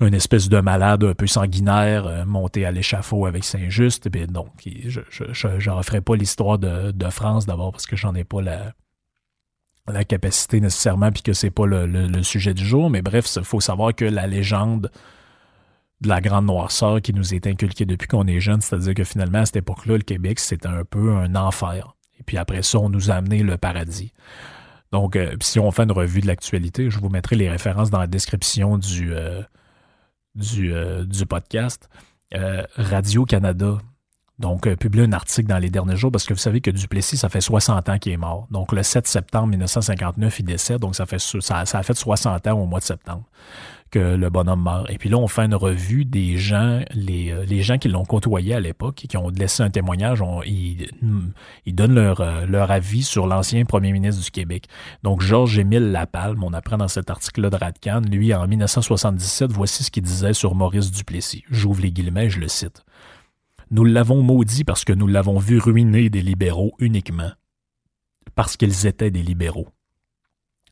une 0.00 0.14
espèce 0.14 0.48
de 0.48 0.60
malade 0.60 1.04
un 1.04 1.14
peu 1.14 1.26
sanguinaire 1.26 2.06
euh, 2.06 2.24
monté 2.24 2.64
à 2.64 2.70
l'échafaud 2.70 3.26
avec 3.26 3.44
Saint-Just. 3.44 4.08
Donc, 4.08 4.48
je 4.86 5.00
je, 5.10 5.70
referai 5.70 6.00
pas 6.00 6.16
l'histoire 6.16 6.58
de, 6.58 6.92
de, 6.92 7.10
France 7.10 7.46
d'abord 7.46 7.72
parce 7.72 7.86
que 7.86 7.96
j'en 7.96 8.14
ai 8.14 8.24
pas 8.24 8.42
la, 8.42 8.72
la 9.92 10.04
capacité 10.04 10.60
nécessairement, 10.60 11.10
puis 11.10 11.22
que 11.22 11.32
c'est 11.32 11.50
pas 11.50 11.66
le, 11.66 12.22
sujet 12.22 12.54
du 12.54 12.64
jour. 12.64 12.90
Mais 12.90 13.02
bref, 13.02 13.28
il 13.36 13.44
faut 13.44 13.60
savoir 13.60 13.94
que 13.94 14.04
la 14.04 14.26
légende 14.26 14.90
de 16.00 16.08
la 16.08 16.20
grande 16.20 16.46
noirceur 16.46 17.00
qui 17.02 17.12
nous 17.12 17.34
est 17.34 17.46
inculquée 17.46 17.84
depuis 17.84 18.06
qu'on 18.06 18.26
est 18.26 18.40
jeune, 18.40 18.60
c'est-à-dire 18.60 18.94
que 18.94 19.04
finalement, 19.04 19.38
à 19.38 19.46
cette 19.46 19.56
époque-là, 19.56 19.96
le 19.96 20.02
Québec, 20.02 20.38
c'était 20.38 20.68
un 20.68 20.84
peu 20.84 21.12
un 21.16 21.34
enfer. 21.34 21.96
Et 22.20 22.22
puis 22.22 22.36
après 22.36 22.62
ça, 22.62 22.78
on 22.78 22.88
nous 22.88 23.10
a 23.10 23.14
amené 23.14 23.42
le 23.42 23.56
paradis. 23.56 24.12
Donc, 24.92 25.16
euh, 25.16 25.36
si 25.40 25.58
on 25.58 25.70
fait 25.70 25.82
une 25.82 25.92
revue 25.92 26.20
de 26.20 26.26
l'actualité, 26.26 26.90
je 26.90 26.98
vous 26.98 27.08
mettrai 27.08 27.36
les 27.36 27.50
références 27.50 27.90
dans 27.90 27.98
la 27.98 28.06
description 28.06 28.78
du, 28.78 29.12
euh, 29.12 29.42
du, 30.34 30.72
euh, 30.72 31.04
du 31.04 31.26
podcast. 31.26 31.88
Radio-Canada 32.76 33.78
donc, 34.38 34.66
euh, 34.66 34.76
publié 34.76 35.04
un 35.04 35.12
article 35.12 35.48
dans 35.48 35.58
les 35.58 35.70
derniers 35.70 35.96
jours 35.96 36.12
parce 36.12 36.24
que 36.24 36.32
vous 36.32 36.38
savez 36.38 36.60
que 36.60 36.70
Duplessis, 36.70 37.16
ça 37.16 37.28
fait 37.28 37.40
60 37.40 37.88
ans 37.88 37.98
qu'il 37.98 38.12
est 38.12 38.16
mort. 38.18 38.46
Donc, 38.50 38.72
le 38.72 38.82
7 38.82 39.06
septembre 39.06 39.48
1959, 39.48 40.40
il 40.40 40.44
décède. 40.44 40.78
Donc, 40.80 40.94
ça, 40.94 41.06
fait, 41.06 41.18
ça, 41.18 41.64
ça 41.64 41.78
a 41.78 41.82
fait 41.82 41.96
60 41.96 42.46
ans 42.46 42.60
au 42.60 42.66
mois 42.66 42.78
de 42.78 42.84
septembre 42.84 43.24
que 43.90 44.16
le 44.16 44.30
bonhomme 44.30 44.62
meurt. 44.62 44.90
Et 44.90 44.98
puis 44.98 45.08
là, 45.08 45.16
on 45.16 45.28
fait 45.28 45.44
une 45.44 45.54
revue 45.54 46.04
des 46.04 46.36
gens, 46.36 46.80
les, 46.92 47.30
euh, 47.30 47.44
les 47.44 47.62
gens 47.62 47.78
qui 47.78 47.88
l'ont 47.88 48.04
côtoyé 48.04 48.54
à 48.54 48.60
l'époque 48.60 49.04
et 49.04 49.08
qui 49.08 49.16
ont 49.16 49.30
laissé 49.30 49.62
un 49.62 49.70
témoignage. 49.70 50.22
ils, 50.46 50.88
ils, 51.64 51.74
donnent 51.74 51.94
leur, 51.94 52.20
euh, 52.20 52.46
leur 52.46 52.70
avis 52.70 53.02
sur 53.02 53.26
l'ancien 53.26 53.64
premier 53.64 53.92
ministre 53.92 54.22
du 54.22 54.30
Québec. 54.30 54.66
Donc, 55.02 55.22
Georges-Émile 55.22 55.90
Lapalme, 55.90 56.44
on 56.44 56.52
apprend 56.52 56.76
dans 56.76 56.88
cet 56.88 57.10
article-là 57.10 57.50
de 57.50 57.56
Radcan, 57.56 58.00
lui, 58.00 58.34
en 58.34 58.46
1977, 58.46 59.52
voici 59.52 59.84
ce 59.84 59.90
qu'il 59.90 60.02
disait 60.02 60.34
sur 60.34 60.54
Maurice 60.54 60.90
Duplessis. 60.90 61.44
J'ouvre 61.50 61.82
les 61.82 61.90
guillemets, 61.90 62.30
je 62.30 62.40
le 62.40 62.48
cite. 62.48 62.84
Nous 63.70 63.84
l'avons 63.84 64.22
maudit 64.22 64.64
parce 64.64 64.84
que 64.84 64.94
nous 64.94 65.06
l'avons 65.06 65.38
vu 65.38 65.58
ruiner 65.58 66.08
des 66.08 66.22
libéraux 66.22 66.72
uniquement, 66.78 67.30
parce 68.34 68.56
qu'ils 68.56 68.86
étaient 68.86 69.10
des 69.10 69.22
libéraux. 69.22 69.68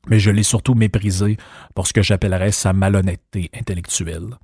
Mais 0.09 0.19
je 0.19 0.31
l'ai 0.31 0.43
surtout 0.43 0.75
méprisé 0.75 1.37
pour 1.75 1.87
ce 1.87 1.93
que 1.93 2.01
j'appellerais 2.01 2.53
sa 2.53 2.73
malhonnêteté 2.73 3.51
intellectuelle. 3.53 4.39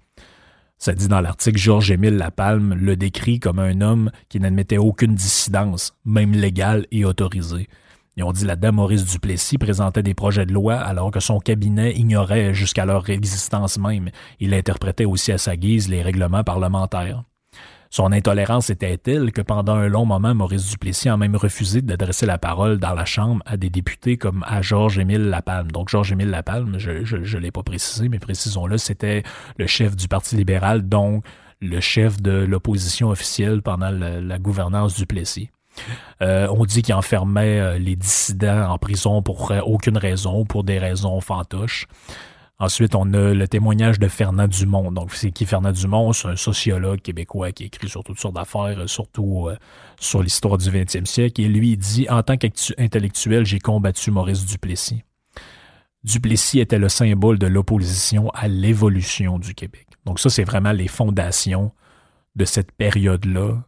Ça 0.77 0.93
dit 0.93 1.09
dans 1.09 1.21
l'article, 1.21 1.59
Georges-Émile 1.59 2.17
Lapalme 2.17 2.75
le 2.75 2.95
décrit 2.95 3.41
comme 3.41 3.59
un 3.59 3.81
homme 3.81 4.11
qui 4.29 4.39
n'admettait 4.39 4.79
aucune 4.79 5.15
dissidence, 5.15 5.97
même 6.05 6.33
légale 6.33 6.87
et 6.91 7.07
autorisée. 7.07 7.69
Et 8.19 8.23
on 8.23 8.33
dit 8.33 8.45
la 8.45 8.57
dame 8.57 8.75
Maurice 8.75 9.07
Duplessis 9.07 9.57
présentait 9.57 10.03
des 10.03 10.13
projets 10.13 10.45
de 10.45 10.53
loi 10.53 10.75
alors 10.75 11.11
que 11.11 11.21
son 11.21 11.39
cabinet 11.39 11.95
ignorait 11.95 12.53
jusqu'à 12.53 12.85
leur 12.85 13.09
existence 13.09 13.79
même. 13.79 14.11
Il 14.41 14.53
interprétait 14.53 15.07
aussi 15.07 15.33
à 15.33 15.39
sa 15.39 15.57
guise 15.57 15.89
les 15.89 16.03
règlements 16.03 16.45
parlementaires. 16.45 17.25
Son 17.93 18.11
intolérance 18.11 18.71
était 18.71 18.97
telle 18.97 19.33
que 19.33 19.43
pendant 19.43 19.75
un 19.75 19.87
long 19.87 20.07
moment, 20.07 20.35
Maurice 20.35 20.71
Duplessis 20.71 21.11
a 21.11 21.19
même 21.19 21.37
refusé 21.37 21.83
d'adresser 21.83 22.25
la 22.25 22.39
parole 22.39 22.79
dans 22.79 22.95
la 22.95 23.05
Chambre 23.05 23.43
à 23.45 23.59
des 23.59 23.69
députés 23.69 24.17
comme 24.17 24.43
à 24.49 24.63
Georges-Émile 24.63 25.29
Lapalme. 25.29 25.71
Donc 25.71 25.91
Georges-Émile 25.91 26.31
Lapalme, 26.31 26.79
je 26.79 27.17
ne 27.17 27.39
l'ai 27.39 27.51
pas 27.51 27.63
précisé, 27.63 28.09
mais 28.09 28.19
précisons-le, 28.19 28.79
c'était 28.79 29.25
le 29.59 29.67
chef 29.67 29.95
du 29.95 30.09
Parti 30.09 30.37
libéral, 30.37 30.89
donc 30.89 31.23
le 31.61 31.81
chef 31.81 32.23
de 32.23 32.33
l'opposition 32.33 33.11
officielle 33.11 33.61
pendant 33.61 33.91
la, 33.91 34.39
gouvernance 34.39 34.97
Duplessis. 34.97 35.51
Euh, 36.23 36.49
on 36.51 36.65
dit 36.65 36.81
qu'il 36.81 36.95
enfermait 36.95 37.61
euh, 37.61 37.79
les 37.79 37.97
dissidents 37.97 38.71
en 38.71 38.79
prison 38.79 39.21
pour 39.21 39.53
aucune 39.67 39.99
raison, 39.99 40.47
pour 40.47 40.65
des 40.65 40.79
raisons 40.79 41.21
fantoches. 41.21 41.87
Ensuite, 42.59 42.95
on 42.95 43.13
a 43.13 43.35
le 43.35 43.49
témoignage 43.49 43.99
de 43.99 44.07
Fernand 44.09 44.47
Dumont. 44.47 44.93
Donc, 44.93 45.13
c'est 45.15 45.33
qui 45.33 45.47
Fernand 45.47 45.73
Dumont? 45.73 46.13
C'est 46.13 46.29
un 46.29 46.37
sociologue 46.37 47.01
québécois 47.01 47.51
qui 47.51 47.65
écrit 47.65 47.89
sur 47.89 48.05
toutes 48.05 48.21
sortes 48.21 48.37
d'affaires, 48.37 48.89
surtout 48.89 49.49
euh, 49.49 49.57
sur 49.99 50.23
l'histoire 50.23 50.59
du 50.59 50.71
20e 50.71 51.07
siècle. 51.07 51.41
Et 51.41 51.49
lui, 51.49 51.73
il 51.73 51.77
dit, 51.77 52.07
en 52.09 52.23
tant 52.23 52.37
qu'intellectuel, 52.37 53.45
j'ai 53.45 53.59
combattu 53.59 54.11
Maurice 54.11 54.47
Duplessis. 54.47 55.03
Duplessis 56.05 56.61
était 56.61 56.79
le 56.79 56.89
symbole 56.89 57.39
de 57.39 57.47
l'opposition 57.47 58.31
à 58.31 58.49
l'évolution 58.49 59.39
du 59.39 59.55
Québec. 59.55 59.87
Donc 60.05 60.21
ça, 60.21 60.31
c'est 60.31 60.45
vraiment 60.45 60.73
les 60.73 60.89
fondations 60.89 61.73
de 62.35 62.45
cette 62.45 62.73
période-là 62.73 63.63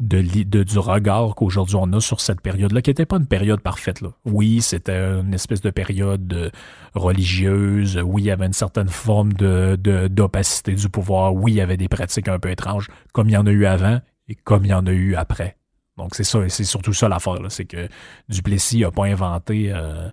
de, 0.00 0.22
de, 0.44 0.62
du 0.62 0.78
regard 0.78 1.34
qu'aujourd'hui 1.34 1.76
on 1.76 1.92
a 1.92 2.00
sur 2.00 2.20
cette 2.20 2.40
période-là, 2.40 2.82
qui 2.82 2.90
n'était 2.90 3.06
pas 3.06 3.16
une 3.16 3.26
période 3.26 3.60
parfaite. 3.60 4.00
Là. 4.00 4.10
Oui, 4.24 4.62
c'était 4.62 4.96
une 4.96 5.34
espèce 5.34 5.60
de 5.60 5.70
période 5.70 6.32
euh, 6.32 6.50
religieuse. 6.94 8.00
Oui, 8.04 8.22
il 8.22 8.26
y 8.26 8.30
avait 8.30 8.46
une 8.46 8.52
certaine 8.52 8.88
forme 8.88 9.32
de, 9.32 9.76
d'opacité 10.08 10.74
du 10.74 10.88
pouvoir. 10.88 11.34
Oui, 11.34 11.52
il 11.52 11.56
y 11.56 11.60
avait 11.60 11.76
des 11.76 11.88
pratiques 11.88 12.28
un 12.28 12.38
peu 12.38 12.50
étranges, 12.50 12.88
comme 13.12 13.28
il 13.28 13.32
y 13.32 13.36
en 13.36 13.46
a 13.46 13.50
eu 13.50 13.66
avant 13.66 14.00
et 14.28 14.34
comme 14.34 14.64
il 14.64 14.68
y 14.68 14.74
en 14.74 14.86
a 14.86 14.92
eu 14.92 15.14
après. 15.16 15.56
Donc 15.96 16.14
c'est 16.14 16.24
ça, 16.24 16.48
c'est 16.48 16.64
surtout 16.64 16.92
ça 16.92 17.08
l'affaire. 17.08 17.38
C'est 17.48 17.64
que 17.64 17.88
Duplessis 18.28 18.80
n'a 18.80 18.90
pas 18.90 19.06
inventé. 19.06 19.72
Euh, 19.72 20.08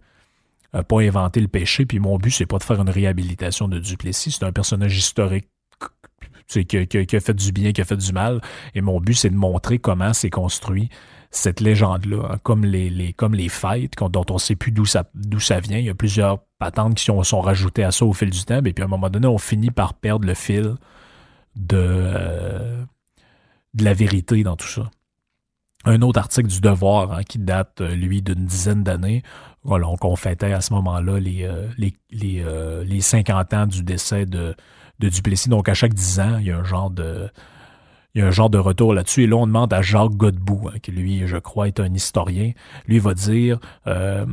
a 0.73 0.83
pas 0.83 0.99
inventé 0.99 1.39
le 1.39 1.47
péché, 1.47 1.85
puis 1.85 1.99
mon 1.99 2.17
but, 2.17 2.31
c'est 2.31 2.45
pas 2.45 2.57
de 2.57 2.63
faire 2.63 2.81
une 2.81 2.89
réhabilitation 2.89 3.69
de 3.69 3.79
Duplessis. 3.79 4.31
C'est 4.31 4.43
un 4.43 4.51
personnage 4.51 4.97
historique 4.97 5.47
qui, 6.47 6.65
qui, 6.65 7.15
a 7.15 7.19
fait 7.19 7.33
du 7.33 7.51
bien, 7.51 7.71
qui 7.71 7.81
a 7.81 7.85
fait 7.85 7.97
du 7.97 8.11
mal. 8.13 8.41
Et 8.73 8.81
mon 8.81 8.99
but, 8.99 9.15
c'est 9.15 9.29
de 9.29 9.35
montrer 9.35 9.79
comment 9.79 10.13
s'est 10.13 10.29
construit 10.29 10.89
cette 11.35 11.59
légende-là, 11.59 12.29
hein, 12.31 12.37
comme 12.43 12.65
les, 12.65 13.13
fêtes 13.49 13.93
dont 13.99 14.25
on 14.29 14.35
ne 14.35 14.39
sait 14.39 14.55
plus 14.55 14.71
d'où 14.71 14.85
ça, 14.85 15.03
ça 15.39 15.59
vient. 15.59 15.77
Il 15.77 15.85
y 15.85 15.89
a 15.89 15.95
plusieurs 15.95 16.39
patentes 16.59 16.95
qui 16.95 17.05
sont, 17.05 17.41
rajoutées 17.41 17.83
à 17.83 17.91
ça 17.91 18.05
au 18.05 18.13
fil 18.13 18.29
du 18.29 18.43
temps. 18.45 18.63
Et 18.63 18.73
puis 18.73 18.81
à 18.81 18.85
un 18.85 18.89
moment 18.89 19.09
donné, 19.09 19.27
on 19.27 19.37
finit 19.37 19.71
par 19.71 19.93
perdre 19.95 20.25
le 20.25 20.33
fil 20.33 20.75
de, 21.55 21.77
euh, 21.77 22.83
la 23.79 23.93
vérité 23.93 24.43
dans 24.43 24.55
tout 24.55 24.67
ça. 24.67 24.89
Un 25.83 26.01
autre 26.01 26.19
article 26.19 26.47
du 26.47 26.61
Devoir 26.61 27.11
hein, 27.11 27.23
qui 27.23 27.37
date, 27.37 27.81
euh, 27.81 27.93
lui, 27.95 28.21
d'une 28.21 28.45
dizaine 28.45 28.83
d'années. 28.83 29.21
On 29.63 30.15
fêtait 30.15 30.53
à 30.53 30.61
ce 30.61 30.73
moment-là 30.73 31.19
les, 31.19 31.43
euh, 31.43 32.83
les 32.83 33.01
50 33.01 33.53
ans 33.53 33.65
du 33.65 33.83
décès 33.83 34.25
de, 34.25 34.55
de 34.99 35.09
Duplessis. 35.09 35.49
Donc, 35.49 35.69
à 35.69 35.73
chaque 35.73 35.93
dix 35.93 36.19
ans, 36.19 36.37
il 36.39 36.47
y 36.47 36.51
a 36.51 36.57
un 36.57 36.63
genre 36.63 36.89
de, 36.89 37.29
il 38.15 38.19
y 38.19 38.21
a 38.21 38.27
un 38.27 38.31
genre 38.31 38.49
de 38.49 38.57
retour 38.57 38.93
là-dessus. 38.93 39.23
Et 39.23 39.27
là, 39.27 39.35
on 39.35 39.45
demande 39.45 39.73
à 39.73 39.81
Jacques 39.81 40.15
Godbout, 40.15 40.69
hein, 40.69 40.79
qui 40.81 40.91
lui, 40.91 41.27
je 41.27 41.37
crois, 41.37 41.67
est 41.67 41.79
un 41.79 41.93
historien. 41.93 42.53
Lui 42.87 42.99
va 42.99 43.13
dire 43.13 43.59
euh, 43.87 44.25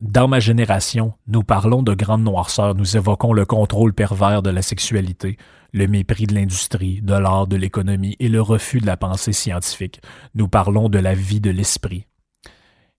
Dans 0.00 0.28
ma 0.28 0.38
génération, 0.38 1.14
nous 1.26 1.42
parlons 1.42 1.82
de 1.82 1.94
grande 1.94 2.22
noirceur, 2.22 2.74
nous 2.74 2.96
évoquons 2.96 3.32
le 3.32 3.46
contrôle 3.46 3.94
pervers 3.94 4.42
de 4.42 4.50
la 4.50 4.60
sexualité, 4.60 5.38
le 5.72 5.86
mépris 5.86 6.26
de 6.26 6.34
l'industrie, 6.34 7.00
de 7.00 7.14
l'art, 7.14 7.46
de 7.46 7.56
l'économie 7.56 8.16
et 8.20 8.28
le 8.28 8.42
refus 8.42 8.80
de 8.80 8.86
la 8.86 8.98
pensée 8.98 9.32
scientifique. 9.32 10.02
Nous 10.34 10.48
parlons 10.48 10.90
de 10.90 10.98
la 10.98 11.14
vie 11.14 11.40
de 11.40 11.50
l'esprit. 11.50 12.06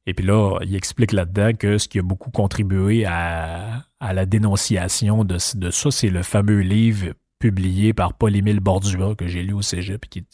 Et 0.08 0.14
puis 0.14 0.26
là, 0.26 0.58
il 0.64 0.74
explique 0.74 1.12
là-dedans 1.12 1.52
que 1.54 1.78
ce 1.78 1.90
qui 1.90 2.00
a 2.00 2.02
beaucoup 2.02 2.32
contribué 2.32 3.06
à, 3.06 3.84
la 4.02 4.26
dénonciation 4.26 5.26
de, 5.26 5.38
ça, 5.38 5.92
c'est 5.92 6.10
le 6.10 6.24
fameux 6.24 6.62
livre 6.62 7.14
publié 7.40 7.94
par 7.94 8.14
Paul-Émile 8.14 8.62
Bordua 8.62 9.16
que 9.16 9.28
j'ai 9.28 9.44
lu 9.44 9.54
au 9.54 9.62
cégep 9.62 10.06
qui, 10.10 10.26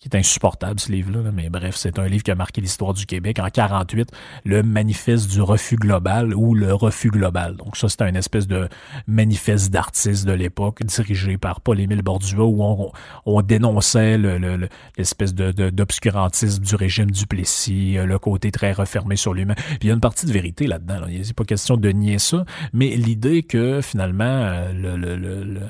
qui 0.00 0.08
est 0.08 0.16
insupportable, 0.16 0.78
ce 0.78 0.92
livre-là. 0.92 1.30
Mais 1.32 1.48
bref, 1.48 1.76
c'est 1.76 1.98
un 1.98 2.06
livre 2.06 2.22
qui 2.22 2.30
a 2.30 2.34
marqué 2.34 2.60
l'histoire 2.60 2.94
du 2.94 3.06
Québec. 3.06 3.38
En 3.38 3.48
48, 3.48 4.10
le 4.44 4.62
manifeste 4.62 5.30
du 5.30 5.40
refus 5.42 5.76
global 5.76 6.34
ou 6.34 6.54
le 6.54 6.72
refus 6.72 7.10
global. 7.10 7.56
Donc 7.56 7.76
ça, 7.76 7.88
c'était 7.88 8.08
une 8.08 8.16
espèce 8.16 8.46
de 8.46 8.68
manifeste 9.06 9.70
d'artistes 9.70 10.26
de 10.26 10.32
l'époque 10.32 10.82
dirigé 10.84 11.38
par 11.38 11.60
Paul-Émile 11.60 12.02
Bordua 12.02 12.44
où 12.44 12.62
on, 12.62 12.92
on 13.26 13.42
dénonçait 13.42 14.18
l'espèce 14.96 15.34
d'obscurantisme 15.34 16.62
du 16.62 16.74
régime 16.74 17.10
du 17.10 17.26
Plessis, 17.26 17.94
le 17.94 18.18
côté 18.18 18.50
très 18.50 18.72
refermé 18.72 19.16
sur 19.16 19.34
lui-même. 19.34 19.56
Puis 19.56 19.78
il 19.82 19.88
y 19.88 19.90
a 19.90 19.94
une 19.94 20.00
partie 20.00 20.26
de 20.26 20.32
vérité 20.32 20.66
là-dedans. 20.66 21.06
Il 21.08 21.20
n'est 21.20 21.32
pas 21.32 21.44
question 21.44 21.76
de 21.76 21.88
nier 21.90 22.18
ça, 22.18 22.44
mais 22.72 22.96
l'idée 22.96 23.42
que 23.42 23.80
finalement, 23.80 24.24
euh, 24.24 24.72
le, 24.72 24.96
le 24.96 25.60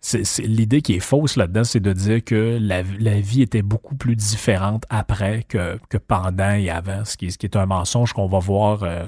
c'est, 0.00 0.22
l'idée 0.42 0.80
qui 0.80 0.94
est 0.94 1.00
fausse 1.00 1.36
là-dedans, 1.36 1.64
c'est 1.64 1.80
de 1.80 1.92
dire 1.92 2.24
que 2.24 2.58
la, 2.60 2.82
vie 2.82 3.42
était 3.42 3.62
beaucoup 3.62 3.96
plus 3.96 4.14
différente 4.14 4.84
après 4.90 5.44
que, 5.48 5.78
que 5.88 5.98
pendant 5.98 6.52
et 6.52 6.70
avant, 6.70 7.04
ce 7.04 7.16
qui, 7.16 7.26
est 7.26 7.56
un 7.56 7.66
mensonge 7.66 8.12
qu'on 8.12 8.28
va 8.28 8.38
voir 8.38 8.82
euh, 8.84 9.04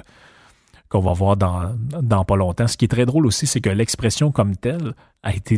qu'on 0.91 1.01
va 1.01 1.13
voir 1.13 1.37
dans, 1.37 1.73
dans 2.03 2.25
pas 2.25 2.37
longtemps. 2.37 2.67
Ce 2.67 2.77
qui 2.77 2.85
est 2.85 2.89
très 2.89 3.07
drôle 3.07 3.25
aussi, 3.25 3.47
c'est 3.47 3.61
que 3.61 3.71
l'expression 3.71 4.33
comme 4.33 4.57
telle 4.57 4.95
a 5.23 5.35
été, 5.35 5.57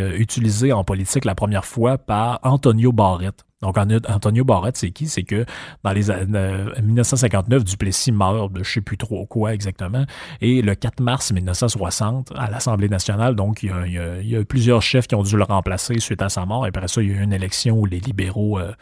euh, 0.00 0.18
utilisée 0.18 0.72
en 0.72 0.84
politique 0.84 1.24
la 1.24 1.34
première 1.34 1.64
fois 1.64 1.96
par 1.96 2.40
Antonio 2.42 2.92
Barrett. 2.92 3.44
Donc, 3.62 3.78
Antonio 3.78 4.44
Barrett, 4.44 4.76
c'est 4.76 4.90
qui? 4.90 5.08
C'est 5.08 5.22
que 5.22 5.46
dans 5.82 5.92
les 5.92 6.10
années 6.10 6.64
1959, 6.82 7.64
Duplessis 7.64 8.12
meurt 8.12 8.52
de 8.52 8.62
je 8.62 8.70
sais 8.70 8.80
plus 8.82 8.98
trop 8.98 9.24
quoi 9.24 9.54
exactement. 9.54 10.04
Et 10.42 10.60
le 10.60 10.74
4 10.74 11.00
mars 11.00 11.32
1960, 11.32 12.32
à 12.36 12.50
l'Assemblée 12.50 12.90
nationale, 12.90 13.34
donc, 13.34 13.62
il 13.62 13.70
y, 13.70 13.72
a, 13.72 14.18
il, 14.20 14.28
y 14.28 14.36
a, 14.36 14.44
plusieurs 14.44 14.82
chefs 14.82 15.06
qui 15.06 15.14
ont 15.14 15.22
dû 15.22 15.38
le 15.38 15.44
remplacer 15.44 15.98
suite 16.00 16.20
à 16.20 16.28
sa 16.28 16.44
mort. 16.44 16.66
Et 16.66 16.68
après 16.68 16.88
ça, 16.88 17.00
il 17.00 17.08
y 17.08 17.14
a 17.14 17.16
eu 17.16 17.22
une 17.22 17.32
élection 17.32 17.78
où 17.78 17.86
les 17.86 18.00
libéraux 18.00 18.58
euh, 18.58 18.72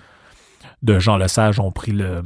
de 0.83 0.99
Jean 0.99 1.17
Lesage 1.17 1.61
ont 1.61 1.71
pris 1.71 1.93
le 1.93 2.25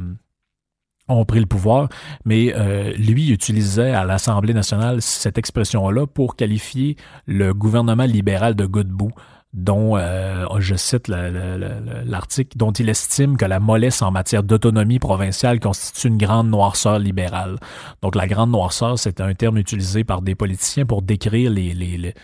ont 1.09 1.25
pris 1.25 1.41
le 1.41 1.47
pouvoir, 1.47 1.89
mais 2.25 2.53
euh, 2.55 2.93
lui 2.93 3.31
utilisait 3.31 3.93
à 3.93 4.05
l'Assemblée 4.05 4.55
nationale 4.55 5.03
cette 5.03 5.39
expression-là 5.39 6.07
pour 6.07 6.37
qualifier 6.37 6.97
le 7.27 7.55
gouvernement 7.55 8.05
libéral 8.05 8.55
de 8.55 8.67
Godbout 8.67 9.13
dont, 9.57 9.97
euh, 9.97 10.45
je 10.59 10.75
cite 10.75 11.09
l'article, 11.09 12.57
dont 12.59 12.73
il 12.73 12.89
estime 12.91 13.37
que 13.37 13.47
la 13.47 13.59
mollesse 13.59 14.03
en 14.03 14.11
matière 14.11 14.43
d'autonomie 14.43 14.99
provinciale 14.99 15.61
constitue 15.61 16.09
une 16.09 16.19
grande 16.19 16.51
noirceur 16.51 16.99
libérale. 16.99 17.57
Donc 18.03 18.15
la 18.15 18.27
grande 18.27 18.51
noirceur, 18.51 18.99
c'est 18.99 19.21
un 19.21 19.33
terme 19.35 19.57
utilisé 19.57 20.05
par 20.05 20.21
des 20.21 20.35
politiciens 20.35 20.85
pour 20.85 21.01
décrire 21.01 21.51
les, 21.51 22.15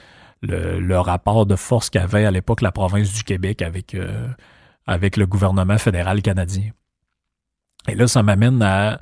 le, 0.42 0.98
rapport 0.98 1.46
de 1.46 1.56
force 1.56 1.88
qu'avait 1.88 2.26
à 2.26 2.30
l'époque 2.30 2.60
la 2.60 2.72
province 2.72 3.12
du 3.12 3.24
Québec 3.24 3.62
avec, 3.62 3.94
euh, 3.94 4.28
avec 4.86 5.16
le 5.16 5.26
gouvernement 5.26 5.78
fédéral 5.78 6.20
canadien. 6.20 6.70
Et 7.88 7.94
là, 7.94 8.06
ça 8.06 8.22
m'amène 8.22 8.62
à 8.62 9.00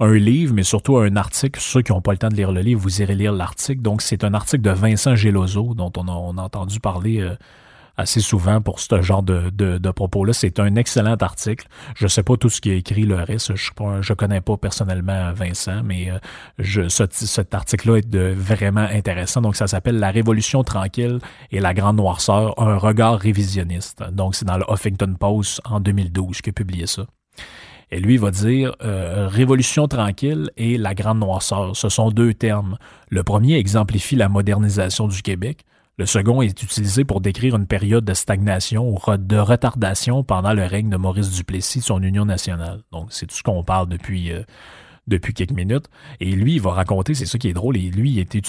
un 0.00 0.14
livre, 0.14 0.54
mais 0.54 0.62
surtout 0.62 0.96
à 0.98 1.04
un 1.04 1.16
article. 1.16 1.60
Ceux 1.60 1.82
qui 1.82 1.92
n'ont 1.92 2.00
pas 2.00 2.12
le 2.12 2.18
temps 2.18 2.28
de 2.28 2.34
lire 2.34 2.52
le 2.52 2.60
livre, 2.60 2.80
vous 2.80 3.02
irez 3.02 3.14
lire 3.14 3.32
l'article. 3.32 3.82
Donc, 3.82 4.02
c'est 4.02 4.24
un 4.24 4.34
article 4.34 4.62
de 4.62 4.70
Vincent 4.70 5.14
Geloso, 5.14 5.74
dont 5.74 5.92
on 5.96 6.08
a, 6.08 6.42
entendu 6.42 6.80
parler 6.80 7.20
euh, 7.20 7.36
assez 7.96 8.20
souvent 8.20 8.60
pour 8.60 8.80
ce 8.80 9.00
genre 9.02 9.22
de, 9.22 9.90
propos-là. 9.90 10.32
C'est 10.32 10.58
un 10.58 10.74
excellent 10.76 11.14
article. 11.14 11.68
Je 11.94 12.04
ne 12.04 12.08
sais 12.08 12.22
pas 12.22 12.36
tout 12.36 12.48
ce 12.48 12.60
qui 12.60 12.70
est 12.70 12.78
écrit 12.78 13.04
le 13.04 13.16
reste. 13.16 13.54
Je 13.54 13.70
ne 13.76 14.14
connais 14.14 14.40
pas 14.40 14.56
personnellement 14.56 15.32
Vincent, 15.32 15.82
mais 15.84 16.10
euh, 16.10 16.88
cet 16.88 17.54
article-là 17.54 17.98
est 17.98 18.16
vraiment 18.34 18.86
intéressant. 18.90 19.40
Donc, 19.40 19.56
ça 19.56 19.66
s'appelle 19.66 19.98
La 19.98 20.10
Révolution 20.10 20.64
tranquille 20.64 21.18
et 21.50 21.60
la 21.60 21.74
grande 21.74 21.96
noirceur, 21.96 22.60
un 22.60 22.76
regard 22.76 23.18
révisionniste. 23.18 24.02
Donc, 24.10 24.34
c'est 24.34 24.46
dans 24.46 24.58
le 24.58 24.64
Huffington 24.68 25.14
Post 25.18 25.60
en 25.64 25.80
2012 25.80 26.40
que 26.40 26.50
publié 26.50 26.86
ça. 26.86 27.06
Et 27.92 28.00
lui 28.00 28.16
va 28.16 28.30
dire 28.30 28.74
euh, 28.82 29.28
révolution 29.28 29.86
tranquille 29.86 30.50
et 30.56 30.78
la 30.78 30.94
grande 30.94 31.18
noirceur. 31.18 31.76
Ce 31.76 31.90
sont 31.90 32.10
deux 32.10 32.32
termes. 32.32 32.78
Le 33.10 33.22
premier 33.22 33.58
exemplifie 33.58 34.16
la 34.16 34.30
modernisation 34.30 35.08
du 35.08 35.20
Québec. 35.20 35.66
Le 35.98 36.06
second 36.06 36.40
est 36.40 36.62
utilisé 36.62 37.04
pour 37.04 37.20
décrire 37.20 37.54
une 37.54 37.66
période 37.66 38.06
de 38.06 38.14
stagnation 38.14 38.88
ou 38.88 38.98
de 39.18 39.36
retardation 39.36 40.24
pendant 40.24 40.54
le 40.54 40.64
règne 40.64 40.88
de 40.88 40.96
Maurice 40.96 41.32
Duplessis 41.32 41.82
son 41.82 42.02
Union 42.02 42.24
nationale. 42.24 42.80
Donc, 42.92 43.08
c'est 43.10 43.26
tout 43.26 43.36
ce 43.36 43.42
qu'on 43.42 43.62
parle 43.62 43.90
depuis, 43.90 44.32
euh, 44.32 44.42
depuis 45.06 45.34
quelques 45.34 45.52
minutes. 45.52 45.86
Et 46.20 46.30
lui, 46.32 46.54
il 46.54 46.60
va 46.60 46.72
raconter, 46.72 47.14
c'est 47.14 47.26
ça 47.26 47.38
qui 47.38 47.48
est 47.48 47.52
drôle, 47.52 47.76
et 47.76 47.90
lui, 47.90 48.10
il 48.10 48.18
était, 48.18 48.40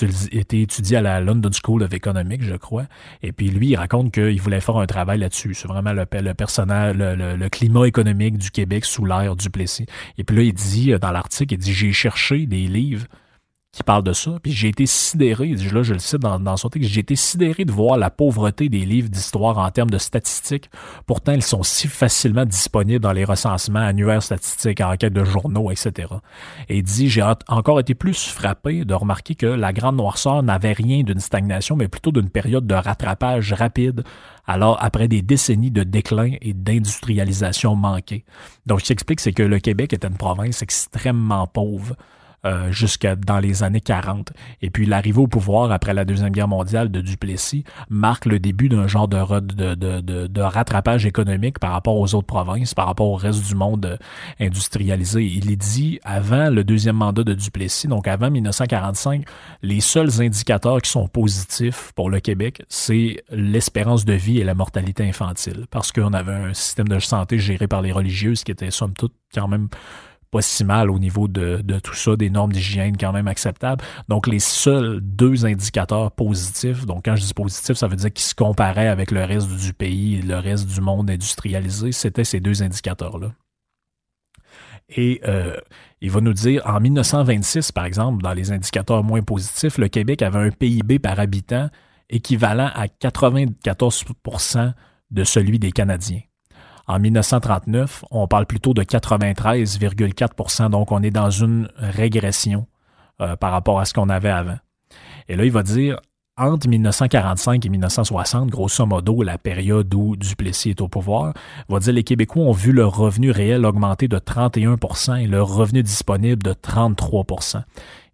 étudié 0.61 0.97
à 0.97 1.01
la 1.01 1.19
London 1.19 1.49
School 1.51 1.83
of 1.83 1.93
Economics, 1.93 2.43
je 2.43 2.55
crois. 2.55 2.85
Et 3.21 3.31
puis 3.31 3.49
lui, 3.49 3.69
il 3.69 3.75
raconte 3.75 4.13
qu'il 4.13 4.41
voulait 4.41 4.61
faire 4.61 4.77
un 4.77 4.85
travail 4.85 5.19
là-dessus. 5.19 5.53
C'est 5.53 5.67
vraiment 5.67 5.93
le, 5.93 6.05
le 6.11 6.33
personnel, 6.33 6.97
le, 6.97 7.35
le, 7.35 7.49
climat 7.49 7.87
économique 7.87 8.37
du 8.37 8.51
Québec 8.51 8.85
sous 8.85 9.05
l'ère 9.05 9.35
du 9.35 9.49
Plessis. 9.49 9.85
Et 10.17 10.23
puis 10.23 10.35
là, 10.35 10.43
il 10.43 10.53
dit, 10.53 10.93
dans 10.99 11.11
l'article, 11.11 11.53
il 11.53 11.57
dit, 11.57 11.73
j'ai 11.73 11.91
cherché 11.91 12.45
des 12.45 12.67
livres 12.67 13.07
qui 13.73 13.81
parle 13.81 14.03
de 14.03 14.13
ça. 14.13 14.37
Puis 14.41 14.51
j'ai 14.51 14.69
été 14.69 14.85
sidéré, 14.85 15.55
là 15.55 15.81
je 15.81 15.93
le 15.93 15.99
cite 15.99 16.19
dans, 16.19 16.39
dans 16.39 16.55
son 16.55 16.69
texte, 16.69 16.89
j'ai 16.89 17.01
été 17.01 17.15
sidéré 17.15 17.65
de 17.65 17.71
voir 17.71 17.97
la 17.97 18.11
pauvreté 18.11 18.69
des 18.69 18.85
livres 18.85 19.09
d'histoire 19.09 19.57
en 19.57 19.69
termes 19.71 19.89
de 19.89 19.97
statistiques. 19.97 20.69
Pourtant, 21.07 21.31
ils 21.33 21.41
sont 21.41 21.63
si 21.63 21.87
facilement 21.87 22.45
disponibles 22.45 23.01
dans 23.01 23.11
les 23.11 23.25
recensements 23.25 23.79
annuaires 23.79 24.21
statistiques, 24.21 24.79
enquêtes 24.79 25.13
de 25.13 25.23
journaux, 25.23 25.71
etc. 25.71 26.07
Et 26.69 26.77
il 26.77 26.83
dit, 26.83 27.09
j'ai 27.09 27.23
encore 27.47 27.79
été 27.79 27.95
plus 27.95 28.27
frappé 28.27 28.85
de 28.85 28.93
remarquer 28.93 29.33
que 29.33 29.47
la 29.47 29.73
grande 29.73 29.97
noirceur 29.97 30.43
n'avait 30.43 30.73
rien 30.73 31.01
d'une 31.01 31.19
stagnation, 31.19 31.75
mais 31.75 31.87
plutôt 31.87 32.11
d'une 32.11 32.29
période 32.29 32.67
de 32.67 32.75
rattrapage 32.75 33.53
rapide 33.53 34.03
alors 34.45 34.77
après 34.83 35.07
des 35.07 35.21
décennies 35.21 35.71
de 35.71 35.83
déclin 35.83 36.33
et 36.41 36.53
d'industrialisation 36.53 37.75
manquée. 37.75 38.23
Donc, 38.65 38.81
ce 38.81 38.87
qui 38.87 38.93
explique, 38.93 39.19
c'est 39.19 39.31
que 39.31 39.43
le 39.43 39.59
Québec 39.59 39.93
était 39.93 40.07
une 40.07 40.17
province 40.17 40.61
extrêmement 40.61 41.47
pauvre. 41.47 41.95
Euh, 42.45 42.73
jusqu'à 42.73 43.15
dans 43.15 43.39
les 43.39 43.63
années 43.63 43.79
40. 43.79 44.33
Et 44.61 44.69
puis 44.69 44.85
l'arrivée 44.85 45.21
au 45.21 45.27
pouvoir 45.27 45.71
après 45.71 45.93
la 45.93 46.03
Deuxième 46.03 46.31
Guerre 46.31 46.49
mondiale 46.49 46.91
de 46.91 46.99
Duplessis 46.99 47.63
marque 47.89 48.25
le 48.25 48.37
début 48.37 48.67
d'un 48.67 48.85
genre 48.85 49.07
de, 49.07 49.39
de, 49.39 49.75
de, 49.75 50.27
de, 50.27 50.41
rattrapage 50.41 51.05
économique 51.05 51.57
par 51.57 51.71
rapport 51.71 51.97
aux 51.97 52.15
autres 52.15 52.27
provinces, 52.27 52.73
par 52.73 52.87
rapport 52.87 53.07
au 53.07 53.15
reste 53.15 53.47
du 53.47 53.55
monde 53.55 53.85
euh, 53.85 53.97
industrialisé. 54.41 55.23
Il 55.23 55.49
est 55.51 55.55
dit, 55.55 56.01
avant 56.03 56.49
le 56.49 56.65
deuxième 56.65 56.97
mandat 56.97 57.23
de 57.23 57.33
Duplessis, 57.33 57.87
donc 57.87 58.09
avant 58.09 58.29
1945, 58.29 59.23
les 59.61 59.79
seuls 59.79 60.21
indicateurs 60.21 60.81
qui 60.81 60.91
sont 60.91 61.07
positifs 61.07 61.93
pour 61.95 62.09
le 62.09 62.19
Québec, 62.19 62.61
c'est 62.67 63.23
l'espérance 63.31 64.03
de 64.03 64.15
vie 64.15 64.39
et 64.39 64.43
la 64.43 64.53
mortalité 64.53 65.07
infantile, 65.07 65.65
parce 65.71 65.93
qu'on 65.93 66.11
avait 66.11 66.33
un 66.33 66.53
système 66.53 66.89
de 66.89 66.99
santé 66.99 67.39
géré 67.39 67.69
par 67.69 67.81
les 67.81 67.93
religieuses 67.93 68.43
qui 68.43 68.51
était 68.51 68.69
somme 68.69 68.95
toute 68.95 69.13
quand 69.33 69.47
même 69.47 69.69
pas 70.33 70.41
si 70.41 70.65
mal 70.65 70.89
au 70.89 70.97
niveau 70.97 71.27
de, 71.27 71.61
tout 71.83 71.93
ça, 71.93 72.15
des 72.15 72.31
normes 72.31 72.51
d'hygiène 72.51 72.97
quand 72.97 73.13
même 73.13 73.27
acceptables. 73.27 73.83
Donc, 74.09 74.25
les 74.25 74.39
seuls 74.39 74.99
deux 74.99 75.45
indicateurs 75.45 76.11
positifs, 76.11 76.87
donc 76.87 77.05
quand 77.05 77.15
je 77.15 77.23
dis 77.23 77.33
positif, 77.35 77.77
ça 77.77 77.87
veut 77.87 77.95
dire 77.95 78.11
qu'ils 78.11 78.25
se 78.25 78.33
comparaient 78.33 78.87
avec 78.87 79.11
le 79.11 79.23
reste 79.23 79.47
du 79.55 79.73
pays 79.73 80.15
et 80.15 80.21
le 80.23 80.37
reste 80.37 80.67
du 80.67 80.81
monde 80.81 81.11
industrialisé, 81.11 81.91
c'était 81.91 82.23
ces 82.23 82.39
deux 82.39 82.63
indicateurs-là. 82.63 83.29
Et 84.89 85.21
euh, 85.27 85.55
il 86.01 86.09
va 86.09 86.19
nous 86.19 86.33
dire, 86.33 86.63
en 86.65 86.79
1926, 86.79 87.71
par 87.71 87.85
exemple, 87.85 88.23
dans 88.23 88.33
les 88.33 88.51
indicateurs 88.51 89.03
moins 89.03 89.21
positifs, 89.21 89.77
le 89.77 89.87
Québec 89.87 90.23
avait 90.23 90.39
un 90.39 90.49
PIB 90.49 90.97
par 90.97 91.19
habitant 91.19 91.69
équivalent 92.09 92.71
à 92.73 92.87
94% 92.87 94.73
de 95.11 95.23
celui 95.23 95.59
des 95.59 95.71
Canadiens. 95.71 96.21
En 96.87 96.99
1939, 96.99 98.05
on 98.11 98.27
parle 98.27 98.45
plutôt 98.45 98.73
de 98.73 98.83
93,4% 98.83 100.69
donc 100.69 100.91
on 100.91 101.01
est 101.01 101.11
dans 101.11 101.29
une 101.29 101.69
régression 101.77 102.67
euh, 103.21 103.35
par 103.35 103.51
rapport 103.51 103.79
à 103.79 103.85
ce 103.85 103.93
qu'on 103.93 104.09
avait 104.09 104.29
avant. 104.29 104.57
Et 105.29 105.35
là, 105.35 105.45
il 105.45 105.51
va 105.51 105.63
dire, 105.63 105.99
entre 106.35 106.67
1945 106.67 107.65
et 107.65 107.69
1960, 107.69 108.49
grosso 108.49 108.85
modo, 108.85 109.21
la 109.21 109.37
période 109.37 109.93
où 109.93 110.15
Duplessis 110.15 110.71
est 110.71 110.81
au 110.81 110.87
pouvoir, 110.87 111.33
va 111.69 111.79
dire 111.79 111.93
les 111.93 112.03
Québécois 112.03 112.43
ont 112.43 112.51
vu 112.51 112.71
leur 112.71 112.95
revenu 112.97 113.31
réel 113.31 113.65
augmenter 113.65 114.07
de 114.07 114.17
31% 114.17 115.21
et 115.21 115.27
leur 115.27 115.47
revenu 115.47 115.83
disponible 115.83 116.41
de 116.41 116.53
33 116.53 117.25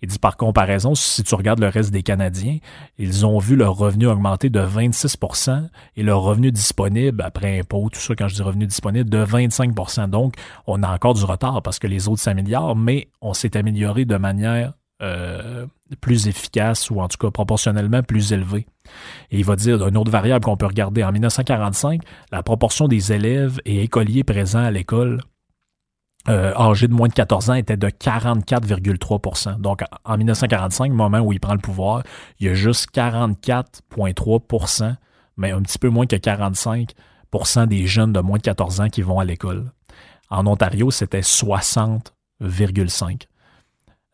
il 0.02 0.10
dit 0.10 0.20
par 0.20 0.38
comparaison, 0.38 0.96
si 0.96 1.24
tu 1.24 1.36
regardes 1.36 1.60
le 1.60 1.68
reste 1.68 1.92
des 1.92 2.04
Canadiens, 2.04 2.58
ils 2.98 3.26
ont 3.26 3.40
vu 3.40 3.56
leur 3.56 3.76
revenu 3.76 4.08
augmenter 4.08 4.50
de 4.50 4.60
26% 4.60 5.68
et 5.98 6.04
leur 6.04 6.22
revenu 6.22 6.52
disponible, 6.52 7.22
après 7.22 7.60
impôt, 7.60 7.90
tout 7.92 8.00
ça, 8.00 8.16
quand 8.16 8.28
je 8.28 8.36
dis 8.36 8.42
revenu 8.42 8.66
disponible, 8.66 9.10
de 9.10 9.24
25% 9.24 10.10
Donc, 10.10 10.36
on 10.68 10.84
a 10.84 10.94
encore 10.94 11.14
du 11.14 11.24
retard 11.24 11.62
parce 11.62 11.80
que 11.80 11.88
les 11.88 12.08
autres 12.08 12.22
s'améliorent, 12.22 12.76
mais 12.76 13.10
on 13.22 13.34
s'est 13.34 13.58
amélioré 13.58 14.06
de 14.06 14.18
manière 14.18 14.74
euh, 15.02 15.66
plus 16.02 16.28
efficace 16.28 16.90
ou 16.90 17.00
en 17.00 17.08
tout 17.08 17.18
cas 17.18 17.32
proportionnellement 17.32 18.04
plus 18.04 18.34
élevée. 18.34 18.68
Et 19.32 19.40
il 19.40 19.46
va 19.46 19.56
dire 19.56 19.88
une 19.88 19.98
autre 19.98 20.12
variable 20.12 20.44
qu'on 20.44 20.58
peut 20.58 20.66
regarder. 20.66 21.04
En 21.04 21.12
1945, 21.12 22.02
la 22.32 22.44
proportion 22.44 22.88
des 22.88 23.14
élèves 23.14 23.60
et 23.66 23.84
écoliers 23.84 24.24
présents 24.24 24.64
à 24.64 24.72
l'école 24.72 25.22
euh, 26.28 26.54
de 26.54 26.94
moins 26.94 27.08
de 27.08 27.14
14 27.14 27.50
ans 27.50 27.54
était 27.54 27.78
de 27.78 27.88
44,3% 27.88 29.60
Donc, 29.60 29.84
en 30.04 30.18
1945, 30.18 30.92
moment 30.92 31.20
où 31.20 31.32
il 31.32 31.40
prend 31.40 31.54
le 31.54 31.60
pouvoir, 31.60 32.04
il 32.40 32.48
y 32.48 32.50
a 32.50 32.54
juste 32.54 32.94
44,3% 32.94 34.98
mais 35.40 35.52
un 35.52 35.62
petit 35.62 35.80
peu 35.80 35.90
moins 35.90 36.06
que 36.06 36.18
45% 36.18 37.68
des 37.68 37.88
jeunes 37.88 38.14
de 38.14 38.20
moins 38.20 38.38
de 38.38 38.44
14 38.44 38.82
ans 38.82 38.90
qui 38.90 39.02
vont 39.02 39.20
à 39.20 39.26
l'école. 39.26 39.72
En 40.30 40.46
Ontario, 40.46 40.92
c'était 40.92 41.22
60,5. 41.22 43.24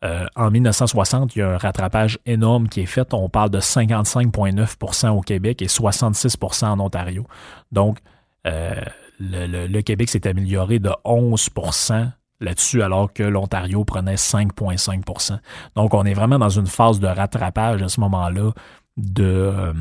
Euh, 0.04 0.26
en 0.36 0.50
1960, 0.50 1.34
il 1.34 1.40
y 1.40 1.42
a 1.42 1.50
un 1.50 1.56
rattrapage 1.56 2.18
énorme 2.26 2.68
qui 2.68 2.80
est 2.80 2.86
fait. 2.86 3.12
On 3.12 3.28
parle 3.28 3.50
de 3.50 3.60
55,9% 3.60 5.08
au 5.08 5.20
Québec 5.20 5.62
et 5.62 5.66
66% 5.66 6.66
en 6.66 6.80
Ontario. 6.80 7.26
Donc, 7.72 7.98
euh, 8.46 8.74
le, 9.20 9.80
Québec 9.80 10.08
s'est 10.08 10.26
amélioré 10.26 10.78
de 10.78 10.90
11% 11.04 12.10
là-dessus, 12.40 12.82
alors 12.82 13.12
que 13.12 13.22
l'Ontario 13.22 13.84
prenait 13.84 14.16
5,5% 14.16 15.38
Donc, 15.74 15.94
on 15.94 16.04
est 16.04 16.14
vraiment 16.14 16.38
dans 16.38 16.50
une 16.50 16.66
phase 16.66 17.00
de 17.00 17.06
rattrapage 17.06 17.82
à 17.82 17.88
ce 17.88 18.00
moment-là 18.00 18.52
de, 18.98 19.24
euh, 19.24 19.72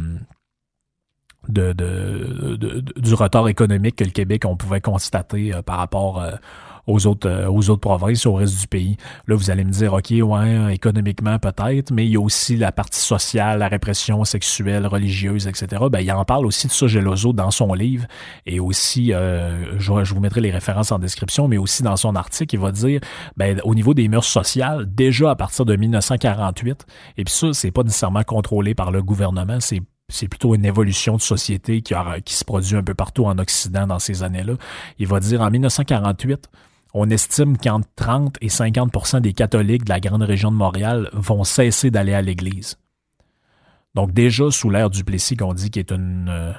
de, 1.50 1.74
du 3.00 3.14
retard 3.14 3.50
économique 3.50 3.98
que 3.98 4.06
le 4.06 4.12
Québec, 4.12 4.46
on 4.46 4.56
pouvait 4.56 4.82
constater 4.82 5.52
par 5.66 5.78
rapport 5.78 6.24
aux 6.88 7.08
autres, 7.08 7.30
euh, 7.30 7.48
aux 7.50 7.70
autres 7.70 7.82
provinces, 7.82 8.26
au 8.26 8.34
reste 8.34 8.60
du 8.60 8.68
pays. 8.68 8.98
Là, 9.28 9.36
vous 9.36 9.50
allez 9.50 9.64
me 9.64 9.72
dire, 9.72 9.94
OK, 9.94 10.12
ouais, 10.12 10.74
économiquement 10.74 11.40
peut-être, 11.40 11.92
mais 11.92 12.06
il 12.06 12.12
y 12.12 12.16
a 12.16 12.22
aussi 12.22 12.58
la 12.58 12.72
partie 12.72 13.00
sociale, 13.00 13.60
la 13.60 13.68
répression 13.68 14.24
sexuelle, 14.24 14.86
religieuse, 14.88 15.48
etc. 15.48 15.84
Ben, 15.92 16.02
il 16.02 16.12
en 16.12 16.26
parle 16.26 16.46
aussi 16.46 16.68
de 16.68 16.72
ça, 16.72 16.88
Geloso, 16.88 17.34
dans 17.34 17.52
son 17.52 17.74
livre, 17.74 18.06
et 18.46 18.60
aussi, 18.60 19.14
euh, 19.14 19.80
je, 19.80 20.04
je, 20.04 20.14
vous 20.14 20.20
mettrai 20.20 20.42
les 20.42 20.52
références 20.52 20.92
en 20.92 21.00
description, 21.00 21.48
mais 21.48 21.58
aussi 21.58 21.84
dans 21.84 21.98
son 21.98 22.16
article, 22.16 22.56
il 22.56 22.62
va 22.62 22.72
dire, 22.72 23.02
ben, 23.38 23.60
au 23.64 23.76
niveau 23.76 23.94
des 23.94 24.08
mœurs 24.08 24.26
sociales, 24.26 24.86
déjà 24.88 25.32
à 25.32 25.36
partir 25.36 25.66
de 25.66 25.76
1948, 25.76 26.86
et 27.18 27.24
puis 27.24 27.34
ça, 27.34 27.54
c'est 27.54 27.72
pas 27.72 27.84
nécessairement 27.84 28.24
contrôlé 28.24 28.76
par 28.76 28.92
le 28.92 29.02
gouvernement, 29.02 29.60
c'est 29.60 29.82
c'est 30.10 30.28
plutôt 30.28 30.54
une 30.54 30.66
évolution 30.66 31.16
de 31.16 31.22
société 31.22 31.82
qui, 31.82 31.94
qui 32.24 32.36
se 32.36 32.46
produit 32.46 32.76
un 32.76 32.84
peu 32.84 32.94
partout 32.94 33.26
en 33.26 33.38
Occident 33.40 33.88
dans 33.88 34.00
ces 34.00 34.24
années-là. 34.24 34.54
Il 35.00 35.08
va 35.08 35.20
dire 35.20 35.42
en 35.42 35.50
1948, 35.50 36.48
on 36.98 37.10
estime 37.10 37.58
qu'entre 37.58 37.88
30 37.98 38.38
et 38.40 38.48
50% 38.48 39.20
des 39.20 39.34
catholiques 39.34 39.84
de 39.84 39.90
la 39.90 40.00
grande 40.00 40.24
région 40.24 40.50
de 40.50 40.56
Montréal 40.56 41.10
vont 41.12 41.44
cesser 41.44 41.92
d'aller 41.92 42.14
à 42.14 42.22
l'Église. 42.22 42.78
Donc 43.96 44.14
déjà, 44.14 44.50
sous 44.50 44.70
l'ère 44.70 44.90
du 44.90 45.04
Plessis, 45.04 45.36
qu'on 45.36 45.54
dit 45.54 45.70
qu'il 45.70 45.82
est 45.82 45.92
une, 45.92 46.28
euh, 46.30 46.54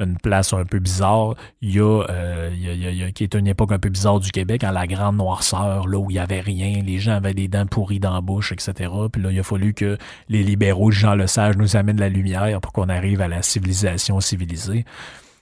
une 0.00 0.16
place 0.16 0.52
un 0.52 0.64
peu 0.64 0.80
bizarre, 0.80 1.36
il 1.62 1.76
y, 1.76 1.80
a, 1.80 2.02
il, 2.50 2.96
y 2.96 3.04
a, 3.04 3.12
qui 3.12 3.22
est 3.22 3.36
une 3.36 3.46
époque 3.46 3.70
un 3.70 3.78
peu 3.78 3.88
bizarre 3.88 4.18
du 4.18 4.32
Québec, 4.32 4.64
à 4.64 4.72
la 4.72 4.88
grande 4.88 5.16
noirceur, 5.16 5.86
là 5.86 5.96
où 5.96 6.10
il 6.10 6.14
n'y 6.14 6.18
avait 6.18 6.40
rien, 6.40 6.82
les 6.82 6.98
gens 6.98 7.12
avaient 7.12 7.34
des 7.34 7.46
dents 7.46 7.66
pourries 7.66 8.00
dans 8.00 8.14
la 8.14 8.20
bouche, 8.20 8.50
etc. 8.50 8.90
Puis 9.12 9.22
là, 9.22 9.30
il 9.30 9.38
a 9.38 9.44
fallu 9.44 9.74
que 9.74 9.96
les 10.28 10.42
libéraux, 10.42 10.90
Jean 10.90 11.14
Lesage, 11.14 11.56
nous 11.56 11.76
amènent 11.76 12.00
la 12.00 12.08
lumière 12.08 12.60
pour 12.60 12.72
qu'on 12.72 12.88
arrive 12.88 13.20
à 13.20 13.28
la 13.28 13.42
civilisation 13.42 14.18
civilisée. 14.18 14.84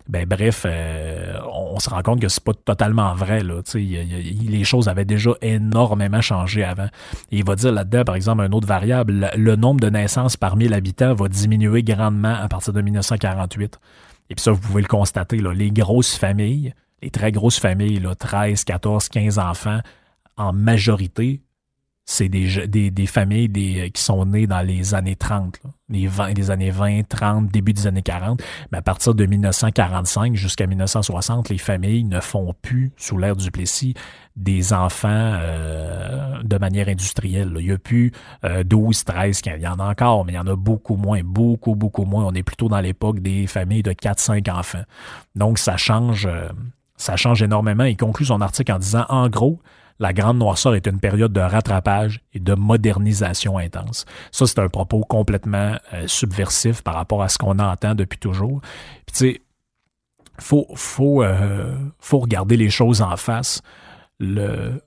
Ben 0.09 0.25
bref, 0.25 0.63
euh, 0.67 1.37
on, 1.53 1.81
se 1.81 1.91
rend 1.91 2.03
compte 2.03 2.21
que 2.21 2.29
c'est 2.29 2.43
pas 2.43 2.55
totalement 2.55 3.15
vrai. 3.15 3.43
Là, 3.43 3.61
les 3.75 4.65
choses 4.65 4.89
avaient 4.89 5.05
déjà 5.05 5.33
énormément 5.43 6.21
changé 6.21 6.63
avant. 6.63 6.87
il 7.33 7.45
va 7.45 7.57
dire 7.57 7.73
là-dedans, 7.73 8.05
par 8.05 8.15
exemple, 8.15 8.43
un 8.43 8.53
autre 8.53 8.69
variable, 8.69 9.31
le, 9.37 9.57
nombre 9.57 9.81
de 9.81 9.91
naissances 9.91 10.37
par 10.37 10.57
1000 10.57 10.75
habitants 10.75 11.15
va 11.15 11.29
diminuer 11.29 11.83
grandement 11.83 12.35
à 12.35 12.49
partir 12.49 12.73
de 12.73 12.81
1948. 12.83 13.81
Et 14.31 14.35
puis 14.35 14.43
ça, 14.43 14.53
vous 14.53 14.61
pouvez 14.61 14.83
le 14.83 14.89
constater, 14.89 15.39
là, 15.39 15.53
les 15.53 15.71
grosses 15.71 16.17
familles, 16.17 16.73
les 17.03 17.11
très 17.11 17.33
grosses 17.33 17.59
familles, 17.59 17.99
là, 17.99 18.15
13, 18.15 18.63
14, 18.65 19.09
15 19.09 19.39
enfants, 19.41 19.81
en 20.37 20.53
majorité, 20.53 21.41
c'est 22.09 22.29
des, 22.29 22.91
des, 22.91 23.07
familles 23.07 23.49
des, 23.49 23.91
qui 23.91 24.01
sont 24.01 24.25
nées 24.27 24.47
dans 24.47 24.61
les 24.61 24.95
années 24.95 25.17
30, 25.17 25.61
les, 25.89 26.07
20, 26.07 26.35
les 26.35 26.53
années 26.53 26.71
20, 26.71 27.09
30, 27.09 27.49
début 27.49 27.73
des 27.73 27.89
années 27.89 28.03
40. 28.03 28.41
Mais 28.71 28.79
à 28.79 28.83
partir 28.83 29.13
de 29.13 29.27
1945 29.27 30.37
jusqu'à 30.37 30.69
1960, 30.69 31.49
les 31.49 31.59
familles 31.59 32.05
ne 32.05 32.21
font 32.21 32.55
plus, 32.63 32.93
sous 32.97 33.19
l'ère 33.19 33.35
du 33.35 33.51
Plessis, 33.51 33.95
des 34.37 34.73
enfants 34.73 35.09
euh, 35.11 36.41
de 36.45 36.59
manière 36.59 36.89
industrielle. 36.89 37.57
Il 37.59 37.67
n'y 37.67 37.73
a 37.73 37.79
plus 37.79 38.13
12, 38.65 39.03
13, 39.03 39.41
15. 39.41 39.55
Il 39.59 39.65
y 39.65 39.67
en 39.67 39.81
a 39.81 39.91
encore, 39.91 40.25
mais 40.25 40.35
il 40.35 40.37
y 40.37 40.39
en 40.39 40.47
a 40.47 40.55
beaucoup 40.55 40.95
moins, 40.95 41.23
beaucoup, 41.25 41.75
beaucoup 41.75 42.05
moins. 42.05 42.25
On 42.25 42.35
est 42.35 42.45
plutôt 42.45 42.69
dans 42.69 42.81
l'époque 42.81 43.19
des 43.19 43.49
familles 43.49 43.83
de 43.83 43.93
4, 43.93 44.21
5 44.21 44.49
enfants. 44.49 44.85
Donc, 45.35 45.59
ça 45.59 45.77
change, 45.77 46.27
euh, 46.27 46.49
ça 46.97 47.17
change 47.17 47.43
énormément. 47.43 47.83
Il 47.83 47.97
conclut 47.97 48.27
son 48.27 48.41
article 48.41 48.73
en 48.73 48.79
disant, 48.79 49.07
en 49.09 49.29
gros, 49.29 49.59
la 49.99 50.13
grande 50.13 50.39
noirceur 50.39 50.75
est 50.75 50.87
une 50.87 51.01
période 51.01 51.33
de 51.33 51.41
rattrapage 51.41 52.21
et 52.35 52.41
de 52.41 52.55
modernisation 52.55 53.59
intense. 53.59 54.05
Ça, 54.31 54.47
c'est 54.47 54.59
un 54.59 54.69
propos 54.69 55.01
complètement 55.01 55.77
euh, 55.95 56.07
subversif 56.07 56.83
par 56.83 56.95
rapport 56.95 57.23
à 57.23 57.29
ce 57.29 57.39
qu'on 57.39 57.59
entend 57.59 57.95
depuis 57.95 58.19
toujours. 58.19 58.61
Puis 59.07 59.17
tu 59.17 59.19
sais, 59.33 59.43
faut, 60.39 60.67
faut, 60.75 61.23
euh, 61.23 61.75
regarder 62.11 62.57
les 62.57 62.71
choses 62.71 63.01
en 63.01 63.17
face. 63.17 63.63
Le, 64.19 64.83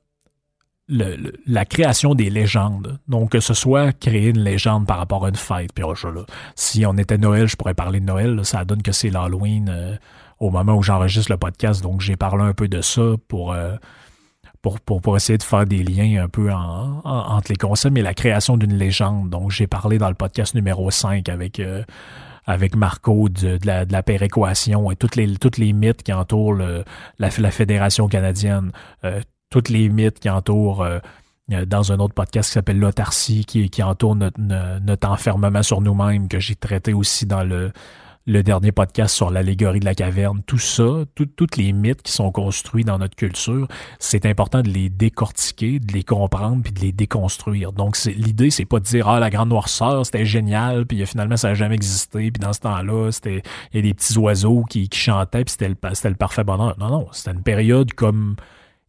la 1.46 1.66
création 1.66 2.16
des 2.16 2.32
légendes. 2.32 3.00
Donc, 3.08 3.32
que 3.32 3.40
ce 3.40 3.54
soit 3.54 3.94
créer 3.94 4.30
une 4.30 4.40
légende 4.40 4.88
par 4.88 4.98
rapport 4.98 5.26
à 5.26 5.30
une 5.30 5.36
fête. 5.36 5.72
Puis, 5.74 5.84
oh, 5.84 5.94
si 6.56 6.84
on 6.86 6.98
était 6.98 7.20
Noël, 7.20 7.48
je 7.48 7.56
pourrais 7.56 7.76
parler 7.76 8.00
de 8.00 8.06
Noël. 8.06 8.40
ça 8.44 8.66
donne 8.66 8.82
que 8.82 8.92
c'est 8.92 9.12
l'Halloween 9.12 9.70
euh, 9.70 9.96
au 10.40 10.50
moment 10.50 10.74
où 10.74 10.82
j'enregistre 10.82 11.32
le 11.32 11.38
podcast. 11.38 11.84
Donc, 11.84 12.02
j'ai 12.02 12.16
parlé 12.16 12.44
un 12.44 12.54
peu 12.54 12.68
de 12.68 12.82
ça 12.82 13.04
pour 13.28 13.56
pour, 14.62 14.80
pour, 14.82 15.16
essayer 15.16 15.38
de 15.38 15.44
faire 15.44 15.66
des 15.66 15.84
liens 15.84 16.24
un 16.24 16.28
peu 16.28 16.52
entre 16.52 17.50
les 17.50 17.56
concepts 17.56 17.98
et 17.98 18.02
la 18.02 18.14
création 18.14 18.58
d'une 18.58 18.74
légende. 18.74 19.30
Donc, 19.30 19.52
j'ai 19.52 19.68
parlé 19.68 19.98
dans 19.98 20.10
le 20.10 20.16
podcast 20.16 20.54
numéro 20.54 20.92
5 20.92 21.30
avec, 21.30 21.60
euh, 21.60 21.84
avec 22.46 22.76
Marco 22.76 23.30
de, 23.30 23.58
de, 23.58 23.68
la, 23.68 23.86
de 23.86 23.94
la 23.94 24.04
péréquation 24.04 24.92
et 24.92 24.96
toutes 24.96 25.16
les, 25.16 25.38
toutes 25.38 25.58
les 25.58 25.72
mythes 25.72 26.04
qui 26.04 26.12
entourent 26.12 26.54
le, 26.54 26.84
la, 27.20 27.30
la 27.38 27.52
Fédération 27.52 28.08
canadienne, 28.08 28.72
euh, 29.06 29.22
toutes 29.50 29.70
les 29.70 29.90
mythes 29.90 30.20
qui 30.20 30.30
entourent... 30.30 30.84
Euh, 30.84 31.00
dans 31.66 31.92
un 31.92 31.98
autre 31.98 32.14
podcast 32.14 32.50
qui 32.50 32.54
s'appelle 32.54 32.78
l'autarcie, 32.78 33.44
qui, 33.44 33.72
qui 33.72 33.82
entoure 33.82 34.16
notre, 34.16 34.40
notre 34.40 35.10
enfermement 35.10 35.64
sur 35.64 35.82
nous-mêmes, 35.82 36.28
que 36.28 36.40
j'ai 36.40 36.54
traité 36.54 36.94
aussi 36.94 37.26
dans 37.26 37.42
le, 37.44 37.72
le 38.26 38.44
dernier 38.44 38.72
podcast 38.72 39.16
sur 39.16 39.32
l'allégorie 39.32 39.80
de 39.80 39.86
la 39.86 39.96
caverne, 39.96 40.42
tout 40.46 40.60
ça, 40.60 41.04
toutes 41.16 41.58
les 41.58 41.74
mythes 41.74 42.04
qui 42.04 42.12
sont 42.12 42.32
construits 42.32 42.84
dans 42.84 43.00
notre 43.00 43.16
culture, 43.16 43.68
c'est 43.98 44.26
important 44.26 44.62
de 44.62 44.70
les 44.70 44.90
décortiquer, 44.90 45.80
de 45.80 45.94
les 45.94 46.04
comprendre 46.04 46.62
puis 46.62 46.72
de 46.72 46.80
les 46.80 46.92
déconstruire. 46.92 47.72
Donc 47.74 47.98
l'idée 48.06 48.52
c'est 48.52 48.66
pas 48.66 48.80
de 48.80 48.86
dire 48.86 49.08
ah 49.08 49.20
la 49.20 49.30
grande 49.30 49.50
noirceur 49.50 50.06
c'était 50.06 50.26
génial 50.26 50.86
puis 50.86 51.04
finalement 51.06 51.38
ça 51.38 51.50
n'a 51.50 51.54
jamais 51.56 51.76
existé 51.76 52.32
puis 52.32 52.40
dans 52.40 52.54
ce 52.54 52.60
temps-là 52.60 53.12
c'était 53.12 53.42
il 53.74 53.78
y 53.78 53.80
a 53.80 53.82
des 53.82 53.94
petits 53.94 54.18
oiseaux 54.18 54.64
qui, 54.70 54.88
chantaient 54.94 55.44
puis 55.44 55.54
c'était 55.54 56.10
le 56.10 56.16
parfait 56.16 56.44
bonheur. 56.44 56.78
Non 56.78 56.90
non, 56.90 57.08
c'était 57.12 57.32
une 57.32 57.44
période 57.44 57.94
comme 57.94 58.36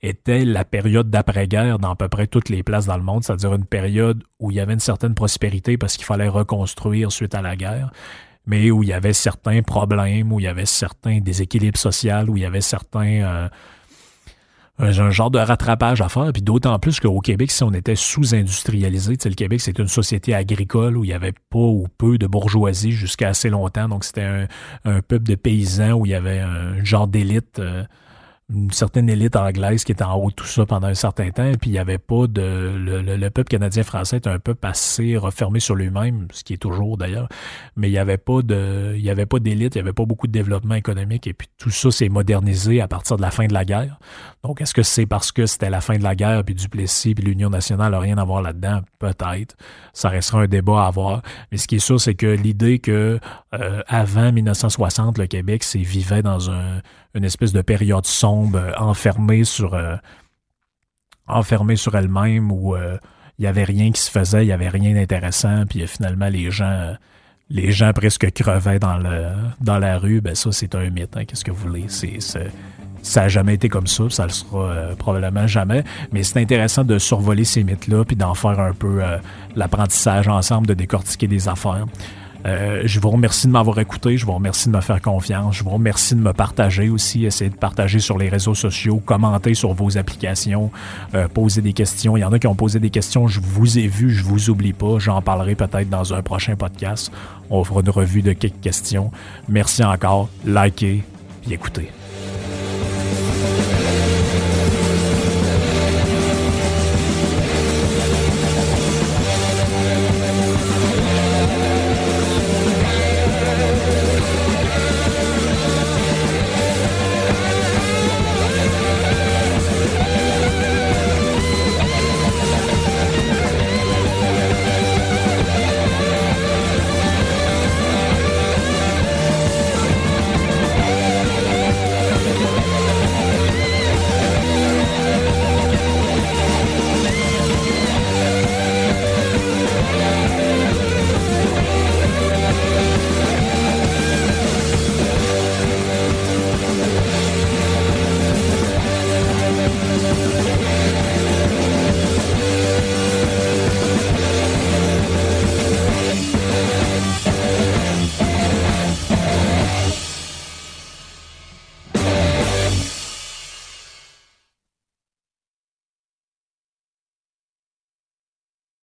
était 0.03 0.45
la 0.45 0.64
période 0.64 1.11
d'après-guerre 1.11 1.78
dans 1.78 1.93
à 1.93 1.97
peu 1.97 2.09
près 2.09 2.26
toutes 2.26 2.49
les 2.49 2.62
places 2.62 2.87
dans 2.87 2.97
le 2.97 3.03
monde, 3.03 3.22
c'est-à-dire 3.22 3.55
une 3.55 3.66
période 3.66 4.22
où 4.39 4.51
il 4.51 4.57
y 4.57 4.61
avait 4.61 4.72
une 4.72 4.81
certaine 4.81 5.14
prospérité 5.14 5.76
parce 5.76 5.97
qu'il 5.97 6.07
fallait 6.07 6.28
reconstruire 6.28 7.12
suite 7.12 7.35
à 7.35 7.43
la 7.43 7.57
guerre 7.57 7.91
mais 8.51 8.72
où 8.72 8.82
il 8.82 8.88
y 8.88 8.92
avait 8.92 9.12
certains 9.12 9.62
problèmes, 9.62 10.32
où 10.32 10.40
il 10.40 10.42
y 10.42 10.48
avait 10.48 10.66
certains 10.66 11.20
déséquilibres 11.20 11.78
sociaux, 11.78 12.26
où 12.28 12.36
il 12.36 12.42
y 12.42 12.46
avait 12.46 12.61
certains... 12.61 13.22
Euh, 13.22 13.48
un 14.82 15.11
genre 15.11 15.30
de 15.30 15.38
rattrapage 15.38 16.01
à 16.01 16.09
faire, 16.09 16.32
puis 16.32 16.40
d'autant 16.40 16.78
plus 16.78 17.01
qu'au 17.01 17.20
Québec, 17.20 17.51
si 17.51 17.62
on 17.62 17.72
était 17.72 17.96
sous-industrialisé, 17.96 19.18
le 19.26 19.34
Québec, 19.34 19.61
c'est 19.61 19.78
une 19.78 19.88
société 19.88 20.34
agricole 20.34 20.96
où 20.96 21.05
il 21.05 21.11
y 21.11 21.12
avait 21.12 21.34
pas 21.51 21.59
ou 21.59 21.86
peu 21.98 22.16
de 22.16 22.26
bourgeoisie 22.26 22.92
jusqu'à 22.92 23.28
assez 23.28 23.51
longtemps, 23.51 23.88
donc 23.88 24.05
c'était 24.05 24.22
un, 24.22 24.46
un, 24.86 25.03
peuple 25.03 25.24
de 25.24 25.34
paysans 25.34 25.92
où 25.92 26.07
il 26.07 26.12
y 26.12 26.14
avait 26.14 26.40
un 26.40 26.82
genre 26.82 27.09
d'élite 27.09 27.59
euh, 27.59 27.84
une 28.53 28.70
certaine 28.70 29.09
élite 29.09 29.36
anglaise 29.36 29.84
qui 29.84 29.92
était 29.92 30.05
en 30.05 30.14
haut 30.14 30.30
de 30.30 30.34
tout 30.34 30.46
ça 30.46 30.66
pendant 30.66 30.88
un 30.88 30.94
certain 30.94 31.30
temps, 31.30 31.44
et 31.44 31.57
puis 31.57 31.70
il 31.70 31.74
n'y 31.74 31.78
avait 31.78 31.98
pas 31.98 32.26
de... 32.26 32.76
Le, 32.76 33.30
peuple 33.30 33.48
canadien-français 33.48 34.16
est 34.16 34.26
un 34.26 34.38
peuple 34.38 34.66
assez 34.66 35.16
refermé 35.16 35.61
sur 35.61 35.74
lui-même, 35.74 36.26
ce 36.32 36.42
qui 36.42 36.55
est 36.55 36.59
toujours 36.59 36.96
d'ailleurs, 36.96 37.28
mais 37.76 37.88
il 37.88 37.92
n'y 37.92 37.98
avait 37.98 38.18
pas 38.18 38.42
de... 38.42 38.94
Il 38.96 39.03
y 39.03 39.11
avait 39.11 39.26
pas 39.26 39.38
d'élite, 39.38 39.74
il 39.74 39.78
n'y 39.78 39.82
avait 39.82 39.92
pas 39.92 40.05
beaucoup 40.05 40.26
de 40.26 40.32
développement 40.32 40.74
économique, 40.74 41.26
et 41.26 41.32
puis 41.32 41.48
tout 41.59 41.70
ça 41.70 41.90
s'est 41.90 42.09
modernisé 42.09 42.80
à 42.80 42.88
partir 42.88 43.16
de 43.16 43.22
la 43.22 43.30
fin 43.30 43.46
de 43.46 43.55
la 43.55 43.64
guerre. 43.64 43.98
Donc, 44.42 44.61
est-ce 44.61 44.74
que 44.74 44.82
c'est 44.82 45.07
parce 45.07 45.32
que 45.32 45.46
c'était 45.46 45.70
la 45.70 45.80
fin 45.80 45.98
de 45.98 46.03
la 46.03 46.14
guerre, 46.14 46.42
puis 46.44 46.55
Duplessis, 46.55 47.14
puis 47.14 47.24
l'Union 47.24 47.51
nationale 47.51 47.92
n'a 47.92 48.01
rien 48.01 48.18
à 48.18 48.24
voir 48.24 48.42
là-dedans? 48.42 48.80
Peut-être. 48.98 49.57
Ça 49.92 50.09
restera 50.09 50.42
un 50.42 50.46
débat 50.46 50.84
à 50.84 50.86
avoir. 50.86 51.22
Mais 51.53 51.59
ce 51.59 51.68
qui 51.68 51.76
est 51.76 51.80
sûr, 51.80 52.01
c'est 52.01 52.14
que 52.14 52.26
l'idée 52.26 52.78
que 52.78 53.20
euh, 53.55 53.82
avant 53.86 54.32
1960, 54.32 55.18
le 55.18 55.26
Québec 55.26 55.62
s'est 55.62 55.78
vivait 55.78 56.22
dans 56.22 56.51
un 56.51 56.80
une 57.14 57.24
espèce 57.24 57.52
de 57.52 57.62
période 57.62 58.06
sombre, 58.06 58.58
euh, 58.58 58.72
enfermée 58.78 59.44
sur 59.44 59.74
euh, 59.74 59.96
enfermée 61.26 61.76
sur 61.76 61.94
elle-même 61.94 62.50
où 62.50 62.74
euh, 62.74 62.98
il 63.38 63.42
n'y 63.42 63.48
avait 63.48 63.64
rien 63.64 63.90
qui 63.90 64.00
se 64.00 64.11
faisait, 64.11 64.44
il 64.44 64.46
n'y 64.46 64.52
avait 64.52 64.68
rien 64.68 64.94
d'intéressant, 64.94 65.64
puis 65.68 65.86
finalement 65.86 66.28
les 66.28 66.50
gens 66.50 66.94
les 67.48 67.72
gens 67.72 67.92
presque 67.92 68.30
crevaient 68.32 68.78
dans 68.78 68.98
le 68.98 69.32
dans 69.61 69.78
la 69.78 69.98
rue, 69.98 70.20
ben 70.20 70.34
ça 70.34 70.52
c'est 70.52 70.74
un 70.74 70.90
mythe, 70.90 71.16
hein, 71.16 71.24
qu'est-ce 71.24 71.44
que 71.44 71.50
vous 71.50 71.68
voulez, 71.68 71.84
c'est 71.88 72.18
ça 73.02 73.22
n'a 73.22 73.28
jamais 73.28 73.54
été 73.54 73.70
comme 73.70 73.86
ça, 73.86 74.11
ça 74.11 74.24
le 74.24 74.30
sera 74.30 74.94
probablement 74.98 75.46
jamais, 75.46 75.84
mais 76.12 76.22
c'est 76.22 76.38
intéressant 76.38 76.84
de 76.84 76.98
survoler 76.98 77.44
ces 77.44 77.64
mythes-là, 77.64 78.04
puis 78.04 78.14
d'en 78.14 78.34
faire 78.34 78.61
un 78.61 78.74
peu 78.74 79.00
l'apprentissage 79.56 80.28
ensemble, 80.28 80.66
de 80.66 80.74
décortiquer 80.74 81.26
des 81.26 81.48
affaires. 81.48 81.86
Euh, 82.47 82.82
je 82.84 83.01
vous 83.01 83.11
remercie 83.11 83.47
de 83.47 83.53
m'avoir 83.53 83.78
écouté, 83.78 84.16
je 84.16 84.24
vous 84.24 84.32
remercie 84.32 84.68
de 84.68 84.74
me 84.74 84.80
faire 84.80 85.01
confiance, 85.01 85.57
je 85.57 85.64
vous 85.64 85.70
remercie 85.70 86.14
de 86.14 86.20
me 86.20 86.32
partager 86.32 86.88
aussi, 86.88 87.24
essayer 87.24 87.51
de 87.51 87.57
partager 87.57 87.99
sur 87.99 88.18
les 88.18 88.28
réseaux 88.28 88.55
sociaux, 88.55 89.03
commenter 89.05 89.55
sur 89.55 89.72
vos 89.74 89.99
applications, 89.99 90.70
euh, 91.14 91.28
poser 91.28 91.62
des 91.62 91.72
questions. 91.72 92.16
Il 92.16 92.20
y 92.20 92.24
en 92.24 92.32
a 92.32 92.38
qui 92.38 92.47
ont 92.47 92.55
posé 92.55 92.80
des 92.80 92.91
questions, 92.91 93.26
je 93.28 93.41
vous 93.41 93.78
ai 93.78 93.86
vu, 93.86 94.11
je 94.11 94.24
vous 94.24 94.51
oublie 94.51 94.72
pas, 94.72 94.99
j'en 94.99 95.20
parlerai 95.20 95.55
peut-être 95.55 95.91
dans 95.91 96.14
un 96.14 96.22
prochain 96.22 96.57
podcast. 96.57 97.12
On 97.51 97.64
fera 97.64 97.80
une 97.80 97.91
revue 97.91 98.22
de 98.22 98.32
quelques 98.32 98.61
questions. 98.61 99.11
Merci 99.49 99.84
encore, 99.84 100.28
likez, 100.47 101.05
et 101.49 101.53
écoutez. 101.53 101.91